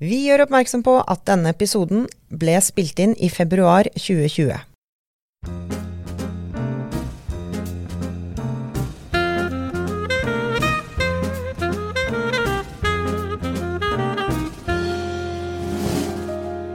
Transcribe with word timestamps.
Vi 0.00 0.16
gjør 0.24 0.46
oppmerksom 0.46 0.80
på 0.80 0.94
at 1.12 1.26
denne 1.28 1.50
episoden 1.52 2.06
ble 2.32 2.54
spilt 2.64 2.96
inn 3.04 3.10
i 3.20 3.28
februar 3.28 3.84
2020. 4.00 4.54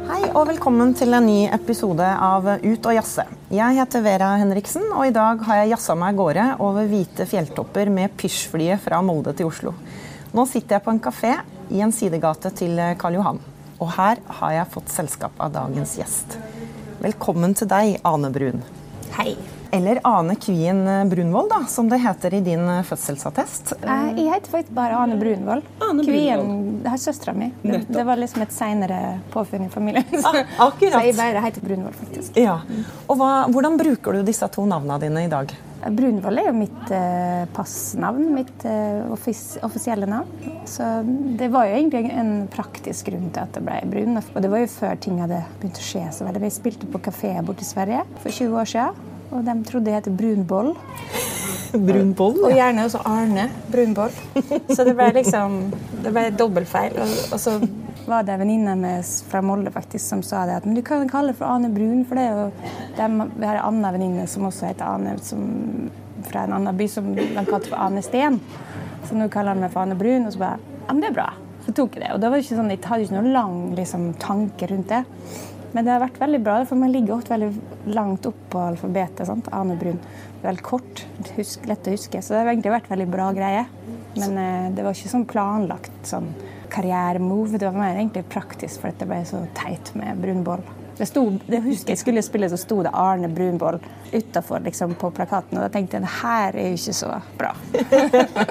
Hei 0.05 0.21
og 0.29 0.45
velkommen 0.51 0.93
til 0.93 1.17
en 1.17 1.25
ny 1.25 1.47
episode 1.49 2.05
av 2.05 2.45
Ut 2.61 2.61
og 2.61 2.93
jazze. 2.93 3.25
Jeg 3.49 3.79
heter 3.79 4.05
Vera 4.05 4.35
Henriksen, 4.37 4.85
og 4.93 5.09
i 5.09 5.15
dag 5.17 5.41
har 5.49 5.63
jeg 5.63 5.73
jazza 5.73 5.97
meg 5.97 6.13
av 6.13 6.21
gårde 6.21 6.45
over 6.69 6.93
hvite 6.93 7.25
fjelltopper 7.33 7.89
med 7.89 8.13
pysjflyet 8.21 8.85
fra 8.85 9.01
Molde 9.01 9.33
til 9.33 9.49
Oslo. 9.49 9.73
Nå 10.37 10.45
sitter 10.45 10.77
jeg 10.77 10.85
på 10.85 10.93
en 10.93 11.01
kafé 11.01 11.33
i 11.69 11.81
en 11.81 11.91
sidegate 11.95 12.51
til 12.55 12.77
Karl 13.01 13.17
Johan. 13.19 13.39
Og 13.81 13.89
her 13.97 14.21
har 14.39 14.51
jeg 14.55 14.69
fått 14.71 14.93
selskap 14.93 15.31
av 15.41 15.51
dagens 15.55 15.97
gjest. 15.99 16.37
Velkommen 17.03 17.53
til 17.57 17.67
deg, 17.67 17.97
Ane 18.07 18.29
Brun. 18.33 18.61
Hei. 19.17 19.35
Eller 19.75 19.97
Ane 20.07 20.37
Kvien 20.39 20.85
Brunvoll, 21.11 21.49
da, 21.51 21.57
som 21.67 21.89
det 21.91 21.97
heter 21.99 22.37
i 22.37 22.39
din 22.45 22.63
fødselsattest. 22.87 23.73
Eh, 23.83 24.13
Jeg 24.15 24.29
heter 24.31 24.51
faktisk 24.53 24.71
bare 24.77 24.95
Ane 24.95 25.17
Brunvoll. 25.19 25.63
Ane 25.83 26.05
Kvien 26.07 26.53
det 26.85 26.93
er 26.93 27.01
søstera 27.01 27.33
mi. 27.35 27.49
Det, 27.63 27.81
det 27.91 28.05
var 28.07 28.15
liksom 28.21 28.45
et 28.45 28.53
seinere 28.55 29.01
påfunn 29.33 29.65
i 29.65 29.69
familien. 29.73 30.05
Så, 30.13 30.31
Ah, 30.31 30.67
akkurat. 30.69 30.93
så 30.95 31.03
jeg 31.09 31.17
bare 31.19 31.43
heter 31.43 31.65
Brunvoll, 31.65 31.93
faktisk. 31.99 32.37
Ja. 32.39 32.61
Og 33.09 33.17
hva, 33.19 33.31
hvordan 33.51 33.75
bruker 33.81 34.13
du 34.15 34.23
disse 34.23 34.47
to 34.55 34.63
navnene 34.69 34.99
dine 35.03 35.25
i 35.25 35.31
dag? 35.33 35.51
Brunvoll 35.93 36.39
er 36.41 36.47
jo 36.49 36.55
mitt 36.57 36.91
eh, 36.93 37.43
passnavn, 37.53 38.31
mitt 38.33 38.63
eh, 38.65 39.03
offis 39.13 39.57
offisielle 39.65 40.07
navn. 40.09 40.29
Så 40.69 40.87
det 41.37 41.51
var 41.53 41.67
jo 41.69 41.75
egentlig 41.77 42.09
en 42.09 42.31
praktisk 42.51 43.11
grunn 43.11 43.29
til 43.29 43.43
at 43.43 43.53
det 43.53 43.61
ble 43.65 43.77
Brun. 43.91 44.17
Og 44.17 44.39
det 44.41 44.51
var 44.51 44.63
jo 44.63 44.71
før 44.73 44.97
ting 45.01 45.21
hadde 45.21 45.43
begynt 45.59 45.81
å 45.81 45.85
skje 45.85 46.05
så 46.15 46.25
veldig. 46.25 46.41
Vi 46.47 46.53
spilte 46.57 46.89
på 46.89 47.03
kafé 47.05 47.35
borte 47.45 47.65
i 47.65 47.69
Sverige 47.69 48.01
for 48.23 48.33
20 48.33 48.59
år 48.63 48.71
siden. 48.73 49.11
Og 49.35 49.45
de 49.45 49.55
trodde 49.67 49.91
jeg 49.91 50.01
het 50.01 50.11
Brunboll. 50.17 50.73
Brunvoll? 51.75 52.37
Og 52.47 52.53
gjerne 52.55 52.85
også 52.87 53.01
Arne 53.09 53.49
Brunboll. 53.69 54.13
Så 54.71 54.85
det 54.87 54.95
ble 54.95 55.09
liksom 55.19 55.57
Det 56.05 56.13
ble 56.13 56.29
dobbeltfeil. 56.37 56.97
Og, 57.01 57.17
og 57.35 57.41
så 57.41 57.59
var 58.07 58.25
det 58.25 58.35
en 58.35 58.41
venninne 58.41 58.97
fra 59.29 59.41
Molde 59.45 59.71
faktisk 59.73 60.05
som 60.05 60.23
sa 60.25 60.45
det 60.47 60.59
at 60.59 60.65
men 60.67 60.77
du 60.77 60.81
kan 60.85 61.07
kalle 61.09 61.33
det 61.33 61.39
for 61.39 61.49
Ane 61.49 61.69
Brun, 61.73 62.03
for 62.07 62.19
det 62.19 62.25
er 62.25 62.37
jo 62.39 62.73
dem, 62.97 63.23
Vi 63.37 63.45
har 63.45 63.59
en 63.59 63.67
annen 63.69 63.97
venninne 63.97 64.27
som 64.27 64.47
også 64.47 64.69
heter 64.69 64.85
Ane, 64.85 65.15
som, 65.23 65.89
fra 66.27 66.45
en 66.45 66.55
annen 66.57 66.77
by 66.77 66.87
som 66.91 67.11
de 67.15 67.27
kalte 67.45 67.71
for 67.71 67.79
Ane 67.81 68.03
Sten. 68.05 68.39
Så 69.05 69.17
nå 69.17 69.29
kaller 69.33 69.55
han 69.55 69.65
meg 69.65 69.73
for 69.73 69.85
Ane 69.85 69.97
Brun, 69.99 70.27
og 70.27 70.35
så 70.35 70.45
bare 70.45 70.59
Ja, 70.85 70.93
men 70.93 71.01
det 71.01 71.09
er 71.09 71.17
bra. 71.17 71.31
Så 71.65 71.73
tok 71.73 71.95
jeg 71.97 72.05
det. 72.05 72.13
Og 72.13 72.21
det 72.21 72.29
var 72.29 72.41
ikke 72.41 72.57
sånn, 72.59 72.69
jeg 72.69 72.83
hadde 72.85 73.07
ikke 73.07 73.17
noen 73.17 73.33
lang 73.33 73.57
liksom, 73.77 74.09
tanke 74.21 74.69
rundt 74.69 74.91
det. 74.91 75.01
Men 75.73 75.83
det 75.83 75.91
har 75.91 76.03
vært 76.05 76.19
veldig 76.21 76.39
bra, 76.45 76.59
for 76.69 76.79
man 76.79 76.93
ligger 76.93 77.17
ofte 77.17 77.33
veldig 77.33 77.95
langt 77.97 78.27
opp 78.29 78.37
på 78.53 78.61
alfabetet. 78.69 79.25
Sant? 79.27 79.49
Ane 79.51 79.75
Brun. 79.79 79.97
Veldig 80.43 80.63
kort, 80.63 81.01
husk, 81.35 81.65
lett 81.67 81.89
å 81.89 81.95
huske. 81.95 82.21
Så 82.21 82.35
det 82.35 82.43
har 82.43 82.51
egentlig 82.53 82.75
vært 82.75 82.91
veldig 82.93 83.07
bra 83.11 83.31
greie. 83.35 83.65
Men 84.15 84.37
eh, 84.39 84.67
det 84.77 84.85
var 84.85 84.95
ikke 84.95 85.11
sånn 85.11 85.25
planlagt 85.27 86.07
sånn 86.07 86.29
karrieremove. 86.71 87.59
Det 87.59 87.69
var 87.69 87.77
mer 87.77 87.99
egentlig 87.99 88.25
praktisk, 88.31 88.81
for 88.81 88.95
det 88.95 89.07
ble 89.09 89.21
så 89.27 89.43
teit 89.57 89.93
med 89.97 90.21
brunboll. 90.23 90.65
Det 90.95 91.05
sto, 91.09 91.25
det 91.47 91.59
husker 91.65 91.91
jeg 91.91 91.99
skulle 91.99 92.23
spille, 92.23 92.47
så 92.47 92.57
sto 92.59 92.77
det 92.85 92.93
Arne 92.95 93.27
Brunboll 93.27 93.81
utafor 94.13 94.63
liksom, 94.63 94.93
på 94.95 95.09
plakaten. 95.11 95.57
Og 95.57 95.65
da 95.65 95.71
tenkte 95.73 95.97
jeg 95.97 96.05
det 96.05 96.13
her 96.21 96.55
er 96.55 96.69
jo 96.69 96.77
ikke 96.77 96.95
så 96.95 97.17
bra. 97.35 97.51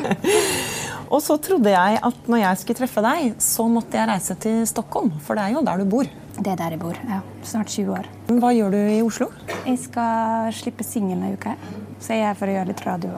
Og 1.15 1.23
så 1.23 1.37
trodde 1.41 1.73
jeg 1.73 2.01
at 2.05 2.29
når 2.29 2.43
jeg 2.43 2.61
skulle 2.61 2.81
treffe 2.83 3.05
deg, 3.05 3.35
så 3.41 3.67
måtte 3.71 3.97
jeg 3.97 4.11
reise 4.11 4.37
til 4.41 4.61
Stockholm, 4.69 5.13
for 5.25 5.39
det 5.39 5.47
er 5.47 5.57
jo 5.57 5.65
der 5.65 5.81
du 5.81 5.89
bor. 5.89 6.11
Det 6.35 6.51
er 6.51 6.59
der 6.59 6.75
jeg 6.75 6.83
bor. 6.83 6.99
Ja, 7.09 7.21
snart 7.47 7.73
20 7.73 7.95
år. 7.95 8.11
Hva 8.43 8.51
gjør 8.57 8.75
du 8.75 8.81
i 8.83 9.01
Oslo? 9.05 9.31
Jeg 9.63 9.79
skal 9.85 10.53
slippe 10.57 10.85
singelen 10.85 11.25
en 11.29 11.39
uke. 11.39 11.57
Så 12.03 12.17
jeg 12.17 12.25
er 12.25 12.33
her 12.33 12.39
for 12.41 12.51
å 12.51 12.59
gjøre 12.59 12.73
litt 12.73 12.85
radio 12.89 13.15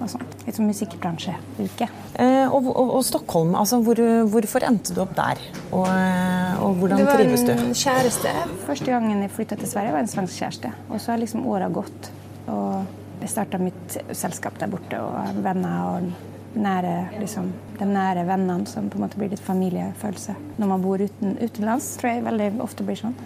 og 0.00 0.10
sånt. 0.10 0.34
Litt 0.46 0.56
sånn 0.58 0.68
musikkbransjeuke. 0.70 1.88
Eh, 2.20 2.48
og, 2.48 2.68
og, 2.72 2.92
og 2.98 3.04
Stockholm, 3.06 3.54
altså 3.58 3.78
hvor, 3.84 4.00
hvorfor 4.32 4.66
endte 4.68 4.94
du 4.96 5.00
opp 5.04 5.14
der? 5.16 5.40
Og, 5.70 5.86
og 5.86 6.76
hvordan 6.82 7.00
Det 7.02 7.06
var 7.08 7.22
trives 7.22 7.46
du? 7.46 7.54
en 7.54 7.74
kjæreste. 7.78 8.34
Første 8.66 8.90
gangen 8.90 9.22
jeg 9.24 9.32
flytta 9.34 9.58
til 9.60 9.70
Sverige, 9.70 9.94
var 9.96 10.04
en 10.04 10.12
svensk 10.12 10.42
kjæreste. 10.42 10.74
Og 10.90 11.00
så 11.00 11.14
har 11.14 11.22
liksom 11.22 11.46
åra 11.50 11.70
gått. 11.72 12.10
Og 12.50 13.24
jeg 13.24 13.32
starta 13.32 13.58
mitt 13.62 13.98
selskap 14.12 14.58
der 14.60 14.68
borte, 14.72 15.00
og 15.00 15.42
venner 15.44 15.94
og 15.94 16.12
nære, 16.54 16.94
liksom, 17.18 17.48
de 17.80 17.86
nære 17.88 18.22
vennene 18.28 18.68
som 18.70 18.86
på 18.90 18.98
en 19.00 19.02
måte 19.06 19.18
blir 19.18 19.32
litt 19.32 19.42
familiefølelse 19.42 20.34
når 20.60 20.68
man 20.70 20.82
bor 20.84 21.02
uten, 21.02 21.32
utenlands. 21.40 21.96
tror 21.98 22.12
jeg 22.12 22.26
veldig 22.28 22.50
ofte 22.62 22.84
blir 22.86 23.00
sånn. 23.00 23.16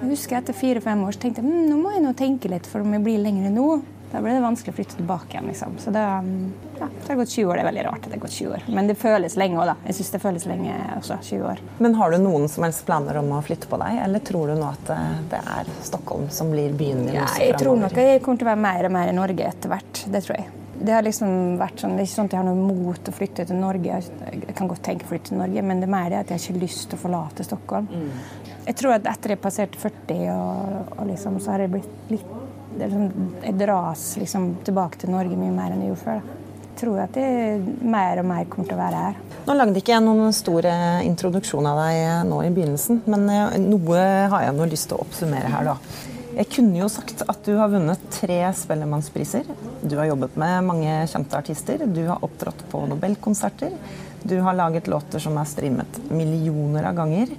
Jeg 0.00 0.08
husker 0.16 0.40
etter 0.40 0.56
fire-fem 0.58 1.04
år 1.06 1.14
så 1.14 1.22
tenkte 1.22 1.44
jeg 1.44 1.46
hm, 1.52 1.68
nå 1.70 1.76
må 1.78 1.92
jeg 1.94 2.02
nå 2.02 2.10
tenke 2.18 2.50
litt, 2.50 2.66
for 2.66 2.82
om 2.82 2.96
jeg 2.96 3.04
blir 3.04 3.20
lenger 3.22 3.52
nå, 3.54 3.68
da 4.12 4.20
ble 4.20 4.34
det 4.36 4.42
vanskelig 4.44 4.74
å 4.74 4.76
flytte 4.76 4.96
tilbake 4.98 5.32
igjen. 5.32 5.46
liksom. 5.48 5.78
Så 5.80 5.90
det, 5.90 6.00
ja, 6.78 6.88
det 6.88 7.08
har 7.08 7.16
gått 7.16 7.30
20 7.32 7.46
år. 7.48 7.54
Det 7.54 7.62
er 7.62 7.68
veldig 7.70 7.84
rart 7.86 8.02
at 8.02 8.10
det 8.10 8.18
har 8.18 8.22
gått 8.26 8.36
20 8.36 8.50
år. 8.52 8.66
Men 8.76 8.90
det 8.90 8.96
føles 9.00 9.36
lenge 9.40 9.56
òg, 9.56 9.70
da. 9.70 9.76
Jeg 9.88 9.96
syns 9.98 10.10
det 10.12 10.20
føles 10.20 10.44
lenge 10.50 10.74
også. 10.98 11.16
20 11.30 11.46
år. 11.48 11.62
Men 11.78 11.96
har 11.96 12.12
du 12.12 12.18
noen 12.20 12.44
som 12.52 12.66
helst 12.66 12.84
planer 12.88 13.22
om 13.22 13.32
å 13.32 13.40
flytte 13.46 13.70
på 13.72 13.80
deg, 13.80 14.02
eller 14.04 14.24
tror 14.28 14.52
du 14.52 14.58
nå 14.60 14.68
at 14.68 14.92
eh, 14.92 15.14
det 15.32 15.40
er 15.56 15.70
Stockholm 15.86 16.28
som 16.34 16.52
blir 16.52 16.76
byen 16.76 17.06
din? 17.06 17.16
Ja, 17.22 17.30
jeg 17.40 17.56
tror 17.62 17.80
nok 17.80 17.96
jeg 17.96 18.20
kommer 18.24 18.42
til 18.42 18.50
å 18.50 18.52
være 18.52 18.64
mer 18.66 18.90
og 18.90 18.94
mer 18.98 19.14
i 19.14 19.16
Norge 19.16 19.48
etter 19.48 19.72
hvert. 19.72 20.04
Det 20.12 20.22
tror 20.26 20.38
jeg. 20.42 20.52
Det 20.82 20.92
har 20.92 21.04
liksom 21.06 21.56
vært 21.60 21.80
sånn, 21.80 21.96
det 21.96 22.02
er 22.02 22.08
ikke 22.10 22.18
sånn 22.18 22.28
at 22.28 22.36
jeg 22.36 22.42
har 22.42 22.48
noe 22.50 22.68
mot 22.68 23.08
å 23.08 23.16
flytte 23.16 23.48
til 23.48 23.60
Norge. 23.60 23.98
Jeg 24.34 24.56
kan 24.58 24.68
godt 24.68 24.84
tenke 24.84 25.06
å 25.06 25.12
flytte 25.14 25.30
til 25.30 25.40
Norge, 25.40 25.64
men 25.64 25.80
det 25.80 25.88
er 25.88 25.94
mer 25.94 26.12
det 26.12 26.20
at 26.20 26.32
jeg 26.32 26.40
har 26.40 26.52
ikke 26.52 26.64
lyst 26.66 26.88
til 26.90 26.98
å 26.98 27.04
forlate 27.06 27.46
Stockholm. 27.46 27.88
Jeg 28.66 28.76
tror 28.78 28.98
at 28.98 29.08
etter 29.08 29.32
jeg 29.36 29.42
passerte 29.42 29.80
40, 29.80 30.24
og, 30.36 30.96
og 30.98 31.06
liksom, 31.08 31.38
så 31.42 31.54
har 31.54 31.64
jeg 31.64 31.72
blitt 31.78 32.10
litt 32.12 32.38
det 32.41 32.41
Jeg 32.78 33.56
dras 33.60 34.06
liksom 34.20 34.54
tilbake 34.66 35.02
til 35.02 35.12
Norge 35.12 35.36
mye 35.38 35.52
mer 35.54 35.74
enn 35.74 35.84
jeg 35.84 35.92
gjorde 35.92 36.04
før. 36.06 36.22
Da. 36.22 36.38
Tror 36.82 37.02
at 37.02 37.16
jeg 37.20 37.60
mer 37.84 38.22
og 38.22 38.26
mer 38.30 38.46
kommer 38.50 38.70
til 38.70 38.78
å 38.78 38.80
være 38.80 39.02
her. 39.06 39.18
Nå 39.42 39.56
lagde 39.58 39.82
ikke 39.82 39.92
jeg 39.92 40.04
noen 40.04 40.32
stor 40.34 40.66
eh, 40.70 41.02
introduksjon 41.08 41.66
av 41.68 41.82
deg 41.82 41.98
eh, 41.98 42.22
nå 42.28 42.38
i 42.46 42.52
begynnelsen, 42.54 43.02
men 43.10 43.28
eh, 43.30 43.58
noe 43.60 44.06
har 44.32 44.46
jeg 44.46 44.56
nå 44.56 44.68
lyst 44.70 44.88
til 44.90 44.98
å 44.98 45.04
oppsummere 45.04 45.50
her, 45.52 45.72
da. 45.72 46.10
Jeg 46.32 46.48
kunne 46.48 46.78
jo 46.78 46.86
sagt 46.88 47.26
at 47.28 47.42
du 47.44 47.58
har 47.58 47.68
vunnet 47.68 48.04
tre 48.14 48.38
Spellemannspriser. 48.56 49.50
Du 49.84 49.98
har 49.98 50.08
jobbet 50.08 50.38
med 50.40 50.64
mange 50.64 50.94
kjente 51.12 51.36
artister. 51.36 51.82
Du 51.84 52.06
har 52.06 52.24
opptrådt 52.24 52.62
på 52.70 52.86
Nobelkonserter. 52.88 53.74
Du 54.24 54.38
har 54.40 54.56
laget 54.56 54.88
låter 54.88 55.20
som 55.20 55.36
er 55.36 55.50
streamet 55.50 55.98
millioner 56.08 56.88
av 56.88 56.96
ganger. 57.02 57.34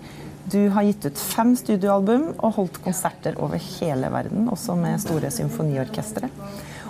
Du 0.52 0.60
har 0.70 0.84
gitt 0.84 1.06
ut 1.06 1.20
fem 1.20 1.54
studioalbum 1.56 2.30
og 2.34 2.56
holdt 2.58 2.82
konserter 2.84 3.38
over 3.40 3.62
hele 3.80 4.10
verden, 4.12 4.50
også 4.52 4.76
med 4.80 5.02
store 5.04 5.32
symfoniorkestre. 5.32 6.30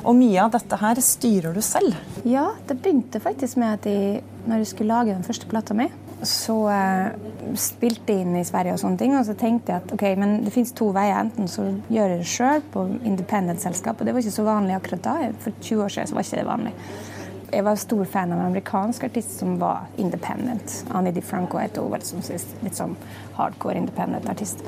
Og 0.04 0.18
mye 0.20 0.42
av 0.42 0.52
dette 0.56 0.78
her 0.82 1.00
styrer 1.00 1.54
du 1.56 1.62
selv. 1.64 1.96
Ja, 2.28 2.50
det 2.68 2.80
begynte 2.82 3.22
faktisk 3.24 3.60
med 3.62 3.78
at 3.78 3.86
jeg, 3.88 4.24
når 4.50 4.64
jeg 4.64 4.72
skulle 4.74 4.98
lage 4.98 5.14
den 5.14 5.24
første 5.28 5.48
plata 5.48 5.78
mi, 5.78 5.88
så 6.28 6.56
eh, 6.72 7.30
spilte 7.60 8.16
jeg 8.16 8.26
inn 8.26 8.36
i 8.40 8.46
Sverige 8.48 8.76
og 8.76 8.82
sånne 8.82 9.00
ting, 9.00 9.16
og 9.18 9.26
så 9.28 9.36
tenkte 9.40 9.74
jeg 9.74 9.84
at 9.84 9.96
ok, 9.96 10.06
men 10.20 10.38
det 10.44 10.54
fins 10.56 10.74
to 10.76 10.90
veier. 10.96 11.20
Enten 11.20 11.50
så 11.52 11.70
gjør 11.94 12.16
jeg 12.16 12.22
det 12.24 12.30
sjøl 12.32 12.64
på 12.74 12.86
independent-selskap, 13.04 14.00
og 14.00 14.08
det 14.08 14.16
var 14.16 14.24
ikke 14.24 14.38
så 14.40 14.48
vanlig 14.48 14.78
akkurat 14.78 15.06
da. 15.08 15.16
For 15.44 15.56
20 15.62 15.86
år 15.86 15.96
siden 15.96 16.12
så 16.12 16.18
var 16.18 16.28
ikke 16.28 16.42
det 16.42 16.50
vanlig. 16.50 16.76
Jeg 17.54 17.64
var 17.64 17.76
stor 17.78 18.06
fan 18.10 18.32
av 18.34 18.40
en 18.40 18.46
amerikansk 18.46 19.04
artist 19.04 19.38
som 19.40 19.60
var 19.62 19.86
independent. 20.02 20.86
Annie 20.90 21.14
DiFranco 21.14 21.60
het 21.62 21.78
hun, 21.78 21.94
som 22.02 22.24
litt 22.66 22.80
sånn 22.80 22.96
hardcore 23.38 23.78
independent 23.78 24.26
artist. 24.30 24.64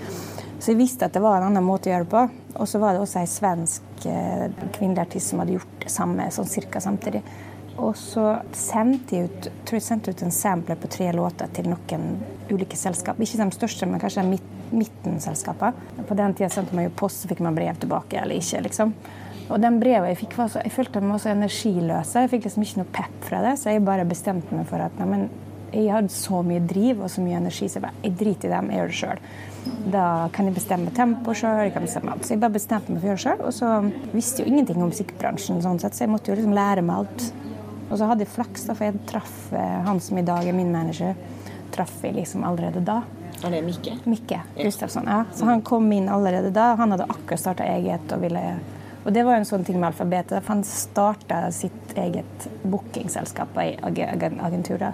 Så 0.60 0.74
jeg 0.74 0.80
visste 0.84 1.08
at 1.08 1.16
det 1.16 1.24
var 1.24 1.40
en 1.40 1.48
annen 1.50 1.66
måte 1.66 1.90
å 1.90 1.96
gjøre 1.96 2.06
det 2.06 2.12
på. 2.14 2.22
Og 2.62 2.70
så 2.70 2.82
var 2.82 2.94
det 2.94 3.02
også 3.02 3.24
ei 3.24 3.32
svensk 3.32 4.06
eh, 4.10 4.46
kvinnelig 4.78 5.08
artist 5.08 5.34
som 5.34 5.42
hadde 5.42 5.58
gjort 5.58 5.76
det 5.82 5.92
samme 5.94 6.30
sånn 6.34 6.50
cirka 6.50 6.82
samtidig. 6.84 7.24
Og 7.82 7.98
så 8.00 8.38
sendte 8.56 9.18
jeg 9.18 9.28
ut, 9.28 9.50
tror 9.68 9.80
jeg 9.80 9.88
sendte 9.90 10.14
ut 10.14 10.24
en 10.24 10.32
sampler 10.32 10.78
på 10.80 10.90
tre 10.94 11.10
låter 11.16 11.50
til 11.58 11.68
noen 11.74 12.08
ulike 12.54 12.78
selskap. 12.80 13.20
Ikke 13.20 13.42
de 13.42 13.50
største, 13.58 13.90
men 13.90 14.00
kanskje 14.00 14.24
midt, 14.30 14.46
midtenselskapene. 14.72 16.06
På 16.08 16.16
den 16.16 16.38
tida 16.38 16.54
sendte 16.54 16.78
man 16.78 16.88
jo 16.88 16.96
post, 17.02 17.24
så 17.24 17.34
fikk 17.34 17.42
man 17.44 17.58
brev 17.58 17.82
tilbake 17.82 18.22
eller 18.22 18.40
ikke. 18.40 18.62
liksom. 18.70 18.94
Og 19.46 19.60
den 19.62 19.80
brevet 19.82 20.10
jeg 20.10 20.22
fikk, 20.24 20.38
var 20.40 20.50
så, 20.50 20.62
jeg 20.66 20.74
følte 20.74 21.02
de 21.02 21.10
var 21.12 21.22
så 21.22 21.32
energiløse. 21.34 22.24
Jeg 22.24 22.32
fikk 22.32 22.48
liksom 22.48 22.64
ikke 22.66 22.82
noe 22.82 22.94
pep 22.96 23.18
fra 23.28 23.42
det, 23.46 23.58
så 23.62 23.74
jeg 23.74 23.84
bare 23.86 24.08
bestemte 24.10 24.58
meg 24.58 24.66
for 24.70 24.82
at 24.82 24.96
nei, 24.98 25.10
men 25.12 25.28
jeg 25.76 25.92
hadde 25.92 26.14
så 26.14 26.40
mye 26.46 26.64
driv 26.64 27.02
og 27.04 27.12
så 27.12 27.22
mye 27.22 27.38
energi, 27.38 27.68
så 27.68 27.78
jeg 27.80 27.84
bare 27.84 28.04
jeg 28.06 28.16
driter 28.20 28.50
i 28.50 28.54
dem, 28.54 28.70
jeg 28.72 28.80
gjør 28.80 28.92
det 28.92 29.00
sjøl. 29.02 29.24
Da 29.96 30.06
kan 30.34 30.48
jeg 30.50 30.56
bestemme 30.56 30.94
tempo 30.96 31.34
sjøl. 31.36 31.74
Så 31.86 32.34
jeg 32.34 32.42
bare 32.42 32.54
bestemte 32.56 32.94
meg 32.94 33.02
for 33.02 33.10
å 33.10 33.12
gjøre 33.12 33.20
det 33.20 33.26
sjøl. 33.26 33.42
Og 33.50 33.54
så 33.54 33.72
visste 34.14 34.42
jeg 34.42 34.48
jo 34.48 34.54
ingenting 34.54 34.82
om 34.82 34.94
musikkbransjen, 34.94 35.62
sånn 35.66 35.82
sett, 35.84 35.98
så 35.98 36.06
jeg 36.06 36.14
måtte 36.14 36.32
jo 36.32 36.38
liksom 36.40 36.56
lære 36.56 36.86
meg 36.86 37.04
alt. 37.04 37.28
Og 37.90 38.00
så 38.00 38.08
hadde 38.10 38.26
jeg 38.26 38.34
flaks, 38.34 38.66
da, 38.70 38.78
for 38.78 38.88
jeg 38.88 39.04
traff 39.10 39.36
eh, 39.54 39.76
han 39.86 40.02
som 40.02 40.18
i 40.18 40.26
dag 40.26 40.48
er 40.48 40.58
min 40.58 40.72
manager, 40.74 41.14
traff 41.76 42.00
jeg 42.06 42.16
liksom 42.18 42.46
allerede 42.48 42.82
da. 42.86 43.02
Er 43.44 43.52
det 43.52 43.66
Mikke? 43.66 43.98
Mikke 44.08 44.40
Gustavsson, 44.56 45.06
Ja. 45.12 45.26
Så 45.36 45.46
han 45.46 45.62
kom 45.62 45.92
inn 45.92 46.08
allerede 46.10 46.54
da. 46.56 46.72
Han 46.80 46.96
hadde 46.96 47.06
akkurat 47.10 47.42
starta 47.42 47.68
eget 47.68 48.14
og 48.16 48.24
ville 48.24 48.42
Og 49.06 49.14
det 49.14 49.24
var 49.26 49.36
jo 49.36 49.44
en 49.44 49.46
sånn 49.46 49.66
ting 49.66 49.78
med 49.80 49.92
alfabetet. 49.92 50.44
Han 50.48 50.64
starta 50.66 51.44
sitt 51.54 51.94
eget 51.96 52.48
bookingselskap 52.64 53.54
og 53.56 53.62
agenturer. 53.86 54.24
ag- 54.26 54.40
agentur. 54.48 54.94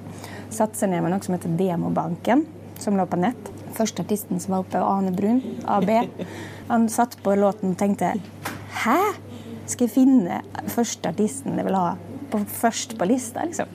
Satte 0.50 0.75
seg 0.75 0.90
ned 0.92 1.02
med 1.04 1.12
noe 1.13 1.24
som 1.24 1.36
heter 1.36 1.58
Demobanken. 1.58 2.46
som 2.81 2.96
lå 2.98 3.06
på 3.06 3.18
nett. 3.19 3.52
Første 3.78 4.02
artisten 4.04 4.40
som 4.40 4.52
var 4.56 4.60
oppe, 4.63 4.80
Ane 4.81 5.12
Brun, 5.12 5.42
AB. 5.68 6.10
Han 6.68 6.90
satt 6.90 7.16
på 7.24 7.36
låten 7.38 7.72
og 7.72 7.78
tenkte 7.78 8.19
Hæ? 8.84 8.98
Skal 9.68 9.88
jeg 9.88 9.94
finne 9.94 10.42
første 10.68 11.10
artisten 11.10 11.56
jeg 11.56 11.66
vil 11.66 11.75
ha 11.75 11.96
på, 12.31 12.40
først 12.46 12.98
på 12.98 13.06
lista? 13.08 13.46
liksom? 13.46 13.68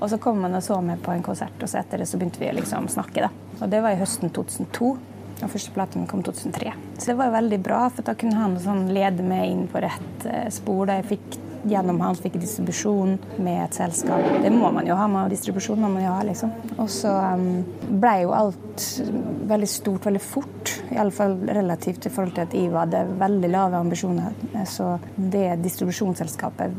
Og 0.00 0.08
så 0.10 0.18
kom 0.20 0.40
han 0.42 0.54
og 0.54 0.62
så 0.62 0.80
meg 0.80 1.02
på 1.02 1.10
en 1.12 1.22
konsert, 1.22 1.60
og 1.60 1.68
så 1.68 1.80
etter 1.80 1.98
det 1.98 2.06
så 2.08 2.16
begynte 2.16 2.38
vi 2.38 2.48
å 2.48 2.54
liksom 2.54 2.86
snakke. 2.88 3.20
da. 3.26 3.28
Og 3.60 3.68
det 3.70 3.82
var 3.82 3.90
i 3.90 3.96
høsten 4.00 4.30
2002. 4.30 4.96
Den 5.44 5.52
første 5.52 5.72
platen 5.76 6.06
kom 6.08 6.22
2003. 6.24 6.70
Så 6.96 7.10
det 7.10 7.18
var 7.18 7.34
veldig 7.34 7.58
bra, 7.60 7.82
for 7.92 8.06
da 8.06 8.14
kunne 8.16 8.38
han 8.38 8.54
sånn 8.56 8.86
lede 8.96 9.24
meg 9.26 9.50
inn 9.50 9.66
på 9.68 9.82
rett 9.84 10.24
eh, 10.24 10.46
spor. 10.48 10.86
da 10.88 11.02
jeg 11.02 11.10
fikk 11.16 11.42
Gjennom 11.64 11.96
han 12.04 12.16
fikk 12.20 12.34
distribusjon 12.36 13.14
med 13.40 13.62
et 13.62 13.76
selskap. 13.78 14.20
Det 14.42 14.50
må 14.52 14.68
man 14.68 14.84
jo 14.84 14.98
ha. 14.98 15.06
med 15.08 15.30
distribusjon 15.32 15.80
må 15.80 15.88
man 15.94 16.02
jo 16.04 16.10
ha, 16.12 16.18
liksom. 16.28 16.50
Og 16.76 16.90
så 16.92 17.08
um, 17.08 17.62
ble 17.88 18.10
jo 18.20 18.34
alt 18.36 18.84
veldig 19.48 19.68
stort 19.72 20.04
veldig 20.04 20.20
fort. 20.20 20.74
Iallfall 20.92 21.38
relativt 21.48 22.04
i 22.04 22.12
forhold 22.12 22.36
til 22.36 22.44
at 22.44 22.56
jeg 22.58 22.68
hadde 22.74 23.00
veldig 23.16 23.48
lave 23.54 23.80
ambisjoner. 23.80 24.36
Så 24.68 24.90
det 25.16 25.54
distribusjonsselskapet 25.64 26.76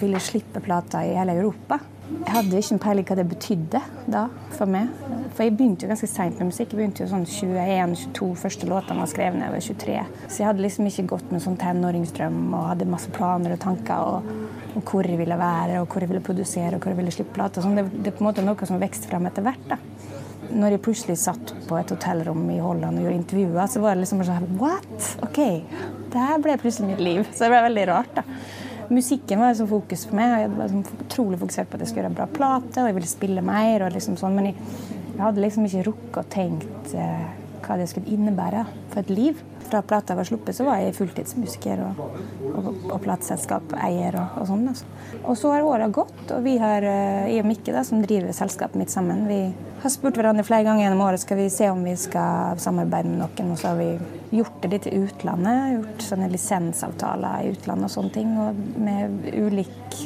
ville 0.00 0.24
slippe 0.24 0.64
plata 0.64 1.04
i 1.04 1.12
hele 1.18 1.36
Europa. 1.36 1.82
Jeg 2.22 2.32
hadde 2.36 2.60
ikke 2.60 2.74
en 2.76 2.80
peiling 2.82 3.06
hva 3.08 3.16
det 3.18 3.24
betydde 3.28 3.80
da 4.10 4.22
for 4.54 4.70
meg. 4.70 4.90
For 5.32 5.46
jeg 5.46 5.54
begynte 5.56 5.86
jo 5.86 5.90
ganske 5.90 6.08
seint 6.10 6.38
med 6.38 6.50
musikk. 6.50 6.72
Jeg 6.72 6.78
begynte 6.78 7.04
jo 7.04 7.08
sånn 7.10 7.24
21-22. 7.28 8.28
Første 8.42 8.68
låtene 8.68 9.02
var 9.02 9.10
skrevet 9.10 9.40
da 9.40 9.48
jeg 9.48 9.54
var 9.54 9.66
23. 9.66 9.96
Så 10.26 10.42
jeg 10.42 10.48
hadde 10.48 10.64
liksom 10.64 10.88
ikke 10.90 11.06
gått 11.14 11.32
med 11.32 11.44
sånn 11.44 11.58
tenåringsdrøm 11.60 12.40
og 12.50 12.68
hadde 12.70 12.88
masse 12.92 13.12
planer 13.14 13.56
og 13.56 13.62
tanker 13.62 14.08
og, 14.12 14.32
og 14.76 14.82
hvor 14.88 15.08
jeg 15.08 15.20
ville 15.20 15.38
være 15.40 15.80
og 15.82 15.88
hvor 15.88 16.04
jeg 16.04 16.12
ville 16.12 16.24
produsere 16.24 16.76
og 16.76 16.84
hvor 16.84 16.92
jeg 16.92 17.00
ville 17.00 17.14
slippe 17.16 17.36
plater. 17.38 17.64
Sånn, 17.64 17.78
det, 17.80 17.86
det, 17.94 18.12
er 18.12 18.18
på 18.18 18.24
en 18.24 18.30
måte 18.30 18.44
noe 18.46 18.68
som 18.68 18.80
vokste 18.82 19.12
fram 19.12 19.28
etter 19.30 19.46
hvert. 19.46 19.68
da. 19.72 19.80
Når 20.52 20.74
jeg 20.74 20.84
plutselig 20.84 21.16
satt 21.22 21.54
på 21.68 21.78
et 21.78 21.94
hotellrom 21.94 22.42
i 22.52 22.58
Holland 22.60 23.00
og 23.00 23.06
gjorde 23.06 23.20
intervjuer, 23.22 23.70
så 23.72 23.80
var 23.84 23.96
det 23.96 24.04
liksom 24.04 24.24
sånn 24.28 24.50
What? 24.60 25.14
OK. 25.24 25.40
Det 26.12 26.26
her 26.28 26.42
ble 26.44 26.58
plutselig 26.60 26.92
mitt 26.92 27.06
liv. 27.06 27.24
Så 27.30 27.46
det 27.46 27.54
ble 27.54 27.64
veldig 27.70 27.88
rart. 27.88 28.20
da 28.20 28.26
musikken 28.94 29.40
var 29.40 29.52
liksom 29.52 29.70
fokus 29.70 30.06
for 30.08 30.18
meg. 30.18 30.34
Jeg 30.44 30.50
var 30.54 30.72
liksom 30.72 31.06
utrolig 31.06 31.38
fokusert 31.42 31.70
på 31.70 31.78
at 31.78 31.84
jeg 31.84 31.92
skulle 31.92 32.04
gjøre 32.06 32.18
bra 32.18 32.26
plate 32.38 32.82
og 32.82 32.90
jeg 32.90 32.98
ville 32.98 33.10
spille 33.10 33.44
mer. 33.46 33.86
Liksom 33.94 34.18
sånn, 34.20 34.36
men 34.38 34.50
jeg, 34.50 34.58
jeg, 35.12 35.22
hadde 35.22 35.44
liksom 35.44 35.68
ikke 35.68 35.86
rukket 35.88 36.20
å 36.20 36.28
tenke 36.32 36.98
eh, 36.98 37.24
hva 37.62 37.78
det 37.78 37.88
skulle 37.90 38.12
innebære 38.12 38.66
for 38.92 39.02
et 39.02 39.12
liv. 39.12 39.42
Fra 39.72 39.80
plata 39.86 40.16
var 40.18 40.28
sluppet, 40.28 40.56
så 40.58 40.66
var 40.66 40.82
jeg 40.82 40.96
fulltidsmusiker 40.98 41.80
og, 41.86 42.00
og, 42.50 42.70
og 42.90 42.96
plateselskapeier 43.04 44.18
og, 44.20 44.40
og 44.42 44.48
sånn. 44.50 44.66
Altså. 44.72 44.88
Og 45.22 45.38
så 45.40 45.52
har 45.54 45.68
åra 45.68 45.88
gått, 45.88 46.24
og 46.28 46.42
vi 46.44 46.58
har, 46.60 46.84
eh, 46.84 47.30
jeg 47.32 47.44
og 47.44 47.52
Mikke, 47.52 47.74
da, 47.74 47.84
som 47.88 48.02
driver 48.04 48.34
selskapet 48.36 48.80
mitt 48.82 48.92
sammen, 48.92 49.24
vi 49.30 49.44
har 49.82 49.90
spurt 49.90 50.18
hverandre 50.18 50.44
flere 50.46 50.66
ganger 50.66 50.84
gjennom 50.84 51.00
året 51.02 51.22
skal 51.22 51.40
vi 51.40 51.48
se 51.50 51.66
om 51.72 51.80
vi 51.82 51.94
skal 51.98 52.60
samarbeide 52.62 53.10
med 53.10 53.22
noen. 53.22 53.54
Og 53.54 53.58
så 53.58 53.72
har 53.72 53.80
vi 53.80 54.38
gjort 54.38 54.60
det 54.62 54.70
litt 54.76 54.86
i 54.86 54.94
utlandet. 55.00 55.72
Gjort 55.76 56.04
sånne 56.06 56.28
lisensavtaler 56.30 57.42
i 57.42 57.50
utlandet 57.56 57.88
og 57.88 57.94
sånne 57.96 58.14
ting. 58.14 58.36
Og 58.38 58.62
med 58.78 59.26
ulik 59.32 59.98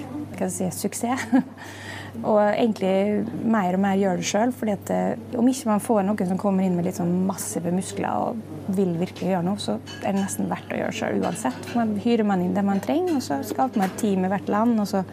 si, 0.49 0.71
suksess. 0.73 1.29
og 2.31 2.41
egentlig 2.41 3.27
mer 3.45 3.77
og 3.77 3.83
mer 3.85 4.01
gjør 4.01 4.21
det 4.21 4.29
sjøl. 4.31 4.57
For 4.57 4.73
eh, 4.73 5.17
om 5.37 5.53
ikke 5.53 5.71
man 5.75 5.85
får 5.85 6.05
noen 6.09 6.33
som 6.33 6.41
kommer 6.41 6.65
inn 6.65 6.77
med 6.79 6.89
litt 6.89 7.01
sånn 7.01 7.13
massive 7.29 7.73
muskler 7.75 8.31
og 8.31 8.77
vil 8.77 8.97
virkelig 8.99 9.35
gjøre 9.35 9.47
noe, 9.47 9.61
så 9.63 9.77
er 10.01 10.13
det 10.13 10.23
nesten 10.23 10.49
verdt 10.51 10.73
å 10.73 10.81
gjøre 10.81 11.01
sjøl 11.03 11.21
uansett. 11.21 11.75
Man 11.77 11.99
hyrer 12.03 12.27
man 12.29 12.45
inn 12.45 12.57
det 12.57 12.65
man 12.67 12.81
trenger, 12.85 13.19
og 13.21 13.27
så 13.29 13.43
skaper 13.47 13.83
man 13.83 13.93
et 13.93 14.01
team 14.01 14.25
i 14.25 14.33
hvert 14.33 14.49
land. 14.53 14.81
og 14.81 14.89
så 14.91 15.05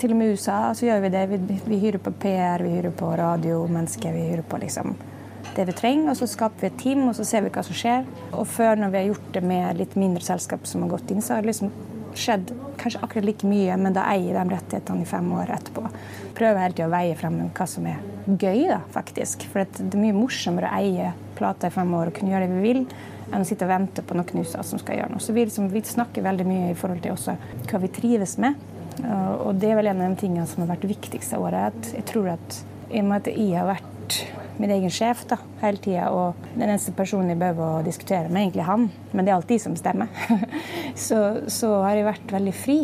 til 0.00 0.14
og 0.14 0.20
med 0.20 0.34
USA 0.34 0.58
så 0.76 0.86
gjør 0.86 1.04
vi 1.04 1.12
det. 1.12 1.22
Vi, 1.28 1.60
vi 1.68 1.78
hyrer 1.82 2.00
på 2.02 2.12
PR, 2.22 2.64
vi 2.64 2.76
hyrer 2.78 2.94
på 2.96 3.10
radio, 3.20 3.62
mennesker. 3.68 4.14
vi 4.16 4.30
hyrer 4.30 4.46
på 4.48 4.60
liksom 4.62 4.94
det 5.56 5.66
vi 5.68 5.76
trenger. 5.76 6.12
Og 6.12 6.18
så 6.20 6.28
skaper 6.30 6.64
vi 6.64 6.70
et 6.70 6.80
team, 6.80 7.06
og 7.08 7.16
så 7.18 7.26
ser 7.28 7.44
vi 7.44 7.52
hva 7.52 7.64
som 7.66 7.76
skjer. 7.76 8.08
Og 8.32 8.48
før, 8.48 8.80
når 8.80 8.92
vi 8.92 9.00
har 9.00 9.08
gjort 9.10 9.30
det 9.36 9.44
med 9.44 9.80
litt 9.80 9.96
mindre 10.00 10.24
selskap 10.24 10.66
som 10.68 10.86
har 10.86 10.94
gått 10.96 11.12
inn, 11.12 11.22
så 11.24 11.36
har 11.36 11.44
det 11.44 11.52
liksom 11.52 11.72
skjedd 12.16 12.50
kanskje 12.80 13.00
akkurat 13.04 13.26
like 13.28 13.46
mye, 13.46 13.76
men 13.78 13.94
da 13.94 14.06
eier 14.10 14.34
de 14.34 14.54
rettighetene 14.54 15.04
i 15.04 15.08
fem 15.08 15.28
år 15.36 15.52
etterpå. 15.54 15.84
Prøver 16.38 16.64
hele 16.64 16.74
tida 16.74 16.88
å 16.88 16.94
veie 16.94 17.18
frem 17.18 17.38
hva 17.46 17.68
som 17.68 17.86
er 17.86 18.00
gøy, 18.26 18.66
da, 18.72 18.80
faktisk. 18.94 19.44
For 19.52 19.62
det 19.62 19.86
er 19.86 20.02
mye 20.02 20.16
morsommere 20.16 20.70
å 20.70 20.80
eie 20.80 21.12
plater 21.38 21.70
i 21.70 21.76
fem 21.76 21.94
år 21.96 22.10
og 22.10 22.16
kunne 22.16 22.34
gjøre 22.34 22.48
det 22.48 22.56
vi 22.56 22.64
vil, 22.64 22.82
enn 23.30 23.44
å 23.44 23.46
sitte 23.46 23.68
og 23.68 23.70
vente 23.70 24.02
på 24.02 24.16
noen 24.18 24.42
USA 24.42 24.64
som 24.66 24.80
skal 24.80 24.98
gjøre 24.98 25.12
noe. 25.12 25.22
Så 25.22 25.36
vi, 25.36 25.44
liksom, 25.46 25.70
vi 25.70 25.84
snakker 25.86 26.24
veldig 26.26 26.48
mye 26.48 26.72
i 26.72 26.78
forhold 26.78 27.04
til 27.04 27.14
også 27.14 27.36
hva 27.70 27.82
vi 27.84 27.92
trives 28.00 28.36
med. 28.42 28.58
Og 29.04 29.54
det 29.60 29.70
er 29.70 29.78
vel 29.80 29.90
en 29.90 30.02
av 30.04 30.12
de 30.12 30.20
tingene 30.20 30.46
som 30.48 30.64
har 30.64 30.74
vært 30.74 30.88
viktigste 30.90 31.38
året. 31.40 31.72
At 31.72 31.94
jeg 31.96 32.06
tror 32.10 32.32
at 32.34 32.60
i 32.90 33.00
og 33.00 33.06
med 33.06 33.20
at 33.20 33.30
jeg 33.30 33.54
har 33.54 33.68
vært 33.70 34.20
min 34.60 34.72
egen 34.74 34.92
sjef 34.92 35.22
da, 35.30 35.38
hele 35.62 35.80
tida, 35.80 36.10
og 36.12 36.40
den 36.52 36.66
eneste 36.66 36.92
personen 36.96 37.32
jeg 37.32 37.40
behøver 37.40 37.78
å 37.78 37.84
diskutere 37.86 38.28
med, 38.28 38.48
egentlig 38.48 38.66
han, 38.66 38.88
men 39.12 39.24
det 39.24 39.32
er 39.32 39.38
alltid 39.38 39.56
jeg 39.56 39.64
som 39.64 39.76
bestemmer, 39.76 40.10
så, 41.06 41.20
så, 41.48 41.70
har 41.86 41.96
jeg 41.96 42.08
vært 42.10 42.34
veldig 42.34 42.56
fri. 42.56 42.80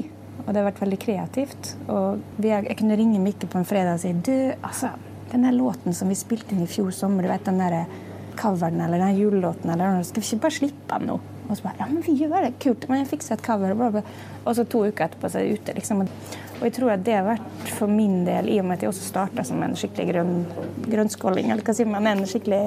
Og 0.47 0.53
det 0.53 0.61
har 0.61 0.69
vært 0.69 0.83
veldig 0.85 0.99
kreativt. 1.03 1.71
Og 1.91 2.43
jeg 2.45 2.77
kunne 2.79 2.97
ringe 3.01 3.19
Mikke 3.19 3.49
på 3.51 3.59
en 3.59 3.67
fredag 3.67 3.97
og 3.97 4.03
si 4.05 4.13
du, 4.15 4.53
altså, 4.61 4.93
den 5.33 5.43
der 5.43 5.57
låten 5.57 5.97
som 5.97 6.13
vi 6.13 6.19
spilte 6.19 6.55
inn 6.55 6.63
i 6.63 6.71
fjor 6.71 6.93
sommer, 6.95 7.27
du 7.27 7.33
vet 7.33 7.49
den 7.49 7.59
der 7.59 7.81
coveren 8.39 8.85
eller 8.85 9.03
den 9.03 9.19
julelåten, 9.19 9.73
eller 9.73 10.05
skal 10.07 10.23
vi 10.23 10.29
ikke 10.29 10.45
bare 10.45 10.59
slippe 10.61 11.01
den 11.01 11.11
nå? 11.11 11.19
Og 11.49 11.57
så 11.57 11.63
bare 11.63 11.79
Ja, 11.81 11.87
men 11.91 12.03
vi 12.03 12.17
gjør 12.19 12.43
det. 12.43 12.55
Kult. 12.63 12.89
Men 12.89 13.03
jeg 13.03 13.11
fikser 13.15 13.37
et 13.37 13.45
cover. 13.47 13.75
Bla, 13.79 13.91
bla. 13.95 14.03
Og 14.45 14.57
så 14.57 14.65
to 14.65 14.85
uker 14.87 15.07
etterpå 15.07 15.31
så 15.31 15.41
er 15.41 15.47
det 15.47 15.61
ute. 15.61 15.75
liksom. 15.77 16.03
Og 16.57 16.63
jeg 16.65 16.73
tror 16.79 16.95
at 16.95 17.05
det 17.05 17.17
har 17.19 17.27
vært 17.27 17.73
for 17.77 17.93
min 17.93 18.23
del, 18.25 18.49
i 18.49 18.61
og 18.61 18.65
med 18.67 18.79
at 18.79 18.87
jeg 18.87 18.93
også 18.93 19.09
starta 19.11 19.45
som 19.45 19.63
en 19.63 19.77
skikkelig 19.77 20.07
grønn, 20.09 20.37
grønnskåling, 20.87 21.51
eller 21.53 21.67
hva 21.67 21.75
sier 21.77 21.91
man, 21.91 22.09
en 22.09 22.25
skikkelig 22.29 22.63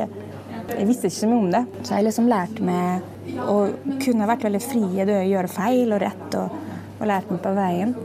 Jeg 0.70 0.86
visste 0.86 1.10
ikke 1.10 1.18
så 1.18 1.28
mye 1.32 1.40
om 1.42 1.52
det. 1.54 1.64
Så 1.82 1.96
jeg 1.96 2.06
liksom 2.06 2.28
lært 2.30 2.60
meg 2.62 3.40
å 3.42 3.58
kunne 4.04 4.28
vært 4.30 4.46
veldig 4.46 4.62
fri 4.62 4.84
i 5.00 5.08
det 5.08 5.16
å 5.18 5.26
gjøre 5.26 5.50
feil 5.50 5.96
og 5.96 6.04
rett, 6.04 6.38
og, 6.38 6.54
og 7.00 7.10
lært 7.10 7.32
meg 7.34 7.42
på 7.42 7.56
veien. 7.58 7.96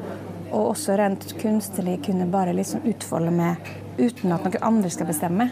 Og 0.55 0.71
også 0.71 0.97
rent 0.97 1.27
kunstnerlig 1.43 1.99
kunne 2.07 2.31
bare 2.33 2.57
liksom 2.57 2.87
utfolde 2.89 3.35
meg 3.35 3.69
uten 3.99 4.33
at 4.33 4.47
noen 4.47 4.65
andre 4.65 4.91
skal 4.91 5.11
bestemme. 5.11 5.51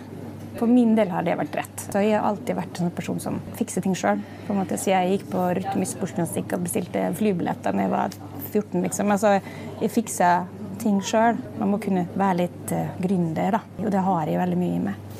For 0.62 0.70
min 0.70 0.92
del 0.94 1.08
har 1.10 1.24
det 1.26 1.32
vært 1.34 1.56
rett. 1.58 1.80
Så 1.90 1.98
jeg 2.04 2.14
har 2.14 2.28
alltid 2.28 2.54
vært 2.54 2.78
en 2.78 2.92
person 2.94 3.18
som 3.18 3.40
fikser 3.58 3.82
ting 3.82 3.96
sjøl. 3.98 4.20
jeg 4.46 5.08
gikk 5.10 5.24
på 5.32 5.46
rytmisk 5.58 5.96
sportsgymnastikk 5.96 6.54
og 6.54 6.62
bestilte 6.68 7.02
flybilletter 7.18 7.74
da 7.74 7.82
jeg 7.82 7.90
var 7.90 8.14
14. 8.52 8.78
Liksom. 8.84 9.10
Altså, 9.10 9.32
jeg 9.80 9.90
fiksa 9.90 10.30
ting 10.78 11.02
sjøl. 11.02 11.42
Man 11.58 11.74
må 11.74 11.82
kunne 11.82 12.06
være 12.14 12.44
litt 12.44 12.76
uh, 12.78 12.94
gründer, 13.02 13.58
da. 13.58 13.62
Og 13.82 13.90
det 13.90 14.06
har 14.06 14.30
jeg 14.30 14.38
veldig 14.38 14.60
mye 14.62 14.78
i 14.78 14.86
meg. 14.86 15.10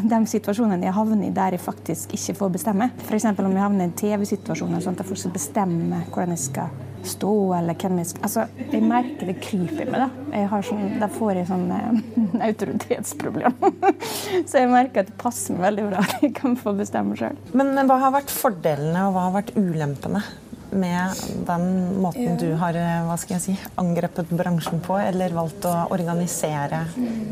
De 0.00 0.20
situasjonene 0.34 0.90
jeg 0.90 0.98
havner 0.98 1.28
i 1.28 1.32
der 1.38 1.54
jeg 1.54 1.62
faktisk 1.62 2.18
ikke 2.18 2.40
får 2.42 2.54
bestemme. 2.58 2.90
F.eks. 3.06 3.30
om 3.30 3.46
jeg 3.46 3.62
havner 3.62 3.86
i 3.86 3.92
en 3.92 3.98
TV-situasjon 4.02 4.74
sånn 4.80 4.98
at 4.98 5.04
jeg 5.04 5.12
får 5.12 5.34
bestemme 5.38 6.02
hvordan 6.10 6.34
jeg 6.34 6.48
skal 6.50 6.89
stå, 7.06 7.32
eller 7.56 7.78
hvem 7.80 8.00
jeg 8.00 8.10
skal 8.10 8.26
Altså, 8.28 8.44
jeg 8.72 8.82
merker 8.84 9.30
det 9.30 9.36
kryper 9.42 9.84
i 9.84 9.88
meg, 9.90 10.02
da. 10.02 10.36
Jeg 10.36 10.64
sånn, 10.68 10.84
da 11.00 11.08
får 11.12 11.40
jeg 11.40 11.48
sånn 11.50 11.64
eh, 11.76 12.02
autoritetsproblem. 12.50 13.56
så 14.48 14.62
jeg 14.62 14.70
merker 14.72 15.04
at 15.04 15.10
det 15.12 15.18
passer 15.20 15.56
meg 15.56 15.68
veldig 15.70 15.88
bra 15.88 16.04
at 16.04 16.26
jeg 16.26 16.36
kan 16.36 16.58
få 16.60 16.74
bestemme 16.78 17.18
sjøl. 17.18 17.40
Men 17.56 17.74
hva 17.88 17.98
har 18.04 18.14
vært 18.18 18.34
fordelene, 18.34 19.08
og 19.08 19.16
hva 19.16 19.26
har 19.28 19.36
vært 19.40 19.56
ulempene? 19.58 20.24
med 20.70 21.10
den 21.46 22.00
måten 22.00 22.22
ja. 22.22 22.36
du 22.38 22.52
har 22.54 22.76
eh, 22.78 23.00
hva 23.06 23.16
skal 23.18 23.36
jeg 23.36 23.42
si, 23.42 23.54
angrepet 23.80 24.30
bransjen 24.30 24.82
på, 24.84 24.96
eller 25.02 25.34
valgt 25.34 25.66
å 25.68 25.74
organisere 25.94 26.84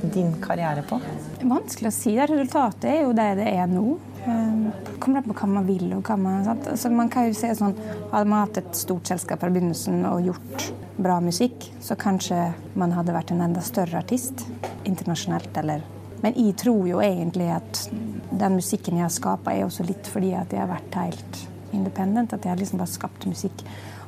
din 0.02 0.34
karriere 0.42 0.84
på? 0.86 0.98
Vanskelig 1.42 1.92
å 1.92 1.94
si. 1.94 2.16
Resultatet 2.18 2.90
er 2.90 3.02
jo 3.04 3.14
det 3.16 3.28
det 3.38 3.50
er 3.52 3.70
nå. 3.70 3.98
Eh, 4.24 4.96
kommer 4.98 5.20
an 5.20 5.28
på 5.28 5.36
hva 5.38 5.48
man 5.48 5.66
vil. 5.66 5.92
og 5.96 6.02
hva 6.02 6.16
Man 6.18 6.46
altså 6.46 6.90
man 6.90 7.08
kan 7.08 7.28
jo 7.28 7.34
se 7.34 7.52
sånn, 7.54 7.76
Hadde 8.12 8.28
man 8.28 8.46
hatt 8.46 8.58
et 8.58 8.74
stort 8.74 9.06
selskap 9.06 9.40
fra 9.40 9.50
begynnelsen 9.50 10.04
og 10.08 10.24
gjort 10.26 10.72
bra 10.98 11.20
musikk, 11.20 11.70
så 11.80 11.94
kanskje 11.94 12.52
man 12.74 12.92
hadde 12.92 13.14
vært 13.14 13.30
en 13.30 13.44
enda 13.44 13.60
større 13.60 14.02
artist 14.02 14.46
internasjonalt. 14.84 15.56
eller 15.56 15.82
men 16.22 16.34
jeg 16.34 16.56
tror 16.58 16.86
jo 16.88 17.02
egentlig 17.02 17.46
at 17.54 17.84
den 18.38 18.56
musikken 18.58 18.98
jeg 18.98 19.06
har 19.06 19.14
skapa, 19.14 19.54
er 19.54 19.66
også 19.66 19.86
litt 19.86 20.08
fordi 20.10 20.32
at 20.34 20.52
jeg 20.52 20.64
har 20.64 20.70
vært 20.70 20.98
helt 20.98 21.42
independent. 21.76 22.34
At 22.34 22.44
jeg 22.44 22.52
har 22.52 22.60
liksom 22.60 22.82
bare 22.82 22.90
skapt 22.90 23.26
musikk. 23.30 23.62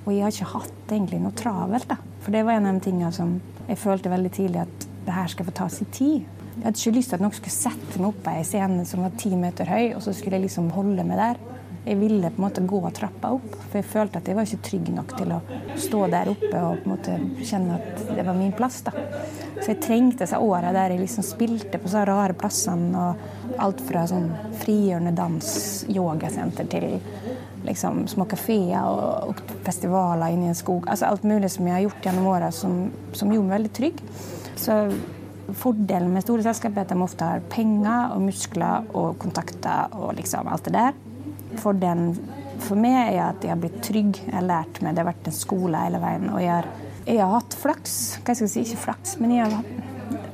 Og 0.05 0.13
jeg 0.15 0.25
har 0.25 0.35
ikke 0.35 0.53
hatt 0.57 0.91
egentlig 0.91 1.21
noe 1.23 1.37
travelt. 1.39 1.89
da. 1.89 2.01
For 2.25 2.35
det 2.35 2.45
var 2.47 2.59
en 2.59 2.67
av 2.67 2.81
de 2.81 2.87
tingene 2.89 3.13
som 3.15 3.37
jeg 3.69 3.79
følte 3.79 4.11
veldig 4.11 4.33
tidlig 4.35 4.65
at 4.65 4.87
det 5.07 5.15
her 5.15 5.31
skal 5.31 5.47
få 5.47 5.55
ta 5.55 5.69
sin 5.69 5.91
tid. 5.95 6.40
Jeg 6.57 6.65
hadde 6.67 6.79
ikke 6.81 6.97
lyst 6.99 7.13
til 7.13 7.17
at 7.17 7.23
noen 7.25 7.37
skulle 7.37 7.55
sette 7.55 8.01
meg 8.01 8.11
opp 8.11 8.19
på 8.25 8.33
ei 8.35 8.43
scene 8.45 8.85
som 8.89 9.05
var 9.07 9.15
ti 9.21 9.31
meter 9.39 9.71
høy, 9.71 9.95
og 9.95 10.03
så 10.05 10.13
skulle 10.17 10.37
jeg 10.37 10.49
liksom 10.49 10.73
holde 10.75 11.07
meg 11.07 11.21
der. 11.21 11.41
Jeg 11.87 11.97
ville 11.97 12.29
på 12.29 12.37
en 12.37 12.45
måte 12.45 12.63
gå 12.69 12.81
trappa 12.93 13.31
opp, 13.39 13.55
for 13.71 13.79
jeg 13.79 13.89
følte 13.89 14.21
at 14.21 14.27
jeg 14.29 14.37
var 14.37 14.49
ikke 14.49 14.65
trygg 14.67 14.91
nok 14.93 15.15
til 15.17 15.31
å 15.33 15.39
stå 15.81 16.01
der 16.13 16.29
oppe 16.29 16.65
og 16.67 16.83
på 16.83 16.91
en 16.91 16.93
måte 16.93 17.15
kjenne 17.41 17.79
at 17.79 18.03
det 18.11 18.25
var 18.27 18.37
min 18.37 18.53
plass. 18.57 18.83
da. 18.85 18.93
Så 19.61 19.73
jeg 19.73 19.81
trengte 19.85 20.27
disse 20.27 20.41
åra 20.41 20.75
der 20.77 20.93
jeg 20.93 21.01
liksom 21.01 21.25
spilte 21.25 21.81
på 21.81 21.89
så 21.89 22.05
rare 22.09 22.37
plassene. 22.37 23.07
og 23.07 23.57
Alt 23.61 23.81
fra 23.85 24.05
sånn 24.09 24.29
frigjørende 24.61 25.15
dans, 25.17 25.49
yogasenter, 25.89 26.69
til 26.69 27.01
liksom 27.65 28.05
små 28.09 28.25
kafeer 28.29 28.85
og, 28.85 29.33
og, 29.33 29.57
festivaler 29.65 30.35
inni 30.35 30.53
en 30.53 30.59
skog. 30.59 30.85
Altså 30.89 31.09
alt 31.09 31.25
mulig 31.29 31.51
som 31.53 31.67
jeg 31.69 31.77
har 31.77 31.87
gjort 31.87 32.07
gjennom 32.09 32.29
åra 32.33 32.53
som, 32.55 32.77
som 33.17 33.33
gjorde 33.33 33.49
meg 33.49 33.57
veldig 33.59 33.73
trygg. 33.81 34.05
Så 34.61 34.79
Fordelen 35.59 36.13
med 36.15 36.25
store 36.25 36.45
selskaper 36.47 36.83
er 36.83 36.89
at 36.89 36.93
de 36.93 37.05
ofte 37.05 37.27
har 37.27 37.43
penger 37.53 38.15
og 38.15 38.23
muskler 38.25 38.91
og 38.97 39.19
kontakter 39.23 39.97
og 39.99 40.15
liksom 40.19 40.51
alt 40.51 40.69
det 40.69 40.77
der. 40.77 40.99
Fordelen 41.61 42.15
for 42.61 42.79
meg 42.79 43.15
er 43.15 43.23
at 43.31 43.45
jeg 43.45 43.53
har 43.55 43.61
blitt 43.61 43.81
trygg. 43.85 44.19
Jeg 44.27 44.37
har 44.37 44.47
lært 44.47 44.81
meg, 44.83 44.95
Det 44.95 45.03
har 45.03 45.13
vært 45.13 45.31
en 45.31 45.37
skole 45.37 45.85
hele 45.85 46.01
veien. 46.03 46.29
Og 46.31 46.43
jeg 46.43 46.53
har, 46.53 46.69
jeg 47.07 47.21
har 47.23 47.37
hatt 47.39 47.57
flaks. 47.59 47.95
Hva 48.21 48.35
skal 48.35 48.47
jeg 48.47 48.53
si? 48.55 48.65
Ikke 48.69 48.85
flaks, 48.89 49.17
men 49.21 49.39
jeg 49.39 49.49
har 49.51 49.79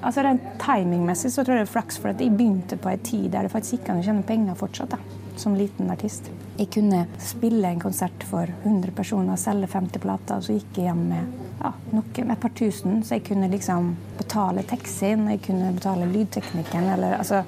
Altså 0.07 0.23
Rent 0.23 0.45
timingmessig 0.63 1.33
så 1.35 1.43
tror 1.43 1.57
jeg 1.57 1.65
det 1.65 1.69
er 1.69 1.73
flaks, 1.73 1.97
for 1.99 2.13
at 2.13 2.21
jeg 2.23 2.35
begynte 2.37 2.77
på 2.79 2.93
en 2.93 3.01
tid 3.03 3.25
der 3.33 3.47
det 3.47 3.51
faktisk 3.51 3.79
ikke 3.79 3.89
kan 3.89 4.03
tjene 4.07 4.23
penger 4.29 4.55
fortsatt, 4.55 4.95
da, 4.95 4.99
som 5.41 5.57
liten 5.59 5.91
artist. 5.91 6.31
Jeg 6.61 6.71
kunne 6.77 7.01
spille 7.19 7.73
en 7.73 7.83
konsert 7.83 8.27
for 8.29 8.47
100 8.63 8.95
personer, 8.95 9.41
selge 9.41 9.67
50 9.73 10.05
plater, 10.05 10.39
og 10.39 10.47
så 10.47 10.55
gikk 10.55 10.79
jeg 10.79 10.93
hjem 10.93 11.03
med 11.11 11.46
ja, 11.61 11.73
med 11.91 12.33
et 12.33 12.41
par 12.41 12.53
tusen, 12.57 13.01
så 13.05 13.17
jeg 13.17 13.25
kunne 13.31 13.49
liksom 13.53 13.95
betale 14.19 14.65
taxien, 14.69 15.27
jeg 15.31 15.43
kunne 15.47 15.73
betale 15.77 16.09
lydteknikken, 16.11 16.91
eller 16.97 17.19
altså 17.21 17.45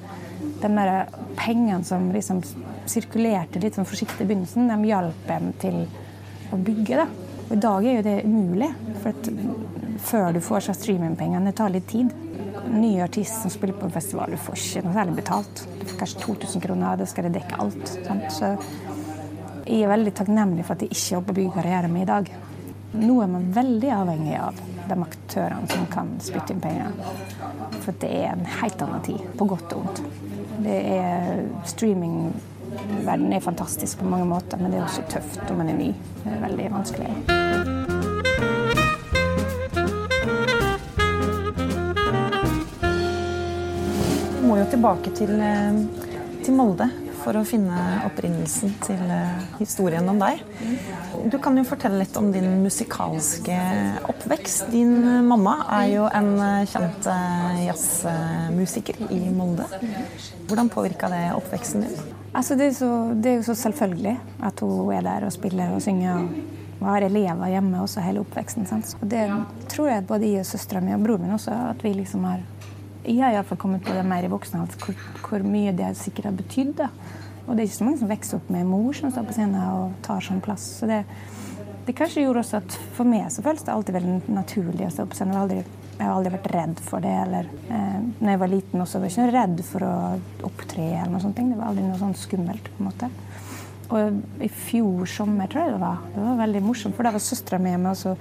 De 0.59 0.67
der 0.67 1.07
pengene 1.35 1.83
som 1.87 2.09
liksom 2.11 2.41
sirkulerte 2.87 3.61
litt 3.63 3.77
sånn 3.77 3.87
forsiktig 3.87 4.25
i 4.25 4.27
begynnelsen, 4.27 4.67
de 4.67 4.89
hjalp 4.89 5.29
en 5.31 5.53
til 5.59 5.77
å 6.51 6.59
bygge. 6.59 6.97
da. 6.99 7.05
Og 7.49 7.53
I 7.55 7.59
dag 7.63 7.85
er 7.85 7.95
jo 7.95 8.03
det 8.03 8.15
umulig, 8.25 8.69
for 9.01 9.09
at 9.13 9.29
før 10.09 10.33
du 10.35 10.41
får 10.43 10.67
streamingpengene, 10.73 11.45
det 11.47 11.55
tar 11.59 11.71
litt 11.71 11.87
tid. 11.87 12.11
Nye 12.69 13.03
artist 13.03 13.41
som 13.41 13.51
spiller 13.53 13.77
på 13.79 13.87
en 13.87 13.95
festival, 13.95 14.31
du 14.31 14.37
får 14.37 14.59
ikke 14.59 14.83
noe 14.85 14.97
særlig 14.97 15.15
betalt. 15.21 15.63
Du 15.79 15.85
får 15.85 15.99
kanskje 16.03 16.21
2000 16.25 16.65
kroner, 16.67 16.99
da 16.99 17.07
skal 17.07 17.27
det 17.27 17.35
dekke 17.39 17.61
alt. 17.63 17.95
Sant? 17.95 18.27
Så 18.35 18.51
jeg 19.65 19.83
er 19.83 19.91
veldig 19.91 20.15
takknemlig 20.19 20.67
for 20.67 20.75
at 20.75 20.85
jeg 20.85 20.95
ikke 20.95 21.15
jobber 21.15 21.39
byggekarrieren 21.39 21.93
min 21.93 22.03
i 22.03 22.09
dag. 22.09 22.31
Nå 22.91 23.21
er 23.21 23.27
man 23.27 23.51
veldig 23.53 23.89
avhengig 23.93 24.37
av 24.41 24.61
de 24.89 24.95
aktørene 25.03 25.67
som 25.69 25.85
kan 25.93 26.15
spytte 26.25 26.55
inn 26.55 26.61
penger. 26.63 26.95
For 27.83 27.93
det 28.01 28.09
er 28.09 28.31
en 28.31 28.47
helt 28.59 28.81
annen 28.81 29.03
tid, 29.05 29.19
på 29.37 29.45
godt 29.51 29.75
og 29.75 29.83
vondt. 29.83 30.01
Det 30.65 30.79
er 30.95 31.43
streaming 31.69 32.31
Verden 33.05 33.33
er 33.33 33.41
fantastisk 33.41 33.99
på 33.99 34.05
mange 34.05 34.25
måter, 34.29 34.57
men 34.61 34.71
det 34.71 34.77
er 34.77 34.83
også 34.85 35.01
tøft 35.09 35.39
når 35.47 35.55
man 35.57 35.69
er 35.71 35.77
ny. 35.77 35.87
Det 36.21 36.33
er 36.35 36.43
veldig 36.43 36.67
vanskelig. 36.73 37.09
Vi 44.35 44.45
må 44.45 44.57
jo 44.59 44.69
tilbake 44.69 45.13
til, 45.17 45.33
eh, 45.41 45.81
til 46.45 46.57
Molde 46.57 46.89
for 47.23 47.37
å 47.39 47.45
finne 47.47 47.79
opprinnelsen 48.07 48.75
til 48.85 49.01
eh, 49.13 49.41
historien 49.59 50.07
om 50.09 50.19
deg. 50.21 50.41
Du 51.31 51.37
kan 51.41 51.57
jo 51.59 51.65
fortelle 51.67 52.01
litt 52.01 52.15
om 52.19 52.29
din 52.33 52.47
musikalske 52.63 53.57
oppvekst. 54.09 54.69
Din 54.73 55.25
mamma 55.27 55.57
er 55.79 55.87
jo 55.93 56.05
en 56.07 56.31
eh, 56.37 56.69
kjent 56.69 57.09
jazzmusiker 57.65 59.03
i 59.15 59.21
Molde. 59.33 59.67
Hvordan 60.49 60.71
påvirka 60.73 61.11
det 61.11 61.25
oppveksten 61.37 61.85
din? 61.85 62.15
Altså, 62.33 62.55
det, 62.55 62.69
er 62.69 62.77
så, 62.77 62.91
det, 63.13 63.31
er 63.31 63.39
jo 63.39 63.47
så 63.49 63.57
selvfølgelig 63.57 64.15
at 64.45 64.61
hun 64.65 64.93
er 64.93 65.05
der 65.05 65.27
og 65.27 65.33
spiller 65.33 65.75
og 65.75 65.83
synger. 65.83 66.29
Og 66.79 66.87
har 66.87 67.03
elever 67.03 67.51
hjemme 67.51 67.81
også 67.83 68.03
hele 68.05 68.21
oppveksten. 68.23 68.67
Sant? 68.69 68.93
Og 69.01 69.09
det 69.11 69.25
tror 69.71 69.89
jeg 69.91 70.05
både 70.07 70.29
jeg 70.29 70.45
og 70.45 70.47
søstera 70.47 70.81
mi 70.83 70.95
og 70.95 71.03
broren 71.03 71.25
min 71.25 71.35
også 71.35 71.55
at 71.73 71.83
vi 71.83 71.91
liksom 71.97 72.23
har 72.29 72.45
Jeg 73.05 73.23
har 73.23 73.33
iallfall 73.33 73.59
kommet 73.61 73.85
på 73.85 73.95
det 73.95 74.05
mer 74.07 74.25
i 74.25 74.31
voksen 74.31 74.59
alder 74.59 74.79
hvor, 74.83 74.95
hvor, 75.23 75.43
mye 75.47 75.73
det 75.75 75.93
sikkert 75.97 76.29
har 76.29 76.37
betydd. 76.39 76.85
Og 77.47 77.55
det 77.55 77.63
er 77.63 77.67
ikke 77.69 77.79
så 77.79 77.87
mange 77.87 78.01
som 78.01 78.11
vokser 78.11 78.39
opp 78.39 78.49
med 78.53 78.69
mor 78.69 78.95
som 78.97 79.13
står 79.13 79.27
på 79.29 79.35
scenen 79.37 79.59
og 79.73 79.93
tar 80.05 80.25
sånn 80.25 80.41
plass. 80.45 80.65
Så 80.81 80.89
det, 80.89 81.01
det 81.87 81.95
kanskje 81.97 82.25
gjorde 82.25 82.43
også 82.43 82.59
at 82.59 82.79
for 82.97 83.09
meg 83.09 83.31
så 83.33 83.45
føles 83.45 83.65
det 83.65 83.73
alltid 83.73 83.97
veldig 83.97 84.17
naturlig 84.35 84.89
å 84.89 84.93
stå 84.93 85.07
på 85.09 85.17
scenen. 85.17 85.33
Jeg 85.33 85.39
har 85.39 85.47
aldri 85.47 85.77
jeg 85.99 86.07
har 86.07 86.15
aldri 86.15 86.31
vært 86.31 86.51
redd 86.53 86.77
for 86.79 87.03
det. 87.03 87.11
Eller, 87.25 87.47
eh, 87.75 87.95
når 88.21 88.29
jeg 88.31 88.39
var 88.39 88.51
liten 88.53 88.83
også, 88.83 88.99
var 88.99 89.09
jeg 89.09 89.17
ikke 89.17 89.33
redd 89.35 89.63
for 89.67 89.83
å 89.83 89.95
opptre. 90.47 90.85
eller 90.85 91.11
noe 91.11 91.23
sånt. 91.25 91.35
Det 91.35 91.57
var 91.57 91.71
aldri 91.73 91.83
noe 91.83 91.99
sånn 91.99 92.15
skummelt. 92.15 92.69
på 92.71 92.79
en 92.79 92.87
måte. 92.87 93.09
Og 93.89 94.21
i 94.41 94.47
fjor 94.47 95.05
sommer, 95.09 95.49
tror 95.49 95.65
jeg 95.65 95.73
det 95.73 95.81
var, 95.81 95.97
det 96.13 96.23
var 96.23 96.45
veldig 96.45 96.61
morsomt, 96.61 96.95
for 96.95 97.03
da 97.03 97.11
var 97.11 97.19
søstera 97.19 97.59
mi 97.59 97.71
hjemme. 97.71 97.89
og 97.89 97.97
så 97.97 98.15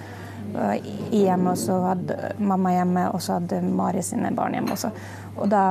hjemme, 1.13 1.53
og 1.53 1.59
så 1.59 1.79
hadde 1.85 2.19
mamma 2.39 2.75
hjemme, 2.75 3.09
og 3.13 3.23
så 3.23 3.39
hadde 3.39 3.63
Mari 3.63 4.03
sine 4.03 4.33
barn 4.37 4.57
hjemme 4.57 4.75
også. 4.75 4.93
Og 5.39 5.51
da 5.51 5.65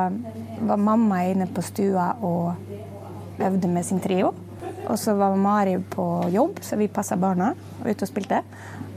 var 0.70 0.82
mamma 0.82 1.24
inne 1.28 1.48
på 1.52 1.64
stua 1.66 2.12
og 2.22 2.54
øvde 3.40 3.72
med 3.72 3.86
sin 3.86 4.02
trio. 4.04 4.34
Og 4.88 5.00
så 5.00 5.14
var 5.20 5.36
Mari 5.36 5.76
på 5.90 6.06
jobb, 6.32 6.60
så 6.62 6.78
vi 6.80 6.88
passa 6.88 7.18
barna 7.20 7.52
og 7.82 7.90
ute 7.90 8.06
og 8.06 8.12
spilte. 8.12 8.42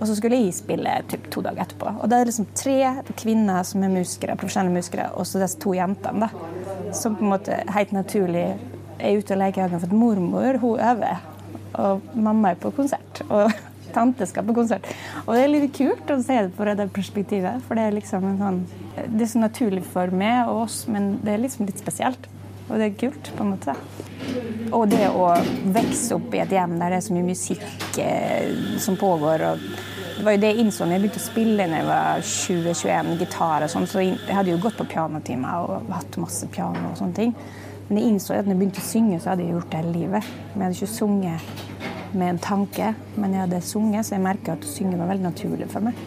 Og 0.00 0.06
så 0.08 0.14
skulle 0.16 0.38
jeg 0.38 0.54
spille 0.56 0.92
typ, 1.10 1.26
to 1.32 1.42
dager 1.44 1.66
etterpå. 1.66 1.90
Og 2.00 2.08
da 2.08 2.16
er 2.16 2.24
det 2.24 2.30
liksom 2.30 2.48
tre 2.56 2.76
kvinner 3.20 3.66
som 3.68 3.82
er 3.84 3.92
musikere, 3.92 4.36
profesjonelle 4.40 4.72
musikere, 4.72 5.10
og 5.12 5.28
så 5.28 5.42
disse 5.42 5.60
to 5.60 5.74
jentene. 5.76 6.28
da, 6.28 6.92
Som 6.96 7.18
på 7.18 7.26
en 7.26 7.34
måte 7.34 7.58
helt 7.74 7.92
naturlig 7.92 8.46
er 8.98 9.18
ute 9.18 9.34
og 9.34 9.42
leker 9.42 9.60
i 9.60 9.66
hagen. 9.66 9.80
For 9.80 9.90
at 9.90 9.96
mormor 9.96 10.60
hun 10.62 10.80
øver, 10.80 11.20
og 11.74 12.00
mamma 12.14 12.50
er 12.54 12.62
på 12.62 12.70
konsert. 12.70 13.22
Og 13.28 13.52
tante 13.96 14.26
skal 14.26 14.46
på 14.46 14.56
konsert. 14.56 14.86
Og 15.30 15.36
det 15.36 15.42
er 15.44 15.52
litt 15.52 15.76
kult 15.76 16.08
å 16.10 16.16
se 16.26 16.40
det 16.42 16.50
fra 16.56 16.72
det 16.74 16.88
perspektivet. 16.90 17.62
For 17.62 17.78
det 17.78 17.84
er 17.86 17.94
liksom 17.94 18.24
en 18.26 18.40
sånn 18.40 18.56
Det 18.98 19.22
er 19.22 19.28
så 19.30 19.38
naturlig 19.38 19.84
for 19.86 20.10
meg 20.10 20.50
og 20.50 20.64
oss, 20.64 20.82
men 20.90 21.12
det 21.22 21.36
er 21.36 21.44
liksom 21.44 21.68
litt 21.68 21.78
spesielt. 21.78 22.26
Og 22.66 22.74
det 22.78 22.88
er 22.88 22.98
kult, 22.98 23.30
på 23.36 23.44
en 23.44 23.52
måte. 23.52 23.76
Og 24.74 24.90
det 24.90 25.06
å 25.06 25.28
vokse 25.74 26.18
opp 26.18 26.34
i 26.34 26.42
et 26.42 26.52
hjem 26.54 26.74
der 26.80 26.90
det 26.90 26.98
er 26.98 27.06
så 27.06 27.14
mye 27.14 27.28
musikk 27.30 27.98
eh, 28.02 28.50
som 28.82 28.98
pågår. 28.98 29.46
og 29.52 29.64
det 30.18 30.26
var 30.26 30.34
jo 30.34 30.42
det 30.42 30.50
jeg 30.50 30.64
innså 30.66 30.84
når 30.84 30.92
jeg 30.92 31.00
begynte 31.04 31.22
å 31.22 31.24
spille 31.24 31.66
da 31.70 31.78
jeg 31.78 31.88
var 31.88 32.26
20-21, 32.28 33.14
gitar 33.22 33.64
og 33.64 33.72
sånn. 33.72 33.86
Så 33.88 34.02
jeg 34.02 34.36
hadde 34.36 34.52
jo 34.52 34.60
gått 34.66 34.76
på 34.82 34.90
pianotimer 34.90 35.64
og 35.64 35.94
hatt 35.94 36.18
masse 36.20 36.50
piano 36.52 36.90
og 36.90 36.98
sånne 36.98 37.16
ting. 37.16 37.34
Men 37.88 38.02
jeg 38.02 38.10
innså 38.10 38.34
at 38.34 38.44
når 38.44 38.56
jeg 38.56 38.60
begynte 38.60 38.82
å 38.82 38.90
synge, 38.90 39.22
så 39.22 39.32
hadde 39.32 39.46
jeg 39.46 39.54
gjort 39.54 39.70
det 39.70 39.80
hele 39.80 39.94
livet. 39.94 40.34
Men 40.52 40.66
jeg 40.66 40.66
hadde 40.66 40.80
ikke 40.80 40.98
sunget 40.98 41.69
med 42.12 42.34
en 42.34 42.42
tanke, 42.42 42.94
men 43.16 43.36
jeg 43.36 43.44
hadde 43.46 43.62
sunget, 43.66 44.06
så 44.06 44.16
jeg 44.16 44.24
merka 44.24 44.56
at 44.56 44.66
å 44.66 44.70
synge 44.70 44.98
var 45.00 45.10
veldig 45.12 45.28
naturlig 45.28 45.70
for 45.72 45.84
meg. 45.84 45.98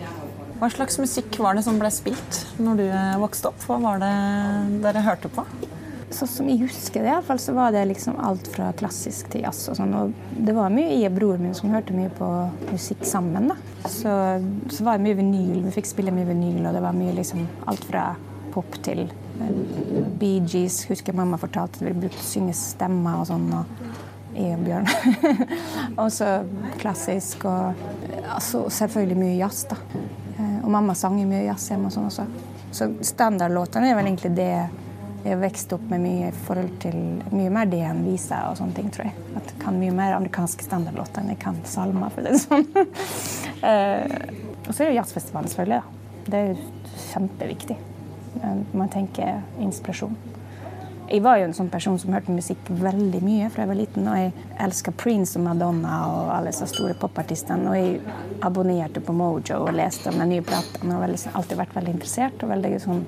Hva 0.60 0.70
slags 0.72 1.00
musikk 1.02 1.40
var 1.44 1.58
det 1.58 1.66
som 1.66 1.80
ble 1.82 1.90
spilt 1.92 2.44
når 2.62 2.80
du 2.80 2.84
eh, 2.88 3.16
vokste 3.20 3.50
opp? 3.50 3.64
Hva 3.68 3.80
var 3.84 4.04
det 4.04 4.14
dere 4.86 5.06
hørte 5.06 5.32
på? 5.34 5.46
sånn 6.14 6.30
som 6.30 6.50
jeg 6.50 6.62
husker 6.64 7.04
det, 7.04 7.14
i 7.14 7.26
fall, 7.26 7.40
så 7.42 7.56
var 7.56 7.74
det 7.74 7.84
liksom 7.90 8.18
alt 8.22 8.48
fra 8.54 8.72
klassisk 8.78 9.32
til 9.34 9.44
jazz. 9.46 9.66
og 9.72 9.78
sånn. 9.80 9.96
Og 9.98 10.14
det 10.46 10.56
var 10.56 10.74
mye 10.74 10.92
jeg 10.94 11.10
og 11.10 11.18
broren 11.18 11.46
min 11.48 11.58
som 11.58 11.74
hørte 11.74 11.96
mye 11.96 12.12
på 12.14 12.30
musikk 12.72 13.04
sammen. 13.08 13.50
da. 13.52 13.58
Så, 13.90 14.14
så 14.74 14.86
var 14.86 15.00
det 15.00 15.08
mye 15.08 15.20
vinyl. 15.20 15.64
Vi 15.68 15.76
fikk 15.80 15.90
spille 15.90 16.14
mye 16.16 16.30
vinyl, 16.30 16.62
og 16.68 16.78
det 16.78 16.86
var 16.86 16.98
mye 16.98 17.18
liksom 17.18 17.46
alt 17.72 17.90
fra 17.90 18.12
pop 18.54 18.78
til 18.86 19.08
uh, 19.42 19.52
Bee 20.20 20.44
Gees. 20.46 20.84
Husker 20.92 21.18
mamma 21.18 21.42
fortalte 21.42 21.82
at 21.82 21.88
vi 21.90 21.96
brukte 22.06 22.26
synge 22.26 22.56
stemmer 22.58 23.24
og 23.24 23.30
sånn. 23.32 23.50
og 23.58 24.12
og 24.34 24.64
Bjørn. 24.66 24.88
og 26.02 26.10
så 26.14 26.30
klassisk 26.82 27.46
og 27.50 27.84
altså, 28.24 28.66
selvfølgelig 28.70 29.20
mye 29.20 29.36
jazz, 29.38 29.66
da. 29.70 29.78
Uh, 30.38 30.64
og 30.64 30.72
mamma 30.74 30.96
sang 30.98 31.20
mye 31.20 31.46
jazz 31.46 31.70
hjemme 31.72 31.90
og 31.90 31.96
sånn 31.96 32.10
også. 32.10 32.26
Så 32.74 32.90
standardlåtene 33.06 33.92
er 33.92 34.00
vel 34.00 34.10
egentlig 34.10 34.34
det 34.38 34.50
jeg 35.24 35.38
har 35.38 35.40
vokst 35.40 35.72
opp 35.72 35.84
med 35.88 36.02
mye 36.04 36.32
forhold 36.44 36.74
til 36.84 36.98
mye 37.32 37.52
mer 37.54 37.70
det 37.72 37.80
enn 37.88 38.02
vise 38.04 38.36
og 38.50 38.58
sånne 38.60 38.76
ting, 38.76 38.90
tror 38.92 39.08
jeg. 39.08 39.30
At 39.40 39.54
jeg 39.54 39.62
kan 39.62 39.78
mye 39.80 39.94
mer 39.96 40.18
amerikanske 40.18 40.66
standardlåter 40.66 41.24
enn 41.24 41.32
jeg 41.32 41.40
kan 41.46 41.62
salmer, 41.70 42.12
for 42.12 42.28
det 42.28 42.42
sånn. 42.44 42.68
uh, 43.64 44.04
og 44.68 44.74
så 44.74 44.84
er 44.84 44.92
det 44.92 45.00
jazzfestivalen, 45.00 45.54
selvfølgelig. 45.54 45.80
Da. 45.80 46.28
Det 46.28 46.40
er 46.42 46.54
jo 46.54 47.02
kjempeviktig 47.08 47.80
man 48.74 48.90
tenker 48.90 49.42
inspirasjon. 49.60 50.16
Jeg 51.10 51.22
var 51.26 51.38
jo 51.40 51.48
en 51.50 51.56
sånn 51.56 51.70
person 51.74 51.98
som 52.00 52.14
hørte 52.16 52.34
musikk 52.34 52.70
veldig 52.70 53.20
mye 53.24 53.50
fra 53.52 53.66
jeg 53.66 53.72
var 53.72 53.80
liten. 53.80 54.08
Og 54.08 54.20
jeg 54.20 54.48
elska 54.66 54.94
Prince 54.98 55.38
og 55.40 55.46
Madonna 55.48 56.00
og 56.10 56.32
alle 56.38 56.54
disse 56.54 56.70
store 56.72 56.96
popartistene. 57.00 57.70
Og 57.70 57.78
jeg 57.78 58.40
abonnerte 58.46 59.04
på 59.04 59.16
Mojo 59.16 59.60
og 59.66 59.76
leste 59.76 60.12
om 60.12 60.22
de 60.22 60.30
nye 60.32 60.46
platene 60.46 60.96
og 60.96 61.06
har 61.06 61.16
alltid 61.34 61.60
vært 61.60 61.78
veldig 61.78 61.96
interessert. 61.98 62.44
og 62.44 62.54
veldig 62.54 62.74
sånn 62.82 63.06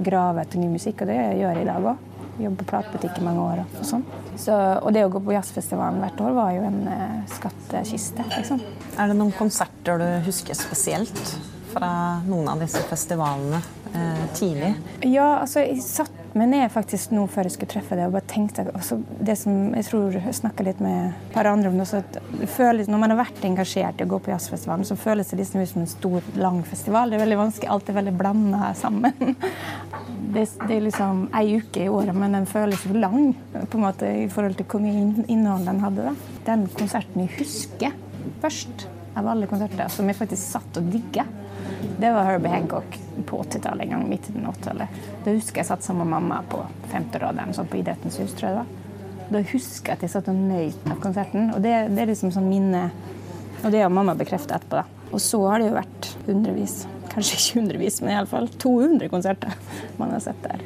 grave 0.00 0.44
etter 0.44 0.60
ny 0.60 0.70
musikk, 0.72 1.02
og 1.02 1.10
det 1.10 1.18
gjør 1.18 1.58
jeg 1.58 1.64
i 1.64 1.68
dag 1.68 1.88
òg. 1.92 2.06
Jobber 2.40 2.64
på 2.64 2.68
platebutikk 2.70 3.18
i 3.20 3.24
mange 3.24 3.42
år. 3.44 3.62
Og 3.80 3.84
sånn. 3.84 4.04
Så, 4.40 4.54
og 4.54 4.94
det 4.96 5.04
å 5.04 5.10
gå 5.12 5.20
på 5.24 5.34
jazzfestivalen 5.34 6.00
hvert 6.00 6.22
år 6.24 6.36
var 6.36 6.54
jo 6.56 6.62
en 6.68 6.78
eh, 6.88 7.18
skattkiste. 7.34 8.24
Liksom. 8.32 8.62
Er 8.96 9.10
det 9.10 9.18
noen 9.18 9.34
konserter 9.36 10.00
du 10.00 10.06
husker 10.24 10.56
spesielt 10.56 11.34
fra 11.74 11.90
noen 12.24 12.48
av 12.54 12.64
disse 12.64 12.80
festivalene 12.88 13.60
eh, 13.92 14.24
tidlig? 14.38 14.72
Ja, 15.04 15.42
altså 15.42 15.66
jeg 15.66 15.84
satt 15.84 16.19
meg 16.38 16.54
er 16.54 16.70
faktisk 16.70 17.10
nå 17.14 17.24
før 17.30 17.48
jeg 17.48 17.56
skulle 17.56 17.72
treffe 17.72 17.96
deg 17.98 18.06
og 18.06 18.14
bare 18.14 18.28
tenkte 18.30 18.62
også 18.70 19.00
Det 19.26 19.34
som 19.38 19.72
jeg 19.74 19.86
tror 19.88 20.14
jeg 20.14 20.36
snakka 20.38 20.66
litt 20.66 20.82
med 20.84 21.08
et 21.08 21.32
par 21.34 21.48
andre 21.50 21.70
om 21.70 21.78
det, 21.78 21.86
også, 21.86 22.02
at 22.04 22.48
føles, 22.54 22.90
Når 22.90 23.02
man 23.02 23.14
har 23.14 23.18
vært 23.18 23.44
engasjert 23.48 24.00
i 24.00 24.06
å 24.06 24.10
gå 24.10 24.20
på 24.22 24.30
jazzfestivalen, 24.30 24.86
så 24.86 24.98
føles 25.00 25.32
det 25.32 25.40
liksom 25.40 25.64
som 25.70 25.82
en 25.82 25.90
stor, 25.90 26.28
lang 26.40 26.60
festival. 26.66 27.10
Det 27.10 27.18
er 27.18 27.24
veldig 27.24 27.40
vanskelig, 27.40 27.70
alt 27.70 27.90
er 27.90 27.98
veldig 27.98 28.14
blanda 28.18 28.72
sammen. 28.78 29.34
Det, 30.30 30.44
det, 30.68 30.76
er 30.76 30.84
liksom 30.84 31.24
ei 31.34 31.56
uke 31.58 31.80
i 31.82 31.88
året, 31.90 32.14
men 32.14 32.36
den 32.36 32.44
føles 32.46 32.84
jo 32.86 32.94
lang 32.94 33.32
på 33.50 33.78
en 33.80 33.82
måte 33.82 34.06
i 34.14 34.28
forhold 34.30 34.54
til 34.60 34.68
hvor 34.70 34.82
mye 34.84 35.24
innhold 35.26 35.66
den 35.66 35.80
hadde. 35.82 36.04
Da. 36.06 36.36
Den 36.46 36.62
konserten 36.76 37.24
jeg 37.24 37.32
husker 37.40 37.96
først 38.38 38.84
av 39.18 39.26
alle 39.32 39.48
konserter, 39.50 39.90
som 39.90 40.06
jeg 40.06 40.20
faktisk 40.20 40.52
satt 40.54 40.78
og 40.78 40.86
digga, 40.92 41.26
det 42.00 42.12
var 42.12 42.28
Herbie 42.28 42.52
Hancock 42.52 42.98
på 43.26 43.42
80-tallet 43.42 43.84
en 43.84 43.90
gang. 43.90 44.08
midt 44.08 44.30
i 44.30 44.32
80-tallet. 44.32 45.00
Da 45.24 45.32
husker 45.32 45.62
jeg 45.62 45.68
satt 45.68 45.84
sammen 45.84 46.08
med 46.08 46.16
mamma 46.16 46.42
på 46.48 46.62
femte 46.92 47.20
rad 47.22 47.40
sånn 47.56 47.68
på 47.70 47.80
Idrettens 47.80 48.18
hus, 48.20 48.34
tror 48.34 48.48
jeg 48.48 48.56
det 48.56 48.62
var. 48.62 48.76
Da 49.30 49.42
husker 49.52 49.92
jeg 49.92 49.98
at 49.98 50.04
jeg 50.06 50.12
satt 50.14 50.30
og 50.32 50.38
nøt 50.38 50.86
av 50.90 51.00
konserten. 51.02 51.50
Og 51.54 51.62
det, 51.62 51.74
det, 51.92 52.02
er 52.02 52.10
liksom 52.10 52.32
sånn 52.34 52.48
minne 52.50 52.88
Og 53.60 53.68
det 53.70 53.82
har 53.84 53.92
mamma 53.92 54.14
bekreftet 54.16 54.56
etterpå. 54.56 54.80
da. 54.80 55.08
Og 55.10 55.20
så 55.20 55.40
har 55.50 55.60
det 55.60 55.68
jo 55.68 55.76
vært 55.76 56.08
hundrevis, 56.26 56.76
kanskje 57.10 57.36
ikke 57.36 57.58
hundrevis, 57.58 57.98
men 58.00 58.14
iallfall 58.14 58.48
200 58.62 59.10
konserter 59.12 59.52
man 60.00 60.14
har 60.14 60.22
sett 60.24 60.40
der. 60.46 60.62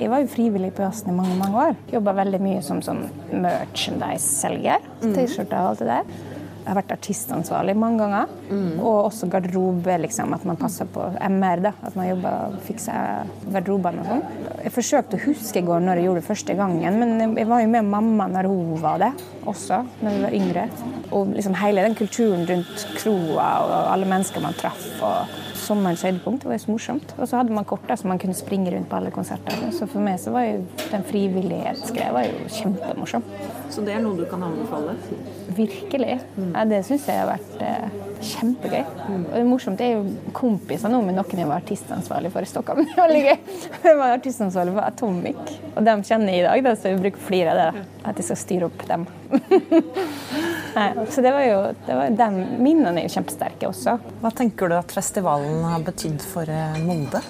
Jeg 0.00 0.08
var 0.12 0.22
jo 0.22 0.30
frivillig 0.32 0.70
på 0.76 0.84
jazzen 0.84 1.10
i 1.10 1.16
mange 1.16 1.34
mange 1.40 1.64
år. 1.64 1.78
Jobba 1.92 2.14
veldig 2.20 2.40
mye 2.44 2.60
som 2.64 2.78
sånn 2.84 3.02
merchandise-selger. 3.32 4.84
Mm. 5.02 5.14
T-skjorter 5.16 5.58
og 5.58 5.72
alt 5.72 5.82
det 5.82 5.88
der. 5.90 6.38
Har 6.70 6.78
vært 6.78 6.92
artistansvarlig 6.94 7.74
mange 7.74 7.98
ganger. 8.04 8.34
Mm. 8.46 8.78
Og 8.78 9.08
også 9.08 9.26
garderobe, 9.32 9.96
liksom, 10.04 10.34
at 10.36 10.44
man 10.46 10.58
passer 10.60 10.86
på 10.86 11.02
MR. 11.26 11.64
da, 11.64 11.72
At 11.82 11.96
man 11.98 12.06
jobber 12.12 12.46
og 12.46 12.60
fikser 12.68 13.26
garderobene 13.50 14.04
og 14.04 14.10
sånn. 14.12 14.22
Jeg 14.60 14.74
forsøkte 14.76 15.18
å 15.18 15.24
huske 15.24 15.58
i 15.58 15.66
går 15.66 15.82
når 15.82 16.00
jeg 16.00 16.08
gjorde 16.08 16.22
det 16.22 16.28
første 16.28 16.56
gangen, 16.60 17.00
men 17.02 17.36
jeg 17.40 17.50
var 17.50 17.64
jo 17.64 17.72
med 17.74 17.90
mamma 17.90 18.28
når 18.30 18.50
hun 18.52 18.80
var 18.82 19.02
det 19.02 19.10
også, 19.50 19.82
når 20.04 20.16
vi 20.16 20.24
var 20.28 20.38
yngre. 20.40 20.66
Og 21.10 21.34
liksom 21.34 21.58
hele 21.58 21.86
den 21.88 21.98
kulturen 21.98 22.46
rundt 22.46 22.86
kroa 23.00 23.50
og 23.66 23.78
alle 23.96 24.10
mennesker 24.14 24.44
man 24.44 24.58
traff. 24.60 24.86
og 25.02 25.49
sommerens 25.70 26.04
høydepunkt. 26.06 26.44
Det 26.44 26.50
var 26.50 26.58
jo 26.58 26.64
så 26.64 26.74
morsomt. 26.74 27.14
Og 27.18 27.30
så 27.30 27.40
hadde 27.40 27.54
man 27.54 27.66
kort 27.68 27.88
så 27.90 28.08
man 28.10 28.20
kunne 28.22 28.36
springe 28.38 28.72
rundt 28.74 28.90
på 28.90 28.98
alle 28.98 29.12
konsertene. 29.14 29.70
Så 29.74 29.88
for 29.90 30.02
meg 30.04 30.20
så 30.22 30.34
var 30.34 30.46
jo 30.46 30.60
den 30.90 31.06
frivillighetsgreia 31.08 32.26
jo 32.28 32.52
kjempemorsom. 32.58 33.26
Så 33.70 33.84
det 33.86 33.96
er 33.96 34.04
noe 34.04 34.18
du 34.18 34.26
kan 34.30 34.42
anbefale? 34.46 34.96
Virkelig. 35.56 36.20
Ja, 36.52 36.64
det 36.68 36.82
syns 36.88 37.06
jeg 37.10 37.20
har 37.22 37.30
vært 37.30 37.64
eh, 37.66 38.00
kjempegøy. 38.30 38.82
Mm. 38.82 39.24
Og 39.24 39.34
det 39.36 39.44
morsomt 39.48 39.82
er 39.84 39.94
jo 39.94 40.32
kompiser 40.36 40.92
nå 40.92 41.02
med 41.06 41.16
noen 41.18 41.42
jeg 41.42 41.48
var 41.48 41.62
artistansvarlig 41.62 42.32
for 42.34 42.46
i 42.46 42.50
Stockholm. 42.50 42.84
Det 42.90 42.98
var 42.98 43.14
gøy. 43.14 43.30
Jeg 43.84 43.96
var 43.98 44.16
artistansvarlig 44.16 44.74
for 44.76 44.84
Atomic, 44.84 45.54
og 45.74 45.86
de 45.86 45.96
kjenner 46.06 46.34
jeg 46.34 46.42
i 46.42 46.46
dag, 46.48 46.64
da, 46.66 46.74
så 46.76 46.90
jeg 46.90 47.00
bruker 47.00 47.28
flere 47.30 47.54
av 47.54 47.60
det. 47.60 47.86
At 48.10 48.20
jeg 48.20 48.30
skal 48.30 48.40
styre 48.40 48.70
opp 48.70 48.86
dem. 48.88 49.06
Nei, 50.74 51.06
så 51.10 51.22
det 51.24 51.32
var 51.34 51.44
jo, 51.44 51.62
det 51.86 51.96
var, 51.96 52.10
de 52.20 52.44
minnene 52.62 53.00
er 53.00 53.08
jo 53.08 53.14
kjempesterke 53.16 53.70
også. 53.70 53.96
Hva 54.22 54.30
tenker 54.36 54.70
du 54.70 54.76
at 54.78 54.92
festivalen 54.94 55.64
har 55.66 55.82
betydd 55.86 56.22
for 56.22 56.50
eh, 56.50 56.78
Molde? 56.84 57.22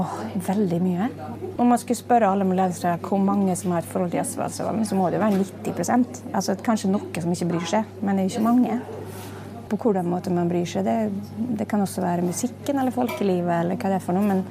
Oh, 0.00 0.16
veldig 0.46 0.78
mye. 0.82 1.08
Om 1.56 1.68
man 1.68 1.78
skulle 1.78 1.98
spørre 1.98 2.30
alle 2.30 2.46
moldenser 2.46 2.98
hvor 3.04 3.20
mange 3.22 3.54
som 3.58 3.74
har 3.74 3.82
et 3.82 3.90
forhold 3.90 4.12
til 4.12 4.20
jazzfestivalen, 4.20 4.86
så 4.88 4.96
må 4.96 5.10
det 5.10 5.18
jo 5.18 5.24
være 5.24 5.42
90% 5.42 6.20
Altså 6.30 6.54
Kanskje 6.64 6.92
noen 6.92 7.20
som 7.20 7.34
ikke 7.34 7.50
bryr 7.50 7.66
seg, 7.68 7.94
men 8.00 8.16
det 8.16 8.24
er 8.24 8.28
jo 8.28 8.34
ikke 8.34 8.46
mange. 8.46 8.78
På 9.70 9.78
hvordan 9.84 10.08
måte 10.10 10.32
man 10.34 10.50
bryr 10.50 10.66
seg. 10.66 10.86
Det, 10.86 10.96
det, 11.58 11.66
kan 11.70 11.82
også 11.84 12.02
være 12.02 12.26
musikken 12.26 12.80
eller 12.80 12.94
folkelivet 12.94 13.54
eller 13.60 13.78
hva 13.78 13.92
det 13.92 13.98
er 14.00 14.06
for 14.06 14.16
noe, 14.16 14.26
men 14.26 14.44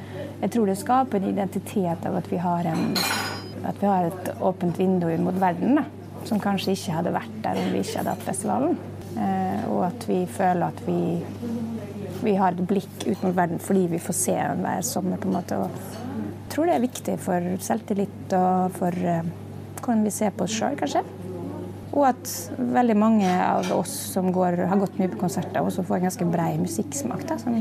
jeg 0.44 0.54
tror 0.56 0.70
det 0.70 0.80
skaper 0.80 1.20
en 1.20 1.32
identitet 1.34 2.08
av 2.08 2.20
at 2.20 2.30
vi 2.32 2.40
har, 2.40 2.70
en, 2.72 2.92
at 3.68 3.82
vi 3.82 3.90
har 3.90 4.12
et 4.12 4.36
åpent 4.40 4.80
vindu 4.80 5.10
mot 5.24 5.40
verden. 5.40 5.80
da 5.82 5.99
som 6.30 6.42
kanskje 6.42 6.76
ikke 6.76 6.96
hadde 7.00 7.14
vært 7.16 7.38
der 7.44 7.60
om 7.60 7.72
vi 7.74 7.82
ikke 7.84 8.02
hadde 8.02 8.14
hatt 8.14 8.28
festivalen. 8.28 8.78
Eh, 9.18 9.62
og 9.72 9.84
at 9.90 10.06
vi 10.10 10.20
føler 10.30 10.70
at 10.70 10.82
vi, 10.86 11.00
vi 12.22 12.36
har 12.38 12.54
et 12.54 12.68
blikk 12.70 13.08
ut 13.08 13.24
mot 13.26 13.36
verden 13.36 13.62
fordi 13.64 13.88
vi 13.96 14.02
får 14.04 14.18
se 14.18 14.36
den 14.38 14.66
hver 14.66 14.86
sommer. 14.86 15.18
på 15.18 15.30
en 15.30 15.38
måte. 15.40 15.58
Og 15.58 15.70
jeg 15.70 16.54
tror 16.54 16.70
det 16.70 16.76
er 16.76 16.86
viktig 16.86 17.18
for 17.22 17.50
selvtillit 17.66 18.38
og 18.38 18.78
for 18.78 18.94
eh, 19.16 19.32
hvordan 19.80 20.06
vi 20.06 20.14
ser 20.14 20.36
på 20.36 20.46
oss 20.46 20.54
sjøl, 20.60 20.78
kanskje. 20.80 21.04
Og 21.90 22.06
at 22.06 22.32
veldig 22.60 22.96
mange 23.02 23.30
av 23.42 23.72
oss 23.74 23.96
som 24.14 24.30
går, 24.34 24.62
har 24.70 24.78
gått 24.78 25.00
mye 25.02 25.10
på 25.10 25.24
konserter, 25.24 25.64
også 25.64 25.86
får 25.88 25.98
en 25.98 26.10
ganske 26.10 26.28
brei 26.30 26.52
musikksmak 26.62 27.26
da, 27.26 27.40
som 27.42 27.56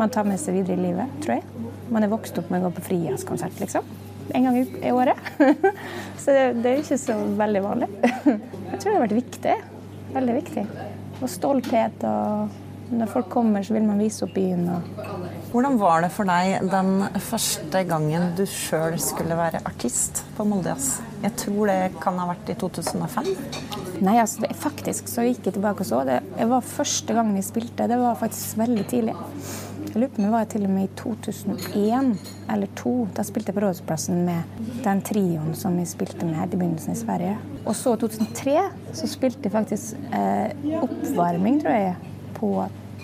man 0.00 0.10
tar 0.10 0.26
med 0.26 0.40
seg 0.42 0.58
videre 0.58 0.80
i 0.80 0.88
livet, 0.88 1.18
tror 1.22 1.38
jeg. 1.38 1.66
Man 1.94 2.02
er 2.02 2.10
vokst 2.10 2.38
opp 2.42 2.50
med 2.50 2.62
å 2.62 2.68
gå 2.68 2.78
på 2.78 2.88
frijazzkonsert, 2.90 3.62
liksom 3.62 3.86
en 4.34 4.48
gang 4.48 4.58
i 4.60 4.92
året. 4.92 5.18
Så 6.20 6.32
det, 6.34 6.64
er 6.64 6.80
ikke 6.82 6.98
så 7.00 7.16
veldig 7.38 7.62
vanlig. 7.64 7.88
Jeg 8.70 8.80
tror 8.80 8.88
det 8.90 8.96
har 8.96 9.04
vært 9.06 9.20
viktig. 9.20 9.54
Veldig 10.14 10.34
viktig. 10.40 10.64
Og 11.20 11.30
stolthet. 11.30 12.04
og 12.04 12.92
Når 12.92 13.12
folk 13.12 13.30
kommer, 13.32 13.64
så 13.64 13.76
vil 13.76 13.86
man 13.86 14.02
vise 14.02 14.26
opp 14.26 14.34
byen. 14.36 14.68
Hvordan 15.50 15.78
var 15.80 16.04
det 16.04 16.12
for 16.14 16.28
deg 16.28 16.68
den 16.70 16.90
første 17.26 17.84
gangen 17.88 18.28
du 18.38 18.44
sjøl 18.46 18.94
skulle 19.02 19.38
være 19.38 19.62
artist 19.66 20.22
på 20.36 20.46
Molde 20.46 20.74
Jazz? 20.74 21.00
Jeg 21.24 21.34
tror 21.42 21.70
det 21.72 21.78
kan 22.02 22.20
ha 22.22 22.28
vært 22.30 22.52
i 22.52 22.58
2005? 22.60 23.32
Nei, 24.00 24.16
altså, 24.22 24.44
det, 24.44 24.54
faktisk 24.56 25.10
så 25.10 25.26
gikk 25.26 25.48
jeg 25.48 25.56
tilbake 25.58 25.84
og 25.84 25.90
så. 25.90 26.04
Det, 26.08 26.20
det 26.36 26.46
var 26.52 26.64
første 26.64 27.16
gangen 27.16 27.36
jeg 27.40 27.48
spilte. 27.50 27.88
Det 27.90 27.98
var 28.00 28.20
faktisk 28.20 28.60
veldig 28.60 28.86
tidlig. 28.92 29.16
Jeg 29.90 29.98
lurer 29.98 30.10
på 30.14 30.20
om 30.20 30.26
det 30.28 30.30
var 30.30 30.44
til 30.46 30.64
og 30.68 30.70
med 30.70 30.84
i 30.86 30.90
2001 31.00 32.10
eller 32.54 32.68
2002. 32.78 32.90
Da 33.16 33.22
spilte 33.26 33.50
jeg 33.50 33.56
på 33.56 33.62
Rådhusplassen 33.64 34.20
med 34.22 34.68
den 34.84 35.00
trioen 35.02 35.48
som 35.58 35.74
vi 35.80 35.86
spilte 35.90 36.28
med 36.28 36.44
i 36.44 36.58
begynnelsen 36.60 36.94
i 36.94 37.00
Sverige. 37.00 37.32
Og 37.64 37.74
så 37.74 37.96
i 37.96 38.00
2003 38.04 38.54
så 39.00 39.10
spilte 39.10 39.48
jeg 39.48 39.54
faktisk 39.56 39.98
eh, 40.14 40.78
oppvarming, 40.84 41.58
tror 41.64 41.74
jeg, 41.74 42.14
på 42.38 42.52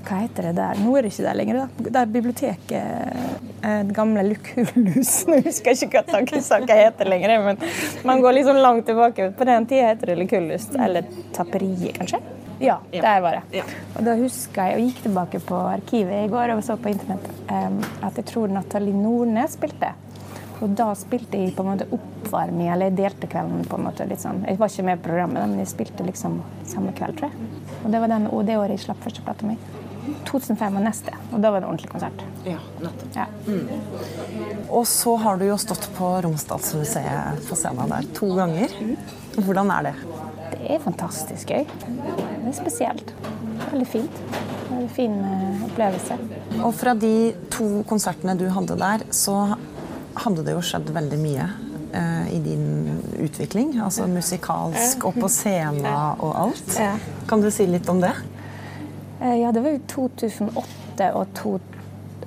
hva 0.06 0.20
heter 0.22 0.46
det 0.46 0.54
der? 0.60 0.78
Nå 0.78 0.94
er 0.94 1.02
det 1.02 1.10
ikke 1.10 1.26
der 1.26 1.40
lenger. 1.40 1.58
da. 1.64 1.88
Det 1.90 1.98
er 2.04 2.14
biblioteket 2.14 2.78
eh, 2.78 3.82
Det 3.90 3.98
gamle 3.98 4.22
Lukulus. 4.30 5.16
Nå 5.26 5.42
husker 5.42 5.74
jeg 5.74 5.88
ikke 5.88 6.04
hva 6.04 6.06
takkesaka 6.12 6.80
heter 6.84 7.10
lenger, 7.10 7.34
men 7.50 7.58
man 8.06 8.22
går 8.22 8.38
liksom 8.38 8.62
langt 8.62 8.86
tilbake. 8.86 9.32
På 9.34 9.50
den 9.50 9.66
tida 9.66 9.90
heter 9.90 10.14
det 10.14 10.20
Lukulus. 10.22 10.70
eller 10.78 11.10
Tapperiet, 11.34 11.96
kanskje. 11.98 12.22
Ja, 12.62 12.78
der 12.92 13.20
var 13.20 13.36
jeg 13.52 13.64
Og 13.96 14.04
da 14.06 14.14
huska 14.16 14.70
jeg, 14.70 14.78
og 14.78 14.88
gikk 14.88 15.02
tilbake 15.04 15.40
på 15.44 15.58
arkivet 15.68 16.24
i 16.24 16.32
går 16.32 16.54
og 16.54 16.64
så 16.64 16.78
på 16.80 16.88
internett, 16.92 17.28
at 17.50 18.16
jeg 18.16 18.26
tror 18.32 18.48
Nathalie 18.52 18.96
Nordnes 18.96 19.56
spilte. 19.58 19.92
Og 20.64 20.72
da 20.72 20.86
spilte 20.96 21.36
jeg 21.36 21.52
på 21.52 21.60
en 21.64 21.74
måte 21.74 21.84
oppvarming, 21.92 22.70
eller 22.72 22.88
jeg 22.88 22.96
delte 22.96 23.28
kvelden 23.28 23.66
på 23.68 23.76
en 23.76 23.88
måte 23.90 24.06
litt 24.08 24.22
sånn. 24.22 24.40
Jeg 24.48 24.56
var 24.56 24.72
ikke 24.72 24.86
med 24.88 24.96
i 24.96 25.02
programmet, 25.04 25.42
men 25.50 25.58
jeg 25.60 25.68
spilte 25.74 26.06
liksom 26.06 26.38
samme 26.64 26.94
kveld, 26.96 27.18
tror 27.18 27.28
jeg. 27.28 27.50
Og 27.82 27.90
det 27.92 28.00
var 28.00 28.12
den, 28.14 28.30
og 28.32 28.46
det 28.48 28.56
året 28.56 28.78
jeg 28.78 28.86
slapp 28.86 29.04
første 29.04 29.24
plata 29.26 29.50
mi. 29.50 29.58
2005 30.24 30.78
var 30.78 30.84
neste, 30.86 31.12
og 31.34 31.42
da 31.42 31.50
var 31.52 31.60
det 31.60 31.68
ordentlig 31.68 31.90
konsert. 31.92 32.24
Ja, 32.46 32.56
nettopp. 32.80 33.18
Ja. 33.18 33.26
Mm. 33.46 33.68
Og 34.70 34.86
så 34.88 35.16
har 35.20 35.36
du 35.36 35.44
jo 35.48 35.58
stått 35.60 35.90
på 35.98 36.08
Romsdalsmuseet 36.24 37.44
på 37.50 37.58
scenen 37.58 37.92
der 37.92 38.08
to 38.16 38.30
ganger. 38.38 38.72
Hvordan 39.36 39.74
er 39.76 39.90
det? 39.90 39.94
Det 40.66 40.74
er 40.74 40.80
fantastisk 40.82 41.50
gøy. 41.54 41.62
Det 41.62 42.48
er 42.50 42.54
spesielt. 42.56 43.10
Veldig 43.70 43.86
fint. 43.86 44.16
Veldig 44.66 44.88
fin 44.96 45.12
eh, 45.22 45.60
opplevelse. 45.62 46.16
Og 46.58 46.72
fra 46.74 46.94
de 46.98 47.10
to 47.54 47.84
konsertene 47.86 48.34
du 48.34 48.48
hadde 48.50 48.74
der, 48.80 49.04
så 49.14 49.36
hadde 50.24 50.42
det 50.42 50.56
jo 50.56 50.64
skjedd 50.66 50.90
veldig 50.90 51.18
mye 51.22 51.46
uh, 51.92 52.26
i 52.34 52.40
din 52.42 52.66
utvikling. 53.22 53.76
Altså 53.78 54.08
musikalsk 54.10 55.06
og 55.06 55.20
på 55.20 55.30
scenen 55.30 55.86
og 55.86 56.32
alt. 56.34 56.74
Kan 57.30 57.44
du 57.44 57.50
si 57.54 57.68
litt 57.70 57.86
om 57.92 58.02
det? 58.02 58.10
Uh, 59.20 59.36
ja, 59.38 59.54
det 59.54 59.62
var 59.62 59.76
jo 59.76 59.84
2008 60.10 61.12
og 61.12 61.30
to... 61.38 61.54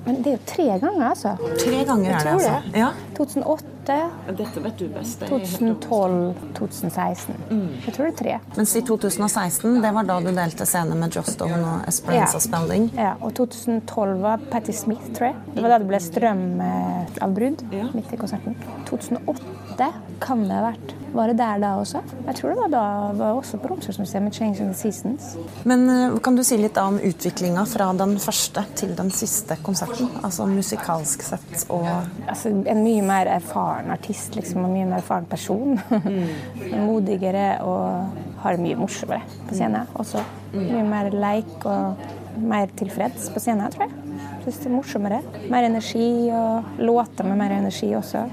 men 0.06 0.22
det 0.24 0.32
er 0.32 0.38
jo 0.38 0.42
tre 0.48 0.70
ganger, 0.78 1.04
altså. 1.10 1.36
Tre 1.60 1.84
ganger 1.92 2.16
er 2.16 2.24
det, 2.24 2.38
altså. 2.38 2.56
Ja. 2.86 2.94
2008 3.20 3.69
Dette 3.86 4.60
vet 4.60 4.78
du 4.78 4.88
best. 4.92 5.22
2012, 5.28 6.34
2016. 6.58 7.34
Mm. 7.50 7.68
Jeg 7.86 7.94
tror 7.94 8.06
det 8.06 8.12
er 8.12 8.18
tre. 8.18 8.36
Mens 8.56 8.74
i 8.76 8.82
2016, 8.86 9.80
det 9.82 9.92
var 9.96 10.08
da 10.08 10.18
du 10.22 10.30
delte 10.36 10.66
scene 10.68 10.98
med 11.00 11.16
Joss 11.16 11.32
Stone 11.34 11.58
og 11.58 11.88
Esperanza 11.90 12.38
ja. 12.38 12.44
Spelling? 12.44 12.88
Ja, 12.98 13.14
og 13.20 13.34
2012 13.38 14.16
var 14.22 14.44
Patti 14.52 14.74
Smith, 14.76 15.10
tror 15.16 15.30
jeg. 15.30 15.40
Det 15.54 15.64
var 15.64 15.74
da 15.74 15.80
det 15.82 15.90
ble 15.90 16.02
strømavbrudd 16.04 17.66
ja. 17.74 17.88
midt 17.96 18.14
i 18.14 18.20
konserten. 18.20 18.58
2008 18.90 19.90
kan 20.22 20.44
det 20.46 20.58
ha 20.58 20.66
vært. 20.70 20.96
Var 21.12 21.30
det 21.30 21.36
der 21.40 21.58
da 21.58 21.70
også? 21.80 22.00
Jeg 22.26 22.36
tror 22.38 22.52
det 22.52 22.58
var 22.60 22.70
da 22.70 22.82
var 23.18 23.38
også 23.38 23.58
på 23.58 23.68
Romsdalsmuseet 23.72 24.22
med 24.22 24.32
'Changing 24.32 24.72
the 24.72 24.78
Seasons'. 24.78 25.38
Men 25.64 25.88
uh, 25.90 26.18
Kan 26.18 26.36
du 26.36 26.44
si 26.44 26.56
litt 26.56 26.78
om 26.78 26.98
utviklinga 26.98 27.64
fra 27.66 27.92
den 27.92 28.18
første 28.18 28.64
til 28.76 28.94
den 28.96 29.10
siste 29.10 29.56
konserten? 29.62 30.10
Altså 30.24 30.46
musikalsk 30.46 31.22
sett 31.22 31.66
og 31.68 31.88
altså, 32.28 32.48
En 32.48 32.84
mye 32.84 33.02
mer 33.02 33.26
erfaren 33.26 33.90
artist, 33.90 34.36
liksom, 34.36 34.64
og 34.64 34.70
mye 34.70 34.86
mer 34.86 35.02
erfaren 35.02 35.26
person. 35.26 35.80
Mm. 35.90 36.28
Modigere 36.88 37.60
og 37.62 38.06
har 38.42 38.56
det 38.56 38.60
mye 38.60 38.76
morsommere 38.76 39.22
på 39.48 39.54
scenen 39.54 39.90
også. 39.94 40.22
Mye 40.54 40.84
mer 40.86 41.10
leik 41.10 41.64
og 41.64 41.94
mer 42.38 42.70
tilfreds 42.76 43.30
på 43.34 43.42
scenen, 43.42 43.70
tror 43.72 43.88
jeg. 43.88 44.09
Er 44.50 44.72
morsommere. 44.72 45.20
Mer 45.50 45.62
energi 45.68 46.28
og 46.34 46.80
låter 46.82 47.26
med 47.28 47.38
mer 47.38 47.52
energi 47.54 47.92
også 47.94 48.24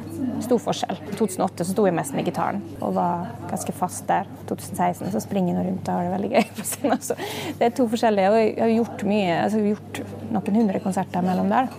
stor 0.41 0.59
forskjell. 0.61 0.97
I 1.11 1.15
2008 1.17 1.65
så 1.65 1.73
sto 1.75 1.85
jeg 1.85 1.95
mest 1.97 2.15
med 2.17 2.25
gitaren 2.25 2.63
og 2.81 2.95
var 2.97 3.27
ganske 3.51 3.73
fast 3.77 4.07
der. 4.09 4.25
I 4.25 4.47
2016 4.49 5.11
så 5.13 5.21
springer 5.21 5.59
jeg 5.59 5.67
rundt 5.67 5.89
og 5.89 5.93
har 5.93 6.07
det 6.07 6.13
veldig 6.15 6.31
gøy 6.33 6.47
på 6.57 6.65
scenen. 6.71 7.03
Så 7.05 7.17
det 7.59 7.69
er 7.69 7.75
to 7.77 7.87
forskjellige. 7.91 8.31
Og 8.33 8.39
jeg 8.41 8.55
har 8.63 8.73
gjort 8.73 9.05
mye, 9.11 9.37
altså 9.43 9.61
gjort 9.61 10.01
noen 10.33 10.59
hundre 10.61 10.81
konserter 10.83 11.25
mellom 11.25 11.53
der 11.53 11.69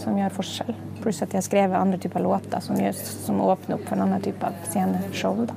som 0.00 0.20
gjør 0.20 0.36
forskjell. 0.40 0.74
Pluss 1.00 1.22
at 1.24 1.32
jeg 1.32 1.40
har 1.40 1.48
skrevet 1.48 1.80
andre 1.80 2.00
typer 2.00 2.24
låter 2.24 2.64
som, 2.64 2.76
gjør, 2.80 3.00
som 3.00 3.40
åpner 3.44 3.78
opp 3.78 3.88
for 3.88 3.96
en 3.96 4.06
annen 4.06 4.24
type 4.24 4.52
sceneshow. 4.68 5.44
Da. 5.48 5.56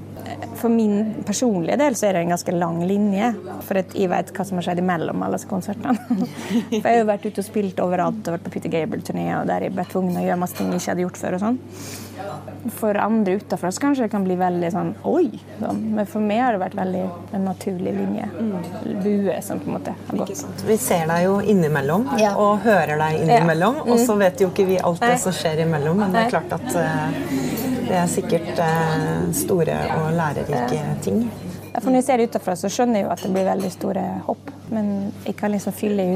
For 0.58 0.70
min 0.74 1.24
personlige 1.26 1.78
del 1.78 1.96
så 1.98 2.08
er 2.10 2.18
det 2.18 2.24
en 2.26 2.32
ganske 2.34 2.54
lang 2.58 2.80
linje. 2.90 3.30
For 3.68 3.80
jeg 3.82 4.10
vet 4.12 4.32
hva 4.34 4.46
som 4.48 4.58
har 4.60 4.66
skjedd 4.70 4.82
imellom 4.82 5.24
alle 5.26 5.38
disse 5.40 5.50
konsertene. 5.50 5.94
For 6.08 6.74
jeg 6.74 6.84
har 6.86 7.00
jo 7.02 7.08
vært 7.12 7.26
ute 7.30 7.44
og 7.44 7.48
spilt 7.48 7.80
overalt 7.84 8.28
og 8.28 8.36
vært 8.38 8.46
på 8.48 8.54
Peter 8.58 8.74
Gable-turné 8.74 9.28
og 9.40 9.48
der 9.50 9.68
jeg 9.68 9.76
ble 9.78 9.86
tvunget 9.92 10.22
å 10.22 10.26
gjøre 10.28 10.42
masse 10.42 10.58
ting 10.58 10.72
jeg 10.74 10.82
ikke 10.82 10.94
hadde 10.94 11.06
gjort 11.08 11.22
før. 11.22 11.38
og 11.38 11.44
sånn. 11.46 11.60
For 12.78 12.98
andre 13.00 13.38
utenfor 13.40 13.72
så 13.72 13.84
kanskje 13.84 14.08
det 14.08 14.12
kan 14.12 14.26
bli 14.26 14.36
veldig 14.40 14.72
sånn 14.74 14.90
oi. 15.08 15.28
Sånn. 15.62 15.82
Men 15.96 16.10
for 16.10 16.26
meg 16.26 16.42
har 16.44 16.58
det 16.58 16.62
vært 16.66 16.78
veldig 16.80 17.04
en 17.38 17.46
naturlig 17.48 17.94
linje. 17.96 18.30
Bue 19.06 19.38
som 19.46 19.62
på 19.62 19.70
en 19.72 19.78
måte 19.78 19.94
har 20.10 20.22
gått. 20.24 20.44
Vi 20.68 20.78
ser 20.82 21.06
deg 21.12 21.26
jo 21.28 21.38
innimellom 21.54 22.08
Ja. 22.20 22.34
og 22.36 22.66
hører 22.66 22.98
deg 23.04 23.22
innimellom, 23.24 23.84
og 23.86 24.00
så 24.02 24.18
vet 24.20 24.42
jo 24.42 24.50
ikke 24.52 24.66
vi 24.68 24.80
alt 24.82 25.02
det 25.06 25.18
som 25.24 25.36
skjer 25.36 25.64
imellom, 25.68 26.02
men 26.02 26.12
det 26.18 26.26
er 26.26 26.34
klart 26.34 26.58
at 26.58 26.76
eh, 26.76 27.77
det 27.88 27.98
er 27.98 28.10
sikkert 28.12 28.60
eh, 28.64 29.30
store 29.36 29.78
og 29.98 30.12
lærerike 30.18 30.84
ting. 31.06 31.24
Ja, 31.72 31.82
for 31.82 31.92
når 31.92 32.02
jeg 32.02 32.06
ser 32.08 32.24
utenfra, 32.26 32.56
så 32.58 32.70
skjønner 32.74 33.00
jeg 33.00 33.06
jo 33.06 33.12
at 33.14 33.24
det 33.24 33.30
blir 33.36 33.46
veldig 33.48 33.70
store 33.74 34.06
hopp. 34.26 34.52
Men 34.74 34.88
jeg 35.24 35.36
kan 35.40 35.54
liksom 35.54 35.76
fylle 35.78 36.04
i 36.04 36.16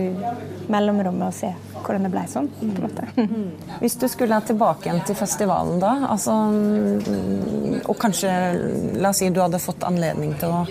mellomrommet 0.72 1.28
og 1.28 1.36
se 1.38 1.52
hvordan 1.82 2.08
det 2.08 2.12
ble 2.14 2.24
sånn. 2.30 2.50
på 2.60 2.70
en 2.70 2.86
måte. 2.88 3.30
Hvis 3.84 3.98
du 4.02 4.08
skulle 4.12 4.40
tilbake 4.48 4.90
igjen 4.90 5.04
til 5.08 5.18
festivalen 5.20 5.80
da, 5.82 5.94
altså, 6.12 6.36
mm, 6.50 7.84
og 7.86 7.96
kanskje 8.02 8.32
la 9.02 9.14
oss 9.14 9.22
si 9.22 9.30
du 9.30 9.42
hadde 9.44 9.62
fått 9.62 9.86
anledning 9.88 10.34
til 10.42 10.56
å 10.56 10.64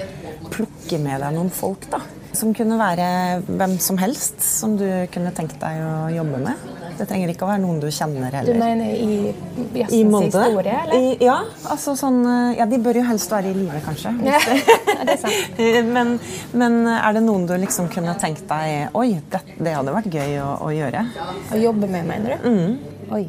plukke 0.50 0.98
med 1.02 1.22
deg 1.22 1.36
noen 1.36 1.54
folk, 1.54 1.86
da, 1.92 2.02
som 2.36 2.54
kunne 2.56 2.78
være 2.80 3.06
hvem 3.46 3.78
som 3.82 3.98
helst 4.00 4.42
som 4.42 4.76
du 4.80 4.86
kunne 5.14 5.32
tenkt 5.36 5.60
deg 5.62 5.82
å 5.86 5.94
jobbe 6.18 6.44
med. 6.48 6.70
Det 7.00 7.06
trenger 7.08 7.30
ikke 7.32 7.46
å 7.46 7.48
være 7.48 7.62
noen 7.62 7.78
du 7.80 7.86
kjenner 7.88 8.34
heller. 8.36 8.52
Du 8.52 8.60
mener 8.60 8.90
i 8.92 9.32
jazzens 9.80 10.26
historie, 10.26 10.74
eller? 10.82 10.96
I, 10.98 11.14
ja, 11.24 11.38
altså 11.72 11.94
sånn 11.96 12.18
eh, 12.28 12.58
Ja, 12.58 12.66
de 12.68 12.80
bør 12.84 13.00
jo 13.00 13.04
helst 13.08 13.32
være 13.32 13.54
i 13.54 13.56
live, 13.56 13.80
kanskje. 13.86 14.12
Ja, 14.26 14.40
det 15.08 15.14
er 15.14 15.20
sant. 15.22 15.62
Men, 15.88 16.12
men 16.52 16.80
er 16.92 17.16
det 17.16 17.24
noen 17.24 17.48
du 17.48 17.54
liksom 17.56 17.88
kunne 17.92 18.12
tenkt 18.20 18.44
deg 18.50 18.92
Oi, 19.00 19.14
det, 19.32 19.40
det 19.56 19.76
hadde 19.78 19.96
vært 19.96 20.12
gøy 20.12 20.36
å, 20.44 20.50
å 20.66 20.72
gjøre? 20.76 21.06
Å 21.48 21.62
jobbe 21.62 21.88
med, 21.88 22.04
mener 22.10 22.36
du? 22.36 22.50
Mm. 22.50 23.00
Oi, 23.16 23.24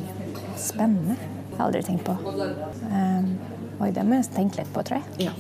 spennende. 0.60 1.16
Det 1.16 1.56
har 1.56 1.64
jeg 1.64 1.68
aldri 1.70 1.82
tenkt 1.88 2.08
på. 2.08 2.18
Um, 2.92 3.32
oi, 3.82 3.90
det 3.96 4.04
må 4.06 4.18
jeg 4.20 4.30
tenke 4.36 4.62
litt 4.62 4.70
på, 4.74 4.84
tror 4.86 5.02
jeg. 5.02 5.36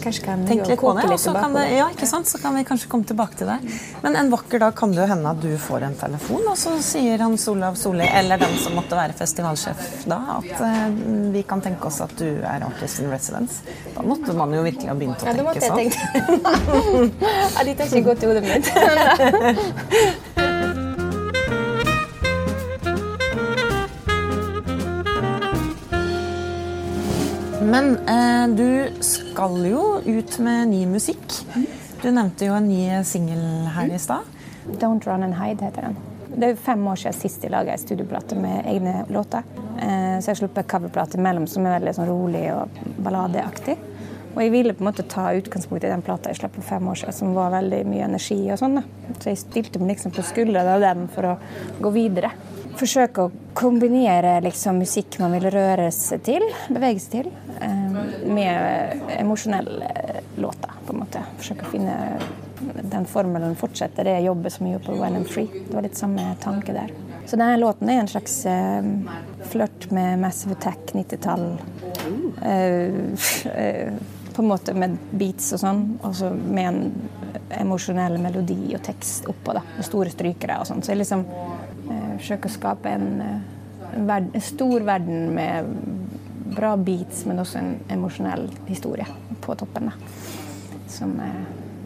Kanskje 0.00 0.24
kan 0.24 0.44
Tenk 0.48 0.64
litt 0.64 0.80
på 0.80 0.92
det, 0.96 1.04
og 1.12 1.20
så 1.20 1.34
kan, 1.36 1.52
det, 1.56 1.64
ja, 1.76 1.88
ikke 1.92 2.08
sant? 2.08 2.28
så 2.30 2.40
kan 2.40 2.54
vi 2.56 2.62
kanskje 2.68 2.88
komme 2.92 3.08
tilbake 3.08 3.36
til 3.40 3.50
det. 3.50 3.58
Men 4.04 4.16
en 4.16 4.30
vakker 4.32 4.62
dag 4.62 4.74
kan 4.78 4.94
det 4.94 5.02
jo 5.02 5.08
hende 5.10 5.32
at 5.34 5.42
du 5.42 5.50
får 5.60 5.86
en 5.90 5.96
telefon, 6.00 6.46
og 6.48 6.56
så 6.60 6.76
sier 6.84 7.20
Hans 7.24 7.46
Olav 7.52 7.76
Solli, 7.80 8.06
eller 8.06 8.40
den 8.40 8.56
som 8.62 8.76
måtte 8.78 8.98
være 8.98 9.16
festivalsjef 9.18 10.06
da, 10.10 10.20
at 10.38 10.64
eh, 10.66 10.86
vi 11.34 11.44
kan 11.46 11.62
tenke 11.64 11.90
oss 11.90 12.00
at 12.04 12.14
du 12.20 12.28
er 12.28 12.64
artist 12.66 13.02
in 13.04 13.10
residence. 13.12 13.60
Da 13.96 14.04
måtte 14.06 14.36
man 14.36 14.54
jo 14.56 14.64
virkelig 14.66 14.92
ha 14.92 14.96
begynt 14.96 15.20
å 15.20 15.26
tenke 15.26 15.34
sånn. 15.34 15.34
Ja, 15.34 15.38
det 15.38 15.48
måtte 15.48 15.64
jeg 15.64 15.70
sånn. 15.70 15.80
tenkt. 15.80 17.26
ja, 17.58 17.66
Dit 17.70 17.82
har 17.82 17.90
ikke 17.90 18.06
gått 18.12 18.24
i 18.24 18.30
hodet 18.30 18.44
mitt. 18.48 20.46
Men 27.70 27.96
eh, 28.08 28.46
du 28.56 29.02
skal 29.04 29.58
jo 29.70 30.00
ut 30.04 30.38
med 30.42 30.68
ny 30.72 30.84
musikk. 30.90 31.36
Du 32.02 32.08
nevnte 32.10 32.48
jo 32.48 32.56
en 32.56 32.66
ny 32.68 33.04
singel 33.06 33.42
her 33.76 33.92
i 33.94 33.98
stad. 34.00 34.26
Don't 34.80 35.06
Run 35.06 35.22
and 35.22 35.36
Hide 35.38 35.68
heter 35.68 35.86
den. 35.88 35.98
Det 36.30 36.48
er 36.48 36.58
fem 36.62 36.82
år 36.88 36.98
siden 36.98 37.16
sist 37.18 37.42
jeg 37.44 37.52
laga 37.52 37.74
ei 37.74 37.80
studioplate 37.82 38.38
med 38.38 38.66
egne 38.70 39.04
låter. 39.10 39.46
Eh, 39.78 40.18
Så 40.18 40.30
jeg 40.30 40.34
har 40.34 40.40
sluppet 40.42 40.68
coverplate 40.70 41.18
imellom 41.18 41.46
som 41.50 41.66
er 41.66 41.78
veldig 41.78 41.94
sånn 41.96 42.10
rolig 42.10 42.44
og 42.54 42.82
balladeaktig. 43.06 43.76
Og 44.30 44.42
jeg 44.44 44.52
ville 44.54 44.74
på 44.74 44.84
en 44.84 44.90
måte 44.92 45.06
ta 45.10 45.30
utgangspunkt 45.34 45.84
i 45.84 45.90
den 45.90 46.02
plata 46.06 46.30
jeg 46.30 46.38
slapp 46.38 46.54
for 46.54 46.62
fem 46.62 46.86
år 46.88 47.00
siden, 47.00 47.16
som 47.16 47.34
var 47.34 47.50
veldig 47.54 47.80
mye 47.90 48.06
energi 48.06 48.38
og 48.54 48.60
sånn. 48.60 48.78
Så 49.18 49.32
jeg 49.32 49.40
stilte 49.42 49.82
meg 49.82 49.96
liksom 49.96 50.14
på 50.14 50.22
skuldrene 50.26 50.76
av 50.76 50.84
den 50.84 51.08
for 51.10 51.32
å 51.32 51.38
gå 51.82 51.90
videre. 51.94 52.30
Forsøke 52.80 53.26
å 53.26 53.32
kombinere 53.58 54.38
liksom 54.40 54.78
musikk 54.80 55.18
man 55.20 55.34
vil 55.36 55.50
røre 55.52 55.90
seg 55.92 56.22
til, 56.24 56.46
bevege 56.72 57.02
seg 57.02 57.10
til, 57.12 57.32
eh, 57.60 57.98
med 58.24 59.02
emosjonelle 59.18 59.90
låter, 60.40 60.78
på 60.86 60.94
en 60.94 61.02
måte. 61.02 61.24
Forsøke 61.36 61.66
å 61.66 61.72
finne 61.74 61.96
den 62.82 63.06
formelen 63.08 63.56
fortsetter 63.56 64.04
det 64.04 64.16
jeg 64.18 64.28
jobber 64.28 64.52
så 64.52 64.64
mye 64.64 64.80
på 64.84 64.96
When 64.98 65.16
and 65.20 65.28
Free. 65.28 65.48
Det 65.52 65.74
var 65.74 65.84
litt 65.86 65.98
samme 65.98 66.24
tanke 66.42 66.74
der. 66.76 66.92
Så 67.26 67.36
denne 67.36 67.60
låten 67.60 67.90
er 67.90 68.00
en 68.00 68.10
slags 68.10 68.40
eh, 68.48 68.88
flørt 69.52 69.90
med 69.94 70.18
Massive 70.18 70.56
Attack, 70.56 70.94
90-tall. 70.96 71.44
Eh, 72.42 72.96
eh, 73.54 73.92
på 74.32 74.42
en 74.42 74.48
måte 74.48 74.74
med 74.74 74.96
beats 75.10 75.52
og 75.56 75.60
sånn, 75.62 75.82
og 76.06 76.14
så 76.16 76.30
med 76.32 76.68
en 76.68 76.82
emosjonell 77.60 78.16
melodi 78.22 78.74
og 78.76 78.82
tekst 78.86 79.28
oppå. 79.30 79.54
da, 79.56 79.64
Med 79.76 79.86
store 79.86 80.12
strykere 80.12 80.60
og 80.60 80.68
sånn. 80.68 80.82
Så 80.82 80.94
jeg 80.94 81.02
liksom 81.02 81.24
forsøker 82.20 82.50
å 82.50 82.56
skape 82.56 82.92
en, 82.96 83.08
eh, 83.24 84.18
en, 84.20 84.30
stor 84.40 84.86
verden 84.86 85.32
med 85.34 85.70
bra 86.54 86.76
beats, 86.76 87.24
men 87.26 87.42
også 87.42 87.58
en 87.60 87.72
emosjonell 87.90 88.48
historie 88.68 89.06
på 89.40 89.56
toppen. 89.58 89.90
da. 89.90 90.14
Som 90.90 91.18
eh, 91.20 91.40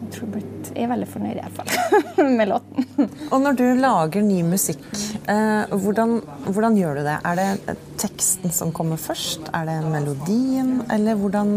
jeg 0.05 0.13
tror 0.19 0.29
blitt, 0.35 0.67
er 0.77 0.89
veldig 0.91 1.07
fornøyd 1.09 1.37
i 1.39 1.43
hvert 1.43 1.55
fall 1.57 2.27
med 2.37 2.49
låten. 2.51 3.09
Og 3.33 3.39
når 3.41 3.57
du 3.57 3.63
lager 3.79 4.25
ny 4.25 4.41
musikk, 4.45 4.83
eh, 5.31 5.73
hvordan, 5.73 6.19
hvordan 6.45 6.77
gjør 6.77 6.99
du 6.99 7.03
det? 7.07 7.15
Er 7.25 7.39
det 7.39 7.77
teksten 8.01 8.53
som 8.53 8.73
kommer 8.75 9.01
først? 9.01 9.49
Er 9.55 9.65
det 9.69 9.79
melodien? 9.89 10.77
Eller, 10.93 11.17
hvordan, 11.17 11.49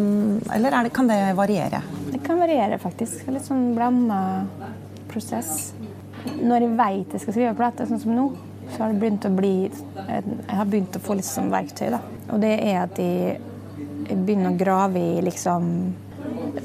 eller 0.55 0.79
er 0.79 0.89
det, 0.89 0.95
kan 0.97 1.11
det 1.11 1.21
variere? 1.37 1.83
Det 2.09 2.23
kan 2.25 2.41
variere, 2.41 2.81
faktisk. 2.81 3.27
Litt 3.33 3.47
sånn 3.47 3.73
blanda 3.77 4.21
prosess. 5.13 5.75
Når 6.39 6.65
jeg 6.65 6.77
veit 6.79 7.15
jeg 7.15 7.25
skal 7.25 7.37
skrive 7.37 7.57
plate, 7.59 7.87
sånn 7.89 8.01
som 8.03 8.17
nå, 8.17 8.31
så 8.73 8.83
har 8.83 8.93
det 8.93 9.01
begynt 9.01 9.27
å 9.27 9.33
bli 9.33 9.53
Jeg 9.69 10.57
har 10.59 10.69
begynt 10.69 10.97
å 10.99 11.03
få 11.03 11.17
litt 11.19 11.29
sånn 11.29 11.53
verktøy, 11.53 11.89
da. 11.95 12.03
Og 12.33 12.43
det 12.43 12.55
er 12.59 12.83
at 12.83 13.01
jeg, 13.01 13.39
begynner 14.09 14.55
å 14.55 14.59
grave 14.61 15.01
i 15.01 15.25
liksom 15.25 15.67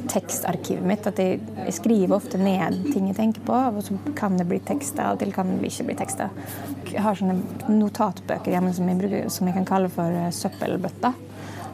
tekstarkivet 0.10 0.86
mitt. 0.88 1.08
At 1.08 1.20
jeg, 1.22 1.42
jeg 1.66 1.76
skriver 1.78 2.16
ofte 2.18 2.40
ned 2.42 2.80
ting 2.92 3.10
jeg 3.10 3.18
tenker 3.18 3.44
på, 3.48 3.56
og 3.56 3.82
så 3.86 3.98
kan 4.18 4.38
det 4.40 4.48
bli 4.50 4.60
tekster, 4.64 5.12
og 5.12 5.22
til 5.22 5.34
kan 5.36 5.56
det 5.58 5.72
ikke 5.72 5.88
bli 5.90 5.98
tekster. 6.00 6.34
Jeg 6.90 7.04
har 7.04 7.20
sånne 7.20 7.38
notatbøker 7.72 8.54
hjemme 8.54 8.74
som 8.76 8.90
jeg, 8.90 9.00
bruker, 9.02 9.30
som 9.34 9.50
jeg 9.50 9.58
kan 9.60 9.70
kalle 9.70 9.92
for 9.94 10.24
eh, 10.24 10.32
søppelbøtta. 10.36 11.14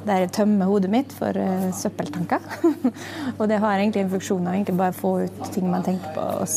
Der 0.07 0.23
jeg 0.23 0.31
tømmer 0.37 0.69
hodet 0.69 0.91
mitt 0.93 1.13
for 1.13 1.35
eh, 1.37 1.69
søppeltanker. 1.75 2.45
og 3.39 3.45
det 3.51 3.59
har 3.61 3.77
egentlig 3.77 4.05
en 4.05 4.13
funksjon 4.15 4.47
av 4.47 4.55
egentlig 4.55 4.79
bare 4.79 4.95
å 4.95 4.99
få 5.01 5.15
ut 5.25 5.47
ting 5.53 5.69
man 5.69 5.85
tenker 5.85 6.15
på. 6.15 6.27
Og, 6.39 6.47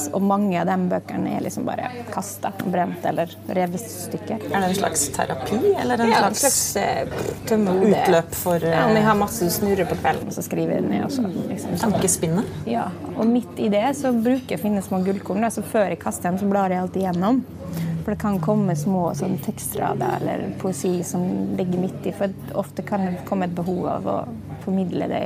s- 0.00 0.08
og 0.16 0.22
mange 0.24 0.56
av 0.60 0.66
de 0.70 0.76
bøkene 0.90 1.36
er 1.36 1.44
liksom 1.44 1.66
bare 1.68 1.90
kasta, 2.10 2.50
brent 2.64 3.04
eller 3.06 3.30
revet 3.48 3.80
i 3.84 3.92
stykker. 3.92 4.46
Er 4.50 4.64
det 4.64 4.70
en 4.70 4.78
slags 4.80 5.06
terapi, 5.14 5.60
eller 5.80 6.00
en 6.06 6.10
Ja, 6.14 6.22
slags, 6.30 6.40
slags 6.40 6.76
eh, 6.76 7.06
utløp 7.50 8.34
for 8.34 8.58
Ja, 8.64 8.84
Om 8.86 8.94
jeg 8.96 9.02
eh, 9.04 9.08
har 9.08 9.14
masse 9.20 9.50
snurrer 9.50 9.88
på 9.90 9.96
kvelden, 10.00 10.30
så 10.34 10.42
skriver 10.42 10.74
jeg 10.78 10.82
det 10.86 10.90
ned. 10.90 11.04
også. 11.06 11.26
liksom, 11.48 11.76
tankespinnet? 11.84 12.44
Ja, 12.66 12.88
og 13.16 13.26
midt 13.26 13.58
i 13.60 13.68
det 13.72 13.84
så 13.98 14.12
bruker 14.12 14.54
jeg 14.56 14.58
å 14.60 14.62
finne 14.62 14.82
små 14.82 15.02
gullkorn. 15.04 15.46
Så 15.50 15.62
før 15.62 15.88
jeg 15.92 15.98
kaster 16.02 16.30
dem, 16.30 16.38
så 16.38 16.48
blar 16.50 16.70
jeg 16.70 16.80
alltid 16.80 17.02
gjennom. 17.08 17.42
For 18.10 18.16
det 18.16 18.22
kan 18.22 18.40
komme 18.42 18.74
små 18.74 19.12
sånn, 19.14 19.36
tekstrader 19.38 20.16
eller 20.18 20.40
poesi 20.58 20.96
som 21.06 21.22
ligger 21.54 21.78
midt 21.78 22.08
i. 22.10 22.12
For 22.18 22.32
ofte 22.58 22.82
kan 22.82 23.04
det 23.06 23.20
komme 23.28 23.46
et 23.46 23.54
behov 23.54 23.84
av 23.86 24.08
å 24.10 24.14
formidle 24.64 25.06
det 25.06 25.20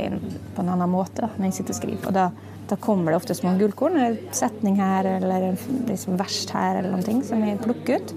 på 0.53 0.61
en 0.61 0.68
annen 0.75 0.92
måte 0.92 1.31
når 1.31 1.47
jeg 1.47 1.57
sitter 1.62 1.73
og 1.73 1.79
skriver. 1.79 2.03
Og 2.11 2.12
da, 2.12 2.27
da 2.68 2.77
kommer 2.85 3.14
det 3.14 3.23
ofte 3.23 3.38
små 3.38 3.55
gullkorn, 3.57 3.97
en 3.97 4.18
setning 4.37 4.77
her 4.83 5.09
eller 5.14 5.47
en 5.49 5.57
liksom, 5.88 6.18
vers 6.20 6.42
her 6.53 6.83
eller 6.83 6.92
noe 6.92 7.25
som 7.25 7.49
jeg 7.49 7.62
plukker 7.64 8.05
ut. 8.05 8.14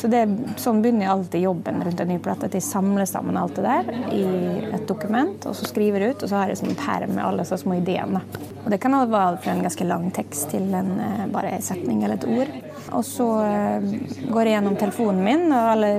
Så 0.00 0.08
det, 0.08 0.22
Sånn 0.56 0.80
begynner 0.80 1.04
jeg 1.04 1.12
alltid 1.18 1.44
jobben 1.44 1.84
rundt 1.84 2.00
en 2.00 2.12
ny 2.14 2.16
plate. 2.24 2.48
At 2.48 2.56
jeg 2.56 2.64
samler 2.64 3.04
sammen 3.10 3.36
alt 3.36 3.60
det 3.60 3.66
der 3.66 3.92
i 4.16 4.24
et 4.70 4.88
dokument, 4.88 5.44
og 5.44 5.60
så 5.60 5.68
skriver 5.68 6.06
jeg 6.06 6.14
ut. 6.14 6.24
Og 6.24 6.32
så 6.32 6.40
har 6.40 6.54
jeg 6.54 6.64
en 6.64 6.80
perm 6.86 7.18
med 7.18 7.26
alle 7.26 7.44
så 7.44 7.60
små 7.60 7.76
ideene. 7.82 8.24
Og 8.64 8.72
Det 8.72 8.80
kan 8.80 8.96
være 8.96 9.40
fra 9.44 9.52
en 9.52 9.64
ganske 9.68 9.92
lang 9.92 10.08
tekst 10.14 10.54
til 10.54 10.72
en, 10.72 10.94
eh, 11.00 11.26
bare 11.32 11.52
en 11.52 11.68
setning 11.68 12.04
eller 12.04 12.16
et 12.16 12.30
ord. 12.32 12.69
Og 12.96 13.04
så 13.06 13.26
eh, 13.46 13.84
går 14.32 14.48
jeg 14.48 14.56
gjennom 14.56 14.76
telefonen 14.80 15.22
min 15.24 15.44
og 15.54 15.68
alle 15.76 15.90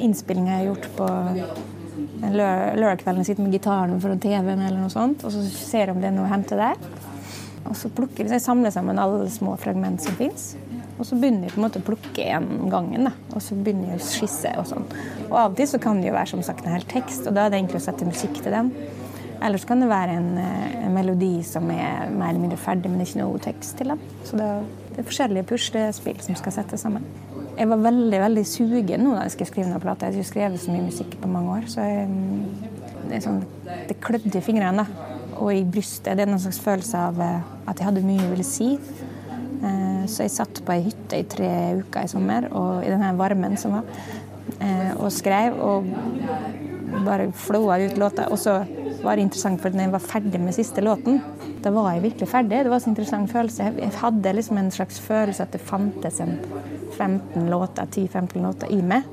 innspillinger 0.00 0.54
jeg 0.54 0.60
har 0.62 0.68
gjort 0.70 0.88
på 0.96 1.08
en 1.10 2.32
lø- 2.36 2.72
lørdagskvelden. 2.80 3.26
Sitter 3.28 3.44
med 3.44 3.56
gitaren 3.58 4.00
foran 4.00 4.22
TV-en 4.22 4.64
eller 4.64 4.80
noe 4.80 4.92
sånt, 4.92 5.24
og 5.28 5.34
så 5.34 5.44
ser 5.52 5.86
jeg 5.88 5.94
om 5.96 6.00
det 6.02 6.08
er 6.10 6.16
noe 6.16 6.28
å 6.28 6.32
hente 6.32 6.56
der. 6.60 6.80
Og 7.68 7.76
så 7.76 7.90
plukker 7.92 8.26
jeg, 8.32 8.40
samler 8.42 8.72
sammen 8.74 8.98
alle 8.98 9.28
små 9.30 9.52
fragment 9.60 10.00
som 10.02 10.16
fins. 10.18 10.54
Og 11.00 11.04
så 11.08 11.16
begynner 11.20 11.46
jeg 11.48 11.54
på 11.54 11.60
en 11.60 11.64
måte 11.66 11.80
å 11.80 11.84
plukke 11.86 12.24
en 12.34 12.48
gangen. 12.72 13.06
Da. 13.08 13.12
Og 13.36 13.44
så 13.44 13.56
begynner 13.56 13.92
jeg 13.94 14.00
å 14.00 14.08
skisse. 14.08 14.50
Og 14.60 14.66
sånn. 14.68 14.88
Og 15.28 15.36
av 15.36 15.52
og 15.52 15.60
til 15.60 15.68
så 15.70 15.80
kan 15.80 16.00
det 16.00 16.10
jo 16.10 16.16
være 16.16 16.32
som 16.34 16.42
sagt 16.44 16.64
en 16.66 16.74
hel 16.74 16.84
tekst, 16.88 17.28
og 17.28 17.36
da 17.36 17.44
er 17.46 17.52
det 17.54 17.60
egentlig 17.60 17.80
å 17.80 17.86
sette 17.86 18.08
musikk 18.08 18.40
til 18.40 18.56
den. 18.56 18.72
Ellers 19.40 19.64
kan 19.68 19.80
det 19.80 19.88
være 19.88 20.16
en, 20.18 20.30
eh, 20.40 20.74
en 20.84 20.92
melodi 20.92 21.38
som 21.46 21.70
er 21.72 22.10
mer 22.12 22.32
eller 22.32 22.42
mindre 22.42 22.58
ferdig, 22.60 22.90
men 22.90 22.98
det 23.00 23.06
er 23.06 23.12
ikke 23.14 23.22
noe 23.22 23.40
tekst 23.40 23.76
til 23.78 23.92
den. 23.94 24.02
Så 24.28 24.36
det, 24.36 24.48
det 24.90 25.02
er 25.02 25.06
forskjellige 25.06 25.46
puslespill 25.50 26.18
som 26.24 26.38
skal 26.38 26.54
settes 26.54 26.82
sammen. 26.84 27.04
Jeg 27.58 27.68
var 27.70 27.82
veldig 27.84 28.20
veldig 28.22 28.44
sugen 28.48 29.04
nå 29.04 29.14
da 29.14 29.26
jeg 29.26 29.34
skulle 29.34 29.50
skrive 29.50 29.68
noen 29.70 29.82
plate. 29.82 30.08
Jeg 30.08 30.14
har 30.14 30.22
ikke 30.22 30.30
skrevet 30.30 30.62
så 30.62 30.72
mye 30.74 30.86
musikk 30.86 31.16
på 31.20 31.30
mange 31.30 31.56
år, 31.58 31.68
så 31.70 31.84
jeg, 31.86 32.08
det, 33.10 33.20
sånn, 33.26 33.42
det 33.88 33.98
klødde 34.02 34.38
i 34.38 34.44
fingrene 34.44 34.84
da. 34.84 35.08
og 35.36 35.52
i 35.54 35.62
brystet. 35.64 36.14
Det 36.16 36.24
er 36.24 36.32
en 36.32 36.42
slags 36.42 36.62
følelse 36.64 37.04
av 37.10 37.20
eh, 37.24 37.52
at 37.70 37.80
jeg 37.80 37.90
hadde 37.90 38.04
mye 38.06 38.22
jeg 38.22 38.32
ville 38.32 38.48
si. 38.48 38.70
Eh, 39.60 40.02
så 40.08 40.24
jeg 40.24 40.34
satt 40.34 40.62
på 40.64 40.74
ei 40.74 40.86
hytte 40.88 41.20
i 41.20 41.28
tre 41.28 41.52
uker 41.82 42.08
i 42.08 42.10
sommer, 42.10 42.48
og 42.56 42.84
i 42.86 42.90
denne 42.92 43.12
varmen 43.18 43.58
som 43.60 43.76
var, 43.76 44.02
eh, 44.58 44.92
og 44.96 45.10
skrev 45.14 45.60
og 45.60 45.90
bare 47.04 47.30
flåa 47.36 47.78
ut 47.84 48.00
låta. 48.00 48.30
Og 48.32 48.40
så 48.40 48.60
var 49.04 49.20
interessant, 49.20 49.60
for 49.62 49.74
når 49.74 49.86
jeg 49.86 49.92
var 49.94 50.04
ferdig 50.04 50.40
med 50.42 50.56
siste 50.56 50.82
låten, 50.84 51.20
da 51.64 51.72
var 51.74 51.92
jeg 51.94 52.04
virkelig 52.04 52.28
ferdig. 52.30 52.64
Det 52.64 52.72
var 52.72 52.82
en 52.82 52.92
interessant 52.92 53.32
følelse. 53.32 53.70
Jeg 53.80 53.94
hadde 54.00 54.34
liksom 54.36 54.60
en 54.60 54.70
slags 54.74 55.00
følelse 55.04 55.46
at 55.46 55.54
det 55.56 55.62
fantes 55.64 56.20
en 56.20 56.36
15 56.98 57.50
låter, 57.50 57.86
10-15 57.86 58.42
låter 58.44 58.72
i 58.72 58.80
meg. 58.82 59.08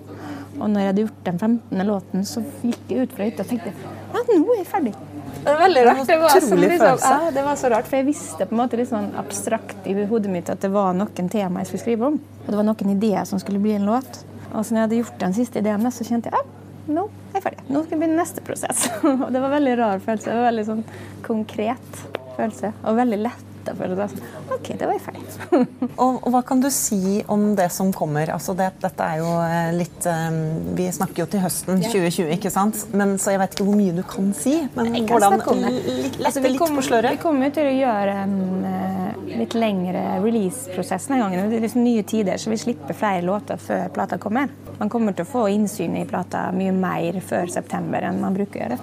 Og 0.57 0.69
når 0.69 0.79
jeg 0.79 0.89
hadde 0.91 1.03
gjort 1.05 1.25
den 1.25 1.39
15. 1.39 1.85
låten, 1.87 2.25
så 2.25 2.41
gikk 2.63 2.89
jeg 2.89 3.05
ut 3.05 3.13
fra 3.13 3.27
hytta 3.27 3.45
og 3.45 3.51
tenkte 3.51 3.73
ja, 3.73 4.23
nå 4.23 4.53
er 4.55 4.61
jeg 4.61 4.69
ferdig. 4.71 4.93
Det 5.37 5.53
var 5.53 5.59
veldig 5.61 5.83
rart. 5.85 5.99
Det 6.07 6.17
var, 6.19 6.39
som, 6.41 6.59
liksom, 6.59 7.01
ja, 7.03 7.31
det 7.31 7.43
var 7.45 7.59
så 7.59 7.69
rart, 7.71 7.87
for 7.87 7.99
jeg 7.99 8.07
visste 8.07 8.47
på 8.47 8.55
en 8.55 8.61
måte 8.61 8.79
litt 8.79 8.89
sånn 8.89 9.11
abstrakt 9.19 9.85
i 9.87 9.93
hodet 10.09 10.31
mitt 10.33 10.49
at 10.51 10.63
det 10.63 10.71
var 10.73 10.95
noen 10.97 11.29
tema 11.31 11.61
jeg 11.61 11.71
skulle 11.71 11.83
skrive 11.83 12.09
om. 12.09 12.17
Og 12.43 12.49
det 12.49 12.57
var 12.57 12.67
noen 12.67 12.95
ideer 12.95 13.27
som 13.29 13.39
skulle 13.39 13.61
bli 13.63 13.75
en 13.77 13.85
låt. 13.87 14.23
Og 14.53 14.63
så 14.65 14.73
når 14.73 14.79
jeg 14.79 14.85
hadde 14.87 15.01
gjort 15.01 15.19
den 15.21 15.35
siste 15.37 15.61
ideen, 15.61 15.91
så 15.93 16.07
kjente 16.07 16.31
jeg 16.31 16.39
ja, 16.39 16.57
nå 16.87 17.07
er 17.31 17.39
jeg 17.39 17.45
ferdig. 17.47 17.65
Nå 17.67 17.83
skal 17.83 17.95
jeg 17.95 18.01
begynne 18.03 18.21
neste 18.21 18.43
prosess. 18.45 18.87
Og 19.23 19.27
det 19.33 19.43
var 19.43 19.53
veldig 19.57 19.75
rar 19.79 20.03
følelse. 20.03 20.29
Det 20.29 20.37
var 20.39 20.49
veldig 20.49 20.65
sånn 20.69 20.83
konkret 21.27 22.01
følelse. 22.37 22.73
Og 22.83 22.99
veldig 23.01 23.21
lett 23.25 23.56
sånn 23.75 24.53
OK, 24.53 24.71
det 24.79 24.87
var 24.87 24.95
jeg 24.95 25.03
ferdig. 25.03 25.23
og, 26.01 26.19
og, 26.21 26.29
hva 26.33 26.41
kan 26.47 26.61
du 26.63 26.69
si 26.73 27.19
om 27.27 27.49
det 27.57 27.69
som 27.73 27.91
kommer? 27.95 28.31
Altså 28.33 28.55
det, 28.57 28.69
dette 28.83 29.07
er 29.07 29.21
jo 29.21 29.31
eh, 29.43 29.71
litt 29.75 30.07
um, 30.07 30.39
Vi 30.77 30.87
snakker 30.95 31.23
jo 31.23 31.27
til 31.31 31.43
høsten 31.43 31.83
2020, 31.83 32.31
ikke 32.37 32.51
sant? 32.53 32.85
Men, 32.97 33.17
så 33.21 33.35
jeg 33.35 33.41
vet 33.43 33.57
ikke 33.57 33.67
hvor 33.67 33.79
mye 33.79 33.95
du 33.97 34.03
kan 34.07 34.31
si. 34.37 34.55
Men 34.77 34.93
jeg 34.95 35.07
hvordan 35.11 35.37
lette. 35.37 35.57
Litt, 35.87 36.19
altså, 36.23 36.43
litt 36.45 36.61
kom, 36.61 36.77
på 36.77 36.85
sløret? 36.87 37.17
Vi 37.17 37.23
kommer 37.23 37.53
til 37.55 37.69
å 37.69 37.75
gjøre 37.75 38.17
en 38.23 38.37
uh, 38.63 39.27
litt 39.37 39.53
lengre 39.57 40.03
release-prosess 40.23 41.07
denne 41.09 41.21
gangen. 41.23 41.51
Det 41.51 41.59
er 41.59 41.65
liksom 41.67 41.83
nye 41.85 42.03
tider, 42.07 42.37
så 42.41 42.51
vi 42.53 42.59
slipper 42.61 42.97
flere 42.97 43.21
låter 43.25 43.59
før 43.61 43.87
plata 43.93 44.19
kommer. 44.21 44.51
Man 44.77 44.91
kommer 44.93 45.15
til 45.17 45.25
å 45.25 45.29
få 45.29 45.47
innsyn 45.53 45.95
i 45.99 46.05
plata 46.09 46.47
mye 46.55 46.73
mer 46.75 47.19
før 47.25 47.49
september 47.51 48.05
enn 48.07 48.21
man 48.21 48.37
bruker 48.37 48.59
å 48.59 48.63
gjøre. 48.65 48.79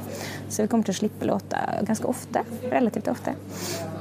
Så 0.54 0.62
vi 0.62 0.70
kommer 0.70 0.86
til 0.86 0.94
å 0.94 1.00
slippe 1.00 1.26
låter 1.26 1.82
ganske 1.86 2.06
ofte. 2.06 2.44
Relativt 2.70 3.08
ofte. 3.10 3.34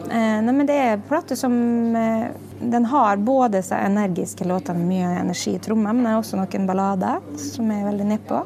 Eh, 0.10 0.39
nei, 0.46 0.54
men 0.54 0.68
det 0.70 0.76
er 0.78 1.04
plate 1.08 1.38
som 1.39 1.54
eh, 1.98 2.28
Den 2.60 2.86
har 2.92 3.18
både 3.18 3.63
så 3.66 3.80
energiske 3.82 4.46
låter 4.46 4.78
med 4.78 4.92
mye 4.92 5.10
energi 5.24 5.56
i 5.56 5.62
tromma, 5.63 5.92
men 5.94 6.06
det 6.06 6.12
er 6.13 6.20
også 6.22 6.38
noen 6.39 6.68
ballader 6.70 7.26
som 7.42 7.72
er 7.74 7.88
veldig 7.89 8.08
nedpå. 8.12 8.44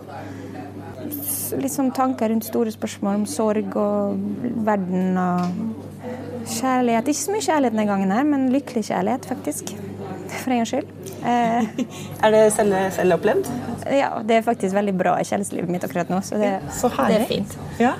Litt 1.61 1.73
sånn 1.73 1.91
tanker 1.95 2.31
rundt 2.31 2.47
store 2.47 2.71
spørsmål 2.73 3.21
om 3.21 3.27
sorg 3.29 3.75
og 3.79 4.23
verden 4.67 5.19
og 5.21 6.47
kjærlighet. 6.57 7.11
Ikke 7.11 7.25
så 7.25 7.35
mye 7.35 7.45
kjærlighet 7.45 7.75
denne 7.75 7.89
gangen, 7.91 8.15
her, 8.15 8.25
men 8.27 8.49
lykkelig 8.55 8.87
kjærlighet, 8.89 9.27
faktisk. 9.29 9.75
For 10.41 10.55
en 10.55 10.63
gangs 10.63 10.73
skyld. 10.73 10.96
Eh, 11.23 11.71
er 12.23 12.35
det 12.35 12.43
selv, 12.53 13.17
opplevd? 13.17 13.49
Ja, 13.93 14.11
det 14.25 14.39
er 14.39 14.45
faktisk 14.45 14.75
veldig 14.77 14.97
bra 14.99 15.17
i 15.21 15.25
kjærlighetslivet 15.25 15.71
mitt 15.71 15.87
akkurat 15.87 16.11
nå, 16.13 16.21
så 16.25 16.39
det, 16.41 16.57
så 16.75 16.91
det 16.99 17.21
er 17.21 17.27
fint. 17.29 17.57
Ja 17.81 17.95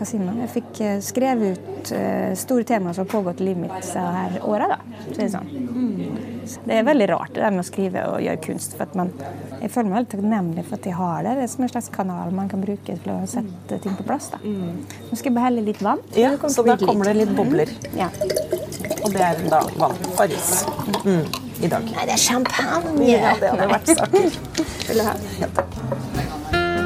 hva 0.00 0.06
sier 0.08 0.22
man? 0.24 0.38
Jeg 0.40 0.48
fikk 0.54 0.78
eh, 0.80 0.98
skrevet 1.04 1.58
ut 1.58 1.90
uh, 1.92 2.32
store 2.38 2.64
temaer 2.64 2.96
som 2.96 3.04
har 3.04 3.10
pågått 3.10 3.42
i 3.42 3.50
livet 3.50 3.66
mitt 3.66 3.74
disse 3.82 4.00
her 4.00 4.38
åra. 4.48 4.78
Det, 5.10 5.26
sånn. 5.32 5.50
det 6.64 6.78
er 6.78 6.86
veldig 6.88 7.08
rart 7.10 7.34
det 7.36 7.42
der 7.44 7.52
med 7.52 7.64
å 7.64 7.66
skrive 7.68 8.06
og 8.14 8.24
gjøre 8.24 8.40
kunst. 8.46 8.78
for 8.78 8.96
man, 8.96 9.12
Jeg 9.60 9.72
føler 9.74 9.90
meg 9.90 9.98
veldig 9.98 10.12
takknemlig 10.14 10.64
for 10.70 10.78
at 10.78 10.88
jeg 10.88 10.96
har 10.96 11.26
det. 11.26 11.34
Det 11.36 11.44
er 11.44 11.52
som 11.52 11.66
en 11.66 11.72
slags 11.74 11.92
kanal 11.92 12.32
man 12.36 12.48
kan 12.52 12.64
bruke 12.64 12.96
til 13.04 13.12
å 13.12 13.18
sette 13.28 13.80
ting 13.84 13.98
på 13.98 14.08
plass. 14.08 14.30
Da. 14.32 14.40
Nå 14.40 15.12
skal 15.12 15.32
jeg 15.32 15.36
bare 15.36 15.50
helle 15.50 15.68
litt 15.68 15.84
vann. 15.84 16.00
Ja, 16.16 16.32
Så 16.48 16.64
da 16.64 16.78
kommer 16.80 17.10
det 17.10 17.18
litt 17.20 17.36
bobler. 17.36 17.76
Ja. 17.98 18.08
Og 19.04 19.12
det 19.12 19.24
er 19.26 19.46
da 19.52 19.64
vann. 19.76 20.00
Farris. 20.16 20.64
Mm. 21.04 21.49
I 21.60 21.68
dag. 21.68 21.84
Nei, 21.92 22.04
det 22.08 22.14
er 22.16 22.22
champagne! 22.22 23.04
Ja, 23.10 23.34
det 23.40 23.50
hadde 23.52 23.68
vært 23.74 23.92
saker. 23.92 24.38
Vil 24.88 25.02
du 25.02 25.04
ha? 25.04 25.16
Ja, 25.42 25.50
takk. 25.58 26.80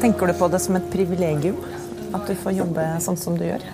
Tenker 0.00 0.26
du 0.30 0.34
på 0.38 0.48
det 0.52 0.60
som 0.62 0.76
et 0.78 0.86
privilegium 0.92 1.56
at 2.14 2.28
du 2.28 2.36
får 2.38 2.54
jobbe 2.60 2.84
sånn 3.02 3.18
som 3.18 3.36
du 3.38 3.44
gjør? 3.48 3.64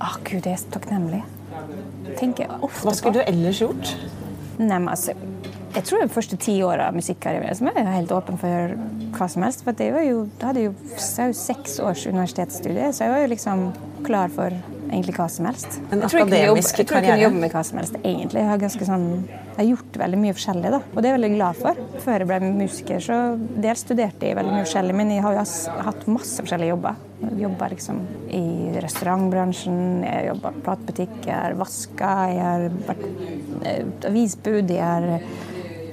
Å 0.00 0.10
gud, 0.24 0.44
jeg 0.46 0.54
er 0.54 0.60
så 0.60 0.70
takknemlig. 0.76 1.22
Tenker 2.18 2.46
jeg 2.46 2.60
ofte 2.64 2.86
Hva 2.86 2.94
skulle 2.96 3.18
på. 3.18 3.24
du 3.24 3.32
ellers 3.32 3.60
gjort? 3.62 3.90
Nei, 4.60 4.76
men 4.76 4.88
altså, 4.92 5.14
jeg 5.70 5.86
tror 5.86 6.02
de 6.02 6.10
første 6.10 6.38
ti 6.40 6.56
åra 6.66 6.88
av 6.90 6.96
musikkarrieren 6.98 7.56
så 7.56 7.68
er 7.70 7.78
jeg 7.78 7.94
helt 8.00 8.14
åpen 8.14 8.38
for 8.40 8.74
hva 9.16 9.28
som 9.30 9.46
helst. 9.46 9.62
For 9.66 9.78
jeg 9.78 9.94
var 9.94 10.06
jo, 10.06 10.24
hadde 10.42 10.66
jo, 10.66 10.74
jeg 10.96 11.30
jo 11.30 11.38
seks 11.38 11.78
års 11.84 12.06
universitetsstudie, 12.10 12.90
så 12.94 13.06
jeg 13.06 13.14
var 13.14 13.22
jo 13.22 13.32
liksom 13.34 13.66
klar 14.06 14.32
for 14.34 14.54
egentlig 14.90 15.14
hva 15.14 15.26
som 15.30 15.46
helst. 15.46 15.78
En 15.90 16.02
jeg 16.02 16.10
tror 16.10 16.20
jeg, 16.24 16.48
jobbe, 16.48 16.62
jeg 16.64 16.86
tror 16.88 16.98
jeg 16.98 17.06
kunne 17.06 17.20
jobbe 17.22 17.42
med 17.44 17.54
hva 17.54 17.62
som 17.66 17.78
helst, 17.80 17.98
egentlig. 18.00 18.42
Jeg 18.42 18.50
har, 18.50 18.64
sånn, 18.88 19.06
jeg 19.28 19.58
har 19.60 19.68
gjort 19.68 19.98
veldig 20.02 20.20
mye 20.24 20.36
forskjellig, 20.38 20.72
da. 20.74 20.80
og 20.82 20.96
det 20.96 21.04
er 21.04 21.12
jeg 21.12 21.18
veldig 21.18 21.30
glad 21.36 21.60
for. 21.60 21.84
Før 22.06 22.24
jeg 22.24 22.30
ble 22.32 22.50
musiker, 22.56 23.04
så 23.04 23.20
dels 23.66 23.84
studerte 23.86 24.26
jeg 24.26 24.38
veldig 24.40 24.56
mye 24.56 24.66
forskjellig, 24.66 24.96
men 24.98 25.14
jeg 25.14 25.24
har 25.26 25.38
jo 25.38 25.46
hatt 25.86 26.08
masse 26.10 26.42
forskjellige 26.42 26.72
jobber. 26.72 27.06
Jobba 27.38 27.70
liksom 27.74 28.02
i 28.34 28.44
restaurantbransjen, 28.80 29.78
jeg 30.06 30.16
har 30.16 30.28
jobba 30.32 30.52
i 30.56 30.64
platebutikk, 30.66 31.16
jeg 31.28 31.36
har 31.36 31.56
vaska, 31.60 32.12
jeg 32.32 32.44
har 32.48 32.68
vært 32.88 33.06
eh, 33.68 34.10
avisbud, 34.10 34.74
jeg 34.74 34.82
har 34.82 35.20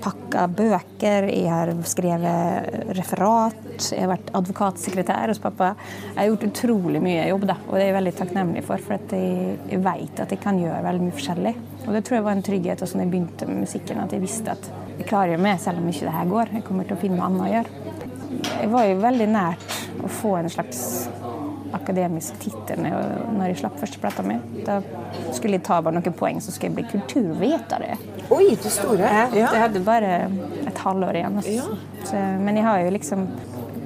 pakka 0.07 0.45
bøker, 0.55 1.27
jeg 1.31 1.51
har 1.51 1.71
skrevet 1.87 2.93
referat, 2.95 3.59
jeg 3.91 4.03
har 4.05 4.11
vært 4.13 4.31
advokatsekretær 4.37 5.33
hos 5.33 5.41
pappa. 5.43 5.73
Jeg 6.13 6.17
har 6.19 6.29
gjort 6.31 6.45
utrolig 6.47 7.01
mye 7.03 7.27
jobb, 7.27 7.47
da, 7.49 7.57
og 7.67 7.75
det 7.75 7.83
er 7.83 7.89
jeg 7.89 7.97
veldig 7.97 8.13
takknemlig 8.21 8.63
for. 8.67 8.83
For 8.83 8.95
jeg, 8.97 9.57
jeg 9.67 9.81
vet 9.83 10.23
at 10.23 10.33
jeg 10.33 10.43
kan 10.43 10.59
gjøre 10.61 10.83
veldig 10.85 11.07
mye 11.07 11.17
forskjellig. 11.17 11.55
Og 11.85 11.91
det 11.95 12.03
tror 12.07 12.19
jeg 12.19 12.27
var 12.27 12.37
en 12.37 12.47
trygghet 12.47 12.83
også 12.83 12.97
når 12.97 13.05
jeg 13.05 13.13
begynte 13.15 13.49
med 13.49 13.63
musikken, 13.65 14.01
at 14.03 14.15
jeg 14.15 14.23
visste 14.23 14.55
at 14.55 14.71
jeg 14.97 15.09
klarer 15.09 15.41
meg 15.41 15.59
selv 15.63 15.83
om 15.83 15.91
ikke 15.91 16.07
det 16.07 16.15
her 16.15 16.31
går. 16.31 16.55
Jeg 16.57 16.67
kommer 16.67 16.87
til 16.87 16.97
å 16.97 17.01
finne 17.03 17.19
noe 17.19 17.29
annet 17.29 17.45
å 17.47 17.53
gjøre. 17.55 17.85
Jeg 18.47 18.71
var 18.73 18.87
jo 18.87 18.97
veldig 19.03 19.29
nært 19.33 19.77
å 20.03 20.09
få 20.11 20.35
en 20.39 20.51
slags 20.51 20.81
akademisk 21.75 22.37
tittel 22.41 22.83
når 22.85 23.51
jeg 23.51 23.59
slapp 23.61 23.77
første 23.81 23.99
plata 24.01 24.23
mi. 24.25 24.37
Da 24.67 24.79
skulle 25.35 25.57
jeg 25.57 25.65
ta 25.67 25.79
bare 25.83 25.97
noen 25.97 26.15
poeng, 26.17 26.41
så 26.43 26.53
skulle 26.53 26.71
jeg 26.71 26.77
bli 26.79 26.87
kulturviter. 26.95 27.85
Oi, 28.33 28.55
du 28.55 28.69
store. 28.71 29.03
Ja, 29.07 29.27
Jeg 29.35 29.63
hadde 29.65 29.83
bare 29.85 30.15
et 30.67 30.83
halvår 30.83 31.21
igjen. 31.21 31.39
Ja. 31.51 31.69
Så, 32.07 32.23
men 32.43 32.59
jeg 32.59 32.67
har 32.67 32.83
jo 32.83 32.93
liksom 32.95 33.27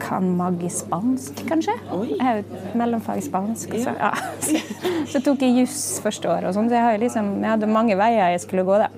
kan 0.01 0.25
magi 0.37 0.69
spansk, 0.73 1.43
kanskje. 1.49 1.75
Oi. 1.93 2.07
Jeg 2.15 2.25
har 2.25 2.39
jo 2.39 2.45
et 2.45 2.75
mellomfag 2.79 3.21
i 3.21 3.25
spansk. 3.25 3.75
Så, 3.83 3.93
ja. 3.99 4.11
så, 4.41 4.61
så, 5.13 5.21
tok 5.21 5.45
jeg 5.45 5.61
juss 5.61 5.83
første 6.03 6.29
året, 6.31 6.49
og 6.49 6.57
sånn, 6.57 6.71
så 6.71 6.79
jeg, 6.79 7.03
liksom, 7.05 7.35
jeg, 7.43 7.49
hadde 7.53 7.69
mange 7.71 7.97
veier 7.99 8.33
jeg 8.33 8.45
skulle 8.45 8.65
gå. 8.67 8.79
da. 8.81 8.89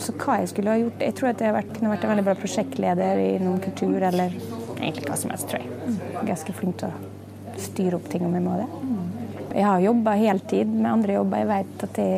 Så 0.00 0.14
hva 0.16 0.38
jeg 0.40 0.48
skulle 0.48 0.72
ha 0.72 0.80
gjort 0.80 1.02
Jeg 1.04 1.12
tror 1.18 1.28
at 1.28 1.42
jeg 1.44 1.52
vært, 1.52 1.74
kunne 1.76 1.90
vært 1.92 2.06
en 2.06 2.12
veldig 2.14 2.24
bra 2.24 2.34
prosjektleder 2.38 3.18
i 3.20 3.32
noen 3.42 3.58
kultur, 3.64 3.98
eller 3.98 4.38
egentlig 4.78 5.10
hva 5.10 5.18
som 5.18 5.34
helst, 5.34 5.50
tror 5.50 5.66
jeg. 5.66 5.98
Ganske 6.30 6.56
flink 6.56 6.80
til 6.80 6.92
å 6.94 7.21
styre 7.60 7.98
opp 7.98 8.08
ting 8.12 8.24
om 8.26 8.34
jeg 8.36 8.44
må 8.44 8.58
det. 8.60 8.68
Jeg 9.52 9.68
har 9.68 9.84
jobba 9.84 10.14
heltid 10.16 10.70
med 10.72 10.90
andre 10.90 11.16
jobber. 11.18 11.42
Jeg 11.42 11.50
vet, 11.50 11.86
det, 11.98 12.10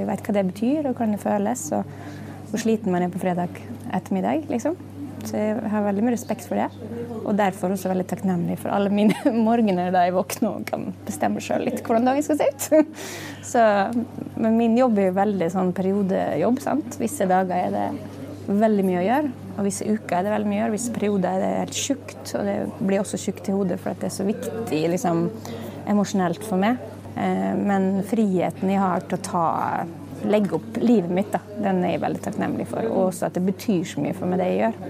jeg 0.00 0.06
vet, 0.08 0.22
hva 0.26 0.36
det 0.36 0.46
betyr 0.48 0.78
og 0.80 0.94
hvordan 0.94 1.14
det 1.14 1.22
føles. 1.22 1.66
Og 1.76 2.50
hvor 2.50 2.64
sliten 2.64 2.90
man 2.90 3.06
er 3.06 3.12
på 3.12 3.22
fredag 3.22 3.60
ettermiddag. 3.94 4.48
liksom. 4.50 4.78
Så 5.26 5.36
jeg 5.36 5.70
har 5.70 5.84
veldig 5.84 6.04
mye 6.04 6.14
respekt 6.16 6.46
for 6.48 6.58
det. 6.58 6.68
Og 7.20 7.34
derfor 7.36 7.74
også 7.74 7.90
veldig 7.92 8.06
takknemlig 8.08 8.56
for 8.62 8.72
alle 8.74 8.92
mine 8.92 9.14
morgener 9.48 9.92
da 9.94 10.06
jeg 10.06 10.16
våkner 10.16 10.56
og 10.56 10.66
kan 10.70 10.88
bestemme 11.06 11.42
sjøl 11.44 11.66
litt 11.68 11.82
hvordan 11.84 12.08
dagen 12.08 12.24
skal 12.26 12.40
se 12.40 12.48
ut. 12.48 12.96
Så, 13.50 13.66
men 14.40 14.56
min 14.58 14.78
jobb 14.78 14.98
er 14.98 15.10
jo 15.10 15.18
veldig 15.20 15.50
sånn 15.52 15.74
periodejobb. 15.76 16.62
sant? 16.64 16.98
Visse 17.00 17.28
dager 17.30 17.68
er 17.68 17.76
det 17.76 18.09
veldig 18.58 18.84
mye 18.86 19.00
å 19.00 19.06
gjøre. 19.06 19.32
Og 19.56 19.66
visse 19.66 19.86
uker 19.86 20.16
er 20.16 20.26
det 20.26 20.34
veldig 20.34 20.50
mye 20.50 20.58
å 20.58 20.62
gjøre, 20.62 20.74
visse 20.74 20.94
perioder 20.94 21.34
er 21.34 21.42
det 21.42 21.50
helt 21.60 21.80
tjukt. 21.80 22.32
Og 22.38 22.48
det 22.48 22.56
blir 22.78 23.02
også 23.02 23.20
tjukt 23.20 23.50
i 23.50 23.56
hodet 23.56 23.78
for 23.82 23.92
at 23.92 24.02
det 24.02 24.10
er 24.10 24.16
så 24.16 24.26
viktig 24.28 24.80
liksom, 24.94 25.22
emosjonelt 25.90 26.46
for 26.46 26.62
meg. 26.62 26.80
Eh, 27.16 27.54
men 27.58 27.90
friheten 28.08 28.72
jeg 28.72 28.82
har 28.82 29.06
til 29.06 29.18
å 29.18 29.24
ta, 29.26 29.46
legge 30.30 30.58
opp 30.58 30.80
livet 30.80 31.12
mitt, 31.14 31.32
da, 31.32 31.40
den 31.60 31.82
er 31.84 31.96
jeg 31.96 32.04
veldig 32.04 32.24
takknemlig 32.26 32.68
for. 32.70 32.90
Og 32.90 33.08
også 33.08 33.28
at 33.28 33.38
det 33.38 33.46
betyr 33.46 33.88
så 33.88 34.04
mye 34.04 34.16
for 34.16 34.30
meg, 34.30 34.42
det 34.42 34.50
jeg 34.52 34.62
gjør. 34.64 34.80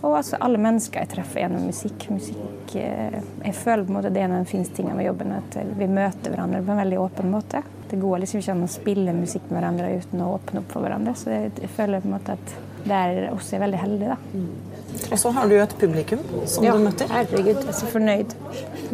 Og 0.00 0.14
altså 0.16 0.38
alle 0.40 0.60
mennesker 0.60 1.02
jeg 1.02 1.12
treffer 1.12 1.42
gjennom 1.42 1.66
musikk. 1.68 2.06
musikk 2.12 2.78
eh, 2.80 3.20
jeg 3.44 3.58
føler 3.58 3.84
på 3.84 3.92
en 3.92 3.98
måte 4.00 4.14
det 4.14 4.22
er 4.22 4.30
en 4.30 4.38
av 4.38 4.46
de 4.46 4.52
fineste 4.52 4.78
tingene 4.78 4.96
med 4.96 5.10
jobben, 5.10 5.36
at 5.36 5.60
vi 5.76 5.90
møter 5.90 6.32
hverandre 6.32 6.64
på 6.64 6.74
en 6.74 6.82
veldig 6.84 7.02
åpen 7.02 7.32
måte. 7.32 7.64
Det 7.90 7.98
går 8.00 8.20
liksom 8.22 8.40
ikke 8.42 8.54
an 8.54 8.64
å 8.66 8.70
spille 8.70 9.12
musikk 9.16 9.46
med 9.50 9.58
hverandre 9.60 9.92
uten 10.00 10.20
å 10.24 10.32
åpne 10.38 10.62
opp 10.62 10.72
for 10.74 10.84
hverandre. 10.86 11.14
Så 11.18 11.30
jeg 11.34 11.70
føler 11.76 12.02
på 12.04 12.10
en 12.10 12.14
måte 12.18 12.36
at 12.38 12.58
der 12.86 13.26
også 13.34 13.56
er 13.58 13.64
veldig 13.66 13.78
heldig. 13.82 14.06
da. 14.08 14.16
Og 15.12 15.18
så 15.20 15.30
har 15.36 15.46
du 15.46 15.52
jo 15.54 15.60
et 15.62 15.74
publikum 15.78 16.22
som 16.50 16.64
Ja, 16.64 16.72
du 16.74 16.82
møter. 16.82 17.06
herregud, 17.12 17.50
jeg 17.60 17.68
er 17.68 17.76
så 17.76 17.86
fornøyd 17.90 18.32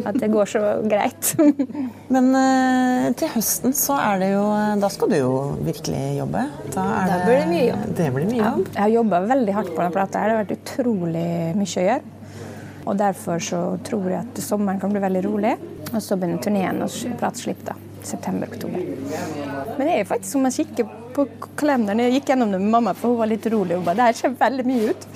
at 0.05 0.17
det 0.21 0.29
går 0.33 0.49
så 0.51 0.61
greit. 0.89 1.31
Men 2.13 2.27
eh, 2.37 3.07
til 3.17 3.31
høsten 3.33 3.73
så 3.77 3.95
er 4.01 4.19
det 4.21 4.27
jo 4.33 4.43
Da 4.81 4.89
skal 4.93 5.09
du 5.13 5.17
jo 5.17 5.31
virkelig 5.65 6.03
jobbe. 6.19 6.43
Da, 6.75 6.83
Da 7.07 7.21
blir 7.25 7.41
det 7.41 7.47
mye 7.53 7.63
jobb. 7.71 7.87
Det 8.01 8.11
blir 8.17 8.29
mye 8.29 8.43
jobb. 8.43 8.67
Jeg 8.75 8.81
har 8.83 8.93
jobba 8.97 9.23
veldig 9.33 9.57
hardt 9.57 9.71
på 9.73 9.81
denne 9.81 9.95
plata. 9.95 10.19
Det 10.27 10.35
har 10.35 10.43
vært 10.43 10.55
utrolig 10.59 11.25
mye 11.57 11.73
å 11.81 11.87
gjøre. 11.89 12.13
Og 12.87 12.95
derfor 13.01 13.41
så 13.43 13.63
tror 13.83 14.05
jeg 14.11 14.21
at 14.21 14.43
sommeren 14.43 14.79
kan 14.79 14.93
bli 14.93 15.01
veldig 15.03 15.23
rolig. 15.25 15.55
Og 15.93 16.01
så 16.03 16.15
begynner 16.19 16.43
turneen 16.43 16.83
og 16.85 17.17
plateslipp 17.19 17.65
da. 17.67 17.73
September-oktober. 18.07 18.83
Men 19.77 19.83
det 19.87 19.93
er 19.99 20.07
faktisk 20.09 20.31
som 20.35 20.45
man 20.47 20.53
kikker 20.55 20.87
på 21.15 21.25
kalenderen. 21.59 22.01
Jeg 22.05 22.19
gikk 22.19 22.31
gjennom 22.31 22.51
det 22.53 22.59
med 22.61 22.73
mamma, 22.73 22.93
for 22.97 23.13
hun 23.13 23.21
var 23.21 23.29
litt 23.31 23.45
urolig. 23.49 23.77
Hun 23.79 23.85
bare, 23.87 23.99
det 23.99 24.07
her 24.09 24.17
ser 24.19 24.35
veldig 24.39 24.65
mye 24.67 24.91
ut. 24.93 25.07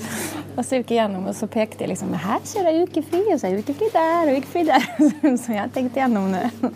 Og 0.51 0.65
så 0.65 0.80
gikk 0.80 0.91
jeg 0.93 0.99
gjennom, 0.99 1.27
og 1.32 1.36
så 1.38 1.47
pekte 1.51 1.86
jeg 1.86 1.93
liksom 1.93 2.12
Her 2.19 2.41
ser 2.49 2.67
jeg 2.67 2.88
ukefri, 2.89 3.21
og 3.32 3.39
så 3.39 3.47
er 3.49 3.62
ukefri 3.62 3.89
der, 3.93 4.32
og 4.32 4.41
ukefri 4.41 4.63
der. 4.67 4.88
Så 5.43 5.56
jeg 5.56 5.71
tenkte 5.75 6.01
gjennom 6.01 6.34
det. 6.36 6.71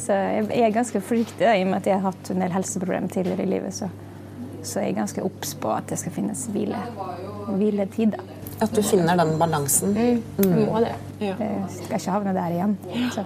Så 0.00 0.14
jeg 0.16 0.62
er 0.64 0.72
ganske 0.72 1.02
forsiktig, 1.04 1.42
da, 1.42 1.56
i 1.58 1.64
og 1.64 1.72
med 1.72 1.80
at 1.82 1.88
jeg 1.90 1.98
har 1.98 2.12
hatt 2.12 2.30
en 2.32 2.44
del 2.44 2.54
helseproblemer 2.54 3.10
tidligere 3.12 3.44
i 3.44 3.50
livet. 3.50 3.74
Så, 3.76 3.90
så 4.62 4.84
jeg 4.84 4.94
er 4.94 5.00
ganske 5.02 5.24
obs 5.26 5.56
på 5.60 5.72
at 5.74 5.90
det 5.90 5.98
skal 6.00 6.14
finnes 6.14 6.46
hvile, 6.54 6.78
hviletid. 7.50 8.14
da. 8.14 8.24
At 8.60 8.72
du 8.76 8.82
finner 8.84 9.16
den 9.16 9.34
balansen. 9.40 9.94
Må 10.38 10.80
det. 10.84 10.94
Jeg 11.20 11.36
skal 11.74 11.96
ikke 11.96 12.14
havne 12.14 12.34
der 12.36 12.56
igjen. 12.56 12.74
Så. 13.14 13.24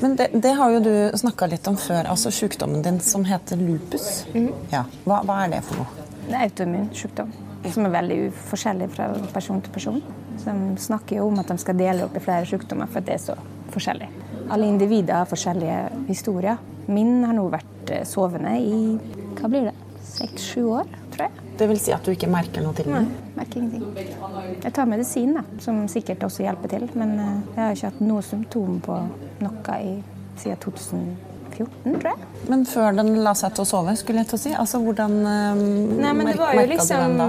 Men 0.00 0.16
det, 0.18 0.28
det 0.42 0.52
har 0.58 0.74
jo 0.74 0.82
du 0.84 0.94
snakka 1.18 1.48
litt 1.52 1.66
om 1.70 1.78
før, 1.80 2.08
altså 2.10 2.32
sykdommen 2.34 2.82
din 2.84 3.00
som 3.04 3.24
heter 3.24 3.60
lupus. 3.60 4.24
Ja. 4.72 4.84
Hva, 5.06 5.22
hva 5.24 5.44
er 5.44 5.56
det 5.56 5.64
for 5.68 5.82
noe? 5.82 6.06
Det 6.24 6.34
er 6.34 6.46
autoimmun 6.48 6.88
sykdom 6.96 7.32
som 7.72 7.86
er 7.86 7.94
veldig 7.94 8.18
forskjellig 8.50 8.88
fra 8.92 9.08
person 9.32 9.62
til 9.64 9.72
person. 9.72 10.02
Så 10.40 10.52
de 10.52 10.82
snakker 10.82 11.20
jo 11.20 11.28
om 11.30 11.38
at 11.40 11.48
de 11.48 11.56
skal 11.60 11.78
dele 11.78 12.06
opp 12.06 12.16
i 12.16 12.22
flere 12.22 12.46
sykdommer 12.48 12.90
for 12.90 13.00
at 13.00 13.08
det 13.08 13.16
er 13.16 13.22
så 13.22 13.36
forskjellig. 13.74 14.10
Alle 14.52 14.68
individer 14.68 15.22
har 15.22 15.30
forskjellige 15.30 15.78
historier. 16.10 16.60
Min 16.86 17.22
har 17.24 17.32
nå 17.36 17.46
vært 17.52 17.94
eh, 17.94 18.04
sovende 18.08 18.52
i 18.60 18.98
hva 19.38 19.48
blir 19.48 19.70
det, 19.70 19.74
seks-sju 20.04 20.66
år, 20.76 20.90
tror 21.14 21.26
jeg. 21.26 21.44
Det 21.58 21.68
vil 21.70 21.80
si 21.80 21.94
at 21.94 22.04
du 22.04 22.12
ikke 22.12 22.28
merker 22.30 22.64
noe 22.64 22.76
til 22.76 22.90
den? 22.90 23.08
Merker 23.38 23.62
ingenting. 23.62 24.58
Jeg 24.60 24.74
tar 24.74 24.90
medisin, 24.90 25.32
da, 25.38 25.44
som 25.64 25.80
sikkert 25.90 26.26
også 26.26 26.44
hjelper 26.44 26.74
til. 26.74 26.84
Men 26.98 27.14
eh, 27.16 27.38
jeg 27.54 27.62
har 27.62 27.78
ikke 27.78 27.92
hatt 27.94 28.04
noe 28.04 28.26
symptom 28.26 28.82
på 28.84 28.98
noe 29.42 29.78
i, 29.82 29.94
siden 30.40 30.60
2014, 30.64 31.98
tror 32.00 32.10
jeg. 32.10 32.28
Men 32.50 32.64
før 32.68 32.98
den 32.98 33.14
la 33.24 33.34
seg 33.38 33.54
til 33.56 33.64
å 33.64 33.68
sove, 33.68 33.94
skulle 33.98 34.24
jeg 34.24 34.32
til 34.32 34.38
å 34.38 34.42
si. 34.42 34.52
Altså, 34.64 34.80
hvordan 34.84 35.16
um, 35.22 35.64
Nei, 36.00 36.12
men 36.16 36.32
det 36.32 36.36
var 36.40 36.58
jo 36.58 36.66
liksom 36.70 37.22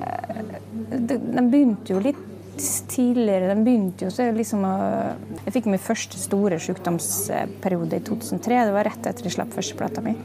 eh, 0.00 0.40
Den 1.12 1.50
begynte 1.52 1.94
jo 1.94 2.02
litt 2.02 2.22
tidligere. 2.88 3.50
Den 3.52 3.64
begynte 3.66 4.06
jo 4.06 4.12
så 4.14 4.30
liksom 4.32 4.64
å 4.64 4.76
Jeg 5.44 5.56
fikk 5.58 5.66
min 5.70 5.82
første 5.82 6.20
store 6.20 6.60
sykdomsperiode 6.62 8.00
i 8.00 8.06
2003. 8.06 8.62
Det 8.70 8.76
var 8.76 8.88
rett 8.88 9.10
etter 9.10 9.28
jeg 9.28 9.36
slapp 9.36 9.52
førsteplata 9.56 10.04
mi. 10.04 10.16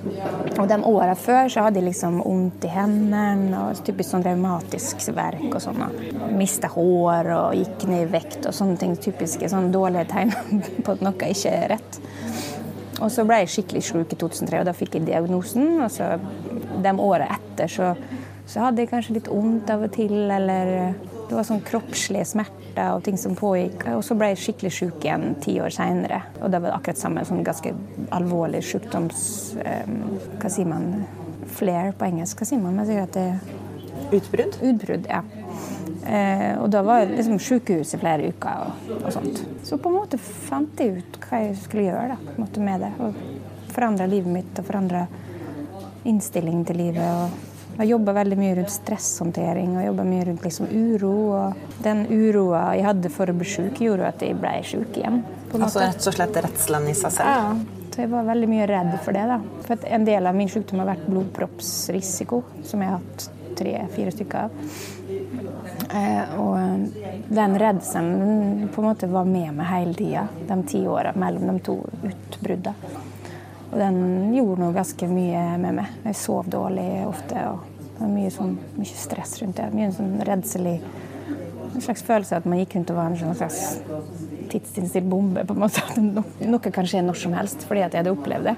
Og 0.00 0.68
de 0.68 0.76
åra 0.88 1.14
før 1.18 1.50
så 1.52 1.66
hadde 1.66 1.80
jeg 1.80 1.90
liksom 1.90 2.20
vondt 2.22 2.64
i 2.64 2.72
hendene 2.72 3.64
og 3.66 3.82
typisk 3.84 4.14
sånn 4.14 4.24
revmatisk 4.24 5.02
verk 5.16 5.48
og 5.50 5.60
sånn. 5.62 5.82
Mista 6.38 6.70
hår 6.72 7.30
og 7.36 7.58
gikk 7.58 7.84
ned 7.90 8.06
i 8.06 8.10
vekt 8.14 8.48
og 8.48 8.56
sånne 8.56 8.80
ting. 8.80 8.96
Typiske 9.00 9.50
sånn 9.52 9.70
dårlige 9.74 10.08
tegn 10.12 10.32
på 10.84 10.96
at 10.96 11.04
noe 11.04 11.32
ikke 11.34 11.52
er 11.52 11.74
rett. 11.74 12.00
Og 13.00 13.08
så 13.12 13.24
ble 13.28 13.42
jeg 13.42 13.52
skikkelig 13.54 13.84
sjuk 13.86 14.12
i 14.12 14.18
2003, 14.20 14.60
og 14.60 14.66
da 14.68 14.76
fikk 14.76 14.98
jeg 14.98 15.08
diagnosen. 15.08 15.78
Og 15.84 15.92
så 15.92 16.12
de 16.84 16.96
åra 17.00 17.28
etter 17.36 17.72
så, 17.72 17.92
så 18.48 18.66
hadde 18.66 18.84
jeg 18.84 18.92
kanskje 18.92 19.16
litt 19.18 19.30
vondt 19.32 19.72
av 19.72 19.86
og 19.86 19.94
til, 19.96 20.16
eller 20.28 20.74
det 21.30 21.36
var 21.36 21.46
sånn 21.46 21.64
kroppslige 21.64 22.28
smerter 22.28 22.59
og 22.78 23.02
ting 23.06 23.18
som 23.18 23.34
pågikk. 23.38 23.86
Og 23.96 24.04
så 24.06 24.16
ble 24.18 24.32
jeg 24.32 24.42
skikkelig 24.44 24.72
syk 24.76 25.06
igjen 25.06 25.34
ti 25.42 25.56
år 25.62 25.72
seinere. 25.74 26.22
Og 26.40 26.52
da 26.52 26.60
var 26.60 26.70
det 26.70 26.76
akkurat 26.78 27.02
samme 27.02 27.24
sånn 27.28 27.42
ganske 27.46 27.74
alvorlig 28.14 28.62
sykdoms... 28.66 29.24
Um, 29.64 30.18
hva 30.40 30.52
sier 30.52 30.68
man? 30.70 30.92
Flair 31.50 31.90
på 31.98 32.06
engelsk. 32.06 32.38
Hva 32.38 32.46
sier 32.46 32.62
man? 32.62 32.76
Man 32.78 32.86
sier 32.86 33.02
at 33.08 33.16
det 33.16 33.28
Utbrudd? 34.10 34.56
Utbrudd, 34.62 35.06
ja. 35.06 35.22
Eh, 36.06 36.56
og 36.58 36.70
da 36.72 36.80
var 36.82 37.02
jeg 37.02 37.12
liksom 37.12 37.38
sykehus 37.42 37.92
i 37.94 38.00
flere 38.00 38.30
uker 38.32 38.64
og, 38.64 38.94
og 38.96 39.12
sånt. 39.14 39.42
Så 39.66 39.78
på 39.78 39.90
en 39.90 39.98
måte 40.00 40.18
fant 40.18 40.80
jeg 40.80 40.98
ut 40.98 41.18
hva 41.26 41.42
jeg 41.44 41.58
skulle 41.60 41.84
gjøre 41.86 42.14
da, 42.14 42.16
på 42.24 42.34
en 42.34 42.42
måte 42.42 42.64
med 42.64 42.82
det. 42.82 42.90
Og 43.04 43.70
forandra 43.74 44.08
livet 44.10 44.34
mitt 44.34 44.58
og 44.58 44.66
forandra 44.66 45.04
innstillingen 46.08 46.64
til 46.66 46.80
livet. 46.80 47.04
Og 47.04 47.49
jeg 47.80 47.94
jobba 47.94 48.12
veldig 48.12 48.36
mye 48.36 48.54
rundt 48.58 48.72
stresshåndtering 48.74 49.76
og 49.78 49.84
jobba 49.86 50.04
mye 50.04 50.24
rundt 50.28 50.44
liksom 50.44 50.68
uro. 50.68 51.12
Og 51.38 51.82
den 51.84 52.04
uroa 52.10 52.64
jeg 52.76 52.84
hadde 52.84 53.12
for 53.14 53.32
å 53.32 53.36
bli 53.36 53.48
syk, 53.48 53.80
gjorde 53.86 54.10
at 54.10 54.24
jeg 54.24 54.36
ble 54.40 54.54
syk 54.68 55.00
igjen. 55.00 55.22
Altså 55.56 55.82
rett 55.82 56.06
og 56.06 56.16
slett 56.16 56.40
redselen 56.44 56.88
i 56.90 56.94
seg 56.98 57.14
selv? 57.16 57.30
Ja, 57.32 57.80
så 57.90 58.04
jeg 58.04 58.12
var 58.12 58.28
veldig 58.28 58.48
mye 58.52 58.68
redd 58.70 58.92
for 59.04 59.16
det. 59.16 59.26
da. 59.32 59.40
For 59.66 59.90
En 59.96 60.04
del 60.06 60.28
av 60.28 60.36
min 60.36 60.52
sykdom 60.52 60.82
har 60.82 60.92
vært 60.92 61.08
blodproppsrisiko, 61.08 62.42
som 62.68 62.84
jeg 62.84 62.92
har 62.92 63.00
hatt 63.00 63.28
tre-fire 63.60 64.12
stykker 64.14 64.44
av. 64.44 64.60
Eh, 65.96 66.36
og 66.38 67.32
den 67.34 67.58
redselen 67.58 68.68
på 68.72 68.82
en 68.82 68.90
måte 68.92 69.08
var 69.10 69.24
med 69.24 69.56
meg 69.56 69.72
hele 69.72 69.96
tida, 69.96 70.28
de 70.48 70.60
ti 70.68 70.84
åra 70.86 71.16
mellom 71.16 71.50
de 71.50 71.64
to 71.66 71.80
utbruddene. 72.12 72.92
Og 73.70 73.78
den 73.78 73.98
gjorde 74.34 74.64
noe 74.64 74.74
ganske 74.74 75.06
mye 75.06 75.42
med 75.62 75.76
meg. 75.80 75.98
Jeg 76.08 76.18
sov 76.18 76.48
dårlig 76.50 76.88
ofte. 77.06 77.42
og 77.52 77.69
det 78.00 78.06
var 78.06 78.12
mye, 78.16 78.30
sånn, 78.32 78.54
mye 78.80 78.96
stress 78.96 79.34
rundt 79.42 79.58
det. 79.60 79.66
Mye 79.76 79.90
sånn 79.92 80.14
redsel 80.24 80.66
i 80.72 80.80
En 81.70 81.80
slags 81.84 82.02
følelse 82.02 82.34
at 82.40 82.46
man 82.50 82.58
gikk 82.58 82.72
rundt 82.74 82.90
og 82.90 82.96
var 82.98 83.10
en 83.12 83.18
sånn 83.20 83.36
slags 83.38 83.60
tidsinnstilt 84.50 85.06
bombe. 85.06 85.44
på 85.46 85.54
en 85.54 85.60
måte. 85.62 85.78
At 85.84 86.00
no- 86.02 86.24
Noe 86.50 86.58
kan 86.74 86.84
skje 86.88 87.02
når 87.04 87.14
som 87.20 87.32
helst 87.36 87.62
fordi 87.68 87.84
at 87.84 87.92
jeg 87.94 88.02
hadde 88.02 88.16
opplevd 88.16 88.48
det. 88.48 88.56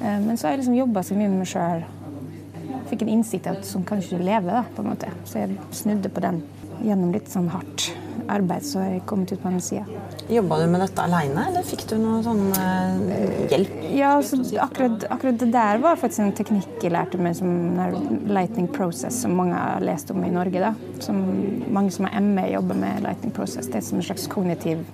Eh, 0.00 0.18
Men 0.24 0.36
så 0.36 0.48
har 0.48 0.56
jeg 0.56 0.64
liksom 0.64 0.74
jobba 0.80 1.00
så 1.06 1.14
mye 1.14 1.28
med 1.28 1.38
meg 1.44 1.46
sjøl. 1.52 1.84
Fikk 2.90 3.02
en 3.02 3.08
innsikt 3.14 3.46
i 3.46 3.50
at 3.50 3.62
sånn 3.68 3.84
kan 3.86 4.00
ikke 4.02 4.18
leve, 4.18 4.50
da, 4.50 4.64
på 4.74 4.82
en 4.82 4.90
måte. 4.90 5.12
Så 5.24 5.38
jeg 5.44 5.56
snudde 5.70 6.08
på 6.10 6.20
den. 6.24 6.42
Gjennom 6.82 7.12
litt 7.12 7.28
sånn 7.28 7.48
hardt 7.52 7.92
arbeid 8.28 8.66
så 8.66 8.82
har 8.82 8.90
jeg 8.92 9.04
kommet 9.08 9.32
ut 9.32 9.42
på 9.42 9.52
den 9.52 9.62
sida. 9.64 9.84
Jobba 10.28 10.58
du 10.60 10.66
med 10.72 10.82
dette 10.84 11.04
aleine, 11.04 11.46
eller 11.50 11.64
fikk 11.66 11.86
du 11.90 11.96
noe 12.00 12.20
sånn 12.26 12.44
eh, 12.58 13.46
hjelp? 13.52 13.78
Ja, 13.96 14.14
altså, 14.18 14.40
akkurat, 14.60 15.06
akkurat 15.10 15.40
det 15.40 15.50
der 15.54 15.80
var 15.84 16.00
faktisk 16.00 16.24
en 16.26 16.34
teknikk 16.36 16.84
jeg 16.84 16.94
lærte 16.94 17.20
meg 17.22 17.36
som 17.38 17.50
lightning 18.28 18.68
process, 18.72 19.22
som 19.24 19.36
mange 19.38 19.56
har 19.56 19.84
lest 19.84 20.12
om 20.14 20.22
i 20.24 20.32
Norge. 20.34 20.60
da. 20.62 20.74
Som 21.04 21.22
mange 21.72 21.94
som 21.94 22.08
har 22.08 22.20
ME, 22.20 22.48
jobber 22.52 22.78
med 22.78 23.02
lightning 23.06 23.34
process. 23.34 23.66
Det 23.66 23.80
er 23.80 23.88
som 23.88 23.98
en 23.98 24.08
slags 24.10 24.28
kognitiv 24.30 24.84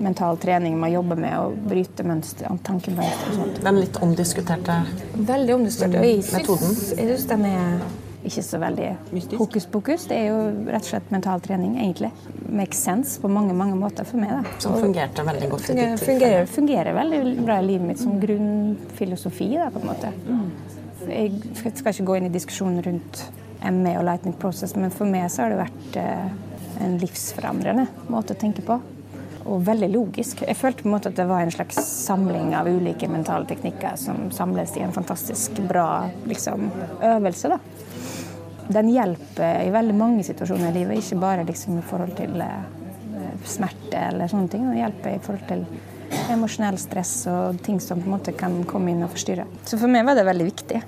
mental 0.00 0.36
trening 0.40 0.78
man 0.80 0.92
jobber 0.92 1.18
med 1.20 1.34
å 1.36 1.50
bryte 1.68 2.04
mønster, 2.06 2.48
tankemønster 2.64 3.32
og 3.32 3.40
sånt. 3.42 3.58
Den 3.64 3.80
litt 3.82 3.98
omdiskuterte 4.00 4.78
Veldig 5.14 5.56
omdiskutert. 5.58 6.00
Og 6.00 6.32
Metoden. 6.36 6.78
jeg 6.96 7.10
syns 7.10 7.26
den 7.28 7.44
er 7.50 7.82
ikke 8.24 8.42
så 8.44 8.58
veldig 8.60 8.88
Mystisk. 9.14 9.38
hokus 9.40 9.66
pokus. 9.66 10.04
Det 10.10 10.16
er 10.18 10.26
jo 10.28 10.40
rett 10.68 10.84
og 10.84 10.90
slett 10.90 11.12
mental 11.14 11.40
trening, 11.44 11.78
egentlig. 11.80 12.10
Makes 12.48 12.82
sense 12.84 13.20
på 13.20 13.30
mange 13.32 13.54
mange 13.56 13.78
måter 13.80 14.04
for 14.04 14.20
meg. 14.20 14.30
da. 14.30 14.58
som 14.58 14.76
fungerte 14.76 15.24
veldig 15.24 15.50
godt 15.50 15.70
i 15.70 15.74
ditt 15.78 15.98
tilfelle? 15.98 16.06
fungerer, 16.06 16.46
fungerer 16.46 16.94
veldig 16.94 17.22
bra 17.44 17.58
i 17.60 17.66
livet 17.66 17.86
mitt 17.86 18.02
som 18.02 18.20
grunnfilosofi, 18.20 19.50
da, 19.56 19.70
på 19.72 19.80
en 19.80 19.88
måte. 19.88 20.12
Jeg 21.08 21.32
skal 21.56 21.94
ikke 21.94 22.08
gå 22.10 22.18
inn 22.18 22.28
i 22.28 22.34
diskusjonen 22.34 22.82
rundt 22.84 23.24
ME 23.72 23.96
og 23.98 24.04
Lightning 24.04 24.36
Process, 24.40 24.76
men 24.76 24.92
for 24.92 25.08
meg 25.08 25.30
så 25.32 25.44
har 25.44 25.54
det 25.54 25.60
vært 25.60 26.00
eh, 26.00 26.30
en 26.84 26.96
livsforandrende 27.00 27.86
måte 28.12 28.36
å 28.36 28.40
tenke 28.40 28.64
på. 28.64 28.78
Og 29.50 29.62
veldig 29.64 29.88
logisk. 29.94 30.42
Jeg 30.44 30.56
følte 30.56 30.84
på 30.84 30.90
en 30.90 30.94
måte 30.94 31.10
at 31.10 31.16
det 31.16 31.24
var 31.28 31.42
en 31.42 31.52
slags 31.52 31.80
samling 31.80 32.52
av 32.56 32.68
ulike 32.68 33.08
mentale 33.08 33.48
teknikker 33.48 33.96
som 34.00 34.28
samles 34.36 34.76
i 34.76 34.84
en 34.84 34.92
fantastisk 34.92 35.62
bra 35.68 36.10
liksom, 36.28 36.68
øvelse. 37.00 37.54
da. 37.54 37.88
Den 38.70 38.88
hjelper 38.92 39.64
i 39.66 39.70
veldig 39.74 39.94
mange 39.98 40.24
situasjoner 40.26 40.70
i 40.70 40.78
livet, 40.80 41.00
ikke 41.02 41.20
bare 41.20 41.46
liksom 41.48 41.78
i 41.80 41.86
forhold 41.86 42.12
til 42.18 42.36
eh, 42.44 42.60
smerte 43.44 43.98
eller 44.10 44.30
sånne 44.30 44.48
ting. 44.52 44.66
Den 44.68 44.78
hjelper 44.78 45.16
i 45.16 45.22
forhold 45.24 45.46
til 45.48 45.64
emosjonell 46.30 46.78
stress 46.78 47.14
og 47.30 47.58
ting 47.66 47.80
som 47.82 48.00
på 48.00 48.06
en 48.08 48.14
måte 48.16 48.34
kan 48.38 48.60
komme 48.70 48.92
inn 48.92 49.02
og 49.06 49.12
forstyrre. 49.14 49.46
Så 49.66 49.78
for 49.78 49.90
meg 49.90 50.06
var 50.06 50.18
det 50.18 50.26
veldig 50.26 50.46
viktig. 50.46 50.82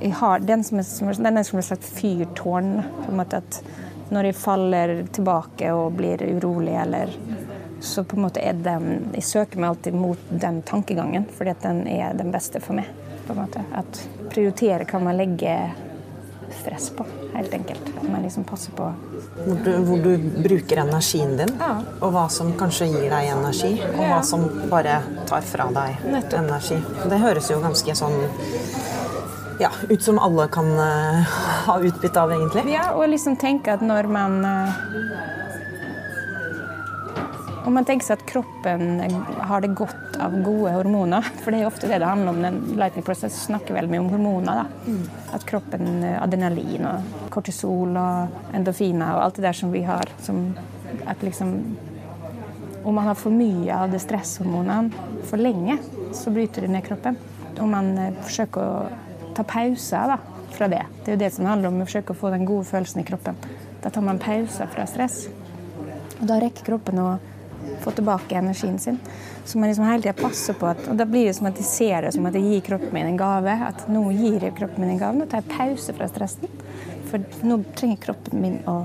Jeg 0.00 0.12
har 0.18 0.40
den 0.44 0.64
som 0.64 0.78
er, 0.80 0.84
som 0.88 1.08
er- 1.08 1.22
den 1.24 1.38
er 1.38 1.42
som 1.42 1.58
et 1.58 1.64
slags 1.64 1.90
fyrtårn. 2.00 2.84
på 3.04 3.10
en 3.10 3.16
måte 3.16 3.36
at 3.36 3.62
Når 4.08 4.22
jeg 4.24 4.34
faller 4.36 5.02
tilbake 5.12 5.70
og 5.74 5.96
blir 5.96 6.18
urolig, 6.22 6.80
eller 6.80 7.10
så 7.80 8.04
på 8.04 8.16
en 8.16 8.22
måte 8.22 8.38
er 8.40 8.52
den 8.52 9.10
Jeg 9.12 9.22
søker 9.22 9.58
meg 9.58 9.70
alltid 9.70 9.94
mot 9.94 10.18
den 10.30 10.62
tankegangen, 10.62 11.26
fordi 11.26 11.50
at 11.50 11.62
den 11.62 11.88
er 11.88 12.14
den 12.14 12.30
beste 12.30 12.60
for 12.60 12.74
meg. 12.74 12.86
på 13.26 13.32
en 13.32 13.38
måte. 13.42 13.64
At 13.74 14.08
prioritere 14.30 14.84
kan 14.86 15.02
man 15.02 15.16
legge 15.16 15.72
stress 16.60 16.90
på, 16.96 17.06
helt 17.34 17.52
enkelt. 17.54 17.88
At 17.96 18.08
man 18.10 18.22
liksom 18.22 18.44
passer 18.44 18.72
på 18.76 18.88
Hvor 19.46 19.58
du, 19.64 19.70
hvor 19.84 20.02
du 20.02 20.16
bruker 20.42 20.76
energien 20.82 21.36
din, 21.36 21.52
Ja. 21.60 21.82
og 22.00 22.12
hva 22.12 22.28
som 22.30 22.52
kanskje 22.58 22.86
gir 22.92 23.10
deg 23.10 23.30
energi, 23.32 23.82
og 23.94 24.04
hva 24.04 24.22
som 24.24 24.46
bare 24.70 25.02
tar 25.26 25.40
fra 25.42 25.68
deg 25.72 26.04
Nettopp. 26.12 26.38
energi. 26.40 26.82
Det 27.08 27.18
høres 27.20 27.50
jo 27.50 27.60
ganske 27.60 27.94
sånn 27.94 28.18
ja, 29.60 29.70
ut 29.88 30.02
som 30.02 30.18
alle 30.18 30.48
kan 30.52 30.66
uh, 30.76 31.22
ha 31.66 31.78
utbytte 31.80 32.20
av, 32.20 32.30
egentlig. 32.32 32.66
Ja, 32.74 32.90
og 32.92 33.08
liksom 33.08 33.38
tenke 33.40 33.72
at 33.72 33.80
når 33.80 34.08
man 34.12 34.44
uh, 34.44 34.68
Om 37.66 37.74
man 37.74 37.86
tenker 37.86 38.06
seg 38.06 38.20
at 38.20 38.28
kroppen 38.28 39.00
har 39.48 39.62
det 39.64 39.72
godt 39.74 40.18
av 40.22 40.36
gode 40.44 40.70
hormoner, 40.76 41.26
for 41.42 41.50
det 41.50 41.58
er 41.58 41.64
jo 41.64 41.70
ofte 41.72 41.90
det 41.90 41.98
det 41.98 42.10
handler 42.10 42.30
om. 42.30 42.44
Den 42.44 42.78
lightning 42.78 43.06
process 43.06 43.40
snakker 43.48 43.74
veldig 43.74 43.90
mye 43.90 44.04
om 44.04 44.12
hormoner. 44.12 44.60
da. 44.62 44.86
Mm. 44.86 45.02
At 45.34 45.46
kroppen, 45.48 45.90
adrenalin 46.14 46.86
og 46.86 47.26
kortisol 47.34 47.98
og 47.98 48.54
endorfiner 48.54 49.16
og 49.16 49.24
alt 49.24 49.40
det 49.40 49.48
der 49.48 49.58
som 49.58 49.74
vi 49.74 49.82
har 49.86 50.14
som 50.22 50.48
at 51.06 51.22
liksom 51.22 51.76
Om 52.86 52.94
man 52.94 53.04
har 53.04 53.16
for 53.18 53.34
mye 53.34 53.74
av 53.74 53.90
det 53.90 53.98
stresshormonene 53.98 55.24
for 55.26 55.42
lenge, 55.42 55.74
så 56.14 56.30
bryter 56.30 56.62
det 56.62 56.68
ned 56.70 56.84
kroppen. 56.86 57.16
Om 57.58 57.72
man 57.74 57.88
forsøker 58.22 58.62
å 58.62 59.32
ta 59.34 59.42
pauser 59.42 60.12
da, 60.12 60.20
fra 60.54 60.68
det. 60.70 60.84
Det 61.02 61.10
er 61.10 61.16
jo 61.16 61.22
det 61.24 61.32
som 61.34 61.48
handler 61.50 61.72
om 61.72 61.80
å 61.80 61.88
forsøke 61.88 62.14
å 62.14 62.20
få 62.20 62.30
den 62.30 62.46
gode 62.46 62.68
følelsen 62.68 63.02
i 63.02 63.06
kroppen. 63.08 63.34
Da 63.82 63.90
tar 63.90 64.06
man 64.06 64.22
pauser 64.22 64.70
fra 64.70 64.86
stress. 64.86 65.24
Og 66.20 66.28
da 66.30 66.38
rekker 66.38 66.68
kroppen 66.68 67.02
å 67.02 67.08
få 67.84 67.90
tilbake 67.96 68.36
energien 68.38 68.78
sin. 68.78 68.98
Så 69.44 69.58
man 69.58 69.70
liksom 69.70 69.84
hele 69.84 70.02
tida 70.02 70.12
passer 70.18 70.56
på 70.58 70.66
at 70.66 70.88
Og 70.90 70.96
da 70.98 71.06
blir 71.06 71.26
det 71.26 71.34
som 71.36 71.46
at 71.46 71.56
de 71.56 71.64
ser 71.66 72.02
det 72.02 72.12
som 72.14 72.26
at 72.26 72.34
jeg 72.34 72.42
gir 72.42 72.60
kroppen 72.70 72.92
min 72.94 73.06
en 73.06 73.20
gave. 73.20 73.56
At 73.68 73.86
nå 73.88 74.04
gir 74.10 74.42
jeg 74.42 74.56
kroppen 74.58 74.84
min 74.84 74.94
en 74.96 75.02
gave. 75.02 75.18
Nå 75.18 75.26
tar 75.30 75.42
jeg 75.42 75.52
pause 75.56 75.94
fra 75.96 76.08
stressen. 76.10 76.62
For 77.10 77.46
nå 77.46 77.60
trenger 77.78 78.02
kroppen 78.08 78.42
min 78.42 78.58
å 78.66 78.80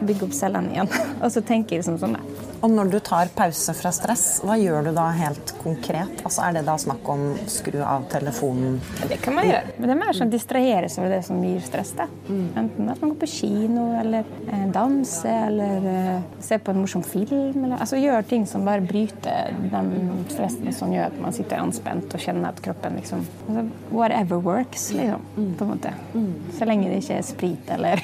bygge 0.00 0.28
opp 0.28 0.36
cellene 0.36 0.74
igjen. 0.74 0.92
Og 1.22 1.30
så 1.32 1.42
tenker 1.44 1.76
jeg 1.76 1.84
liksom 1.84 2.00
sånn. 2.02 2.18
Og 2.66 2.72
når 2.74 2.88
du 2.90 2.96
tar 2.98 3.28
pause 3.30 3.70
fra 3.78 3.92
stress, 3.94 4.40
hva 4.42 4.56
gjør 4.58 4.88
du 4.88 4.96
da 4.96 5.04
helt 5.14 5.52
konkret? 5.60 6.18
Altså 6.26 6.48
Er 6.48 6.56
det 6.56 6.64
da 6.66 6.74
snakk 6.82 7.06
om 7.12 7.20
skru 7.46 7.76
av 7.86 8.08
telefonen? 8.10 8.80
Det 9.06 9.20
kan 9.22 9.36
man 9.36 9.46
gjøre. 9.46 9.76
Men 9.76 9.86
det 9.86 9.94
er 9.94 10.00
mer 10.00 10.18
sånn 10.18 10.32
distrahere 10.32 10.88
seg 10.90 11.06
ved 11.06 11.14
det 11.14 11.20
som 11.28 11.44
gir 11.46 11.60
stress. 11.62 11.92
Da. 11.94 12.08
Mm. 12.26 12.48
Enten 12.64 12.90
at 12.90 13.04
man 13.04 13.12
går 13.12 13.20
på 13.22 13.30
kino, 13.30 13.86
eller 14.00 14.26
eh, 14.50 14.66
danse, 14.74 15.30
eller 15.30 15.88
eh, 15.92 16.26
se 16.42 16.58
på 16.58 16.74
en 16.74 16.82
morsom 16.82 17.06
film. 17.06 17.62
Eller, 17.68 17.78
altså 17.78 18.02
gjøre 18.02 18.26
ting 18.34 18.50
som 18.50 18.66
bare 18.66 18.82
bryter 18.82 19.54
den 19.70 20.26
stressen 20.34 20.74
som 20.74 20.90
gjør 20.90 21.12
at 21.12 21.22
man 21.22 21.38
sitter 21.38 21.62
anspent 21.62 22.18
og 22.18 22.26
kjenner 22.26 22.50
at 22.50 22.62
kroppen 22.66 22.98
liksom 22.98 23.22
altså, 23.46 23.68
Whatever 23.94 24.42
works, 24.42 24.90
liksom. 24.96 25.22
Mm. 25.36 25.52
På 25.54 25.68
en 25.68 25.76
måte. 25.76 25.94
Mm. 26.18 26.30
Så 26.58 26.66
lenge 26.66 26.90
det 26.90 27.04
ikke 27.04 27.22
er 27.22 27.30
sprit 27.30 27.74
eller 27.78 28.02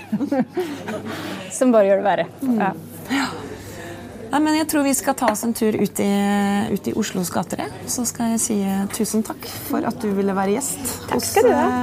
Som 1.58 1.74
bare 1.74 1.90
gjør 1.90 2.04
det 2.04 2.12
verre. 2.12 2.32
Ja. 2.62 3.40
Nei, 4.33 4.41
men 4.41 4.57
Jeg 4.57 4.68
tror 4.72 4.87
vi 4.87 4.95
skal 4.97 5.16
ta 5.18 5.28
oss 5.35 5.45
en 5.45 5.53
tur 5.53 5.76
ut 5.76 6.01
i, 6.01 6.11
ut 6.72 6.89
i 6.89 6.95
Oslos 6.97 7.30
gater. 7.35 7.66
Så 7.87 8.07
skal 8.09 8.33
jeg 8.35 8.41
si 8.41 8.59
tusen 8.97 9.24
takk 9.26 9.45
for 9.68 9.85
at 9.85 10.01
du 10.01 10.09
ville 10.16 10.37
være 10.37 10.57
gjest 10.57 10.95
takk 11.11 11.20
hos 11.20 11.35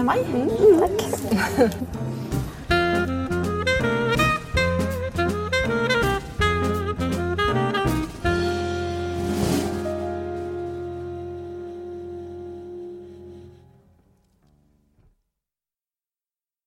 meg. 0.10 0.26
Mm, 0.34 0.80
takk. 0.82 2.06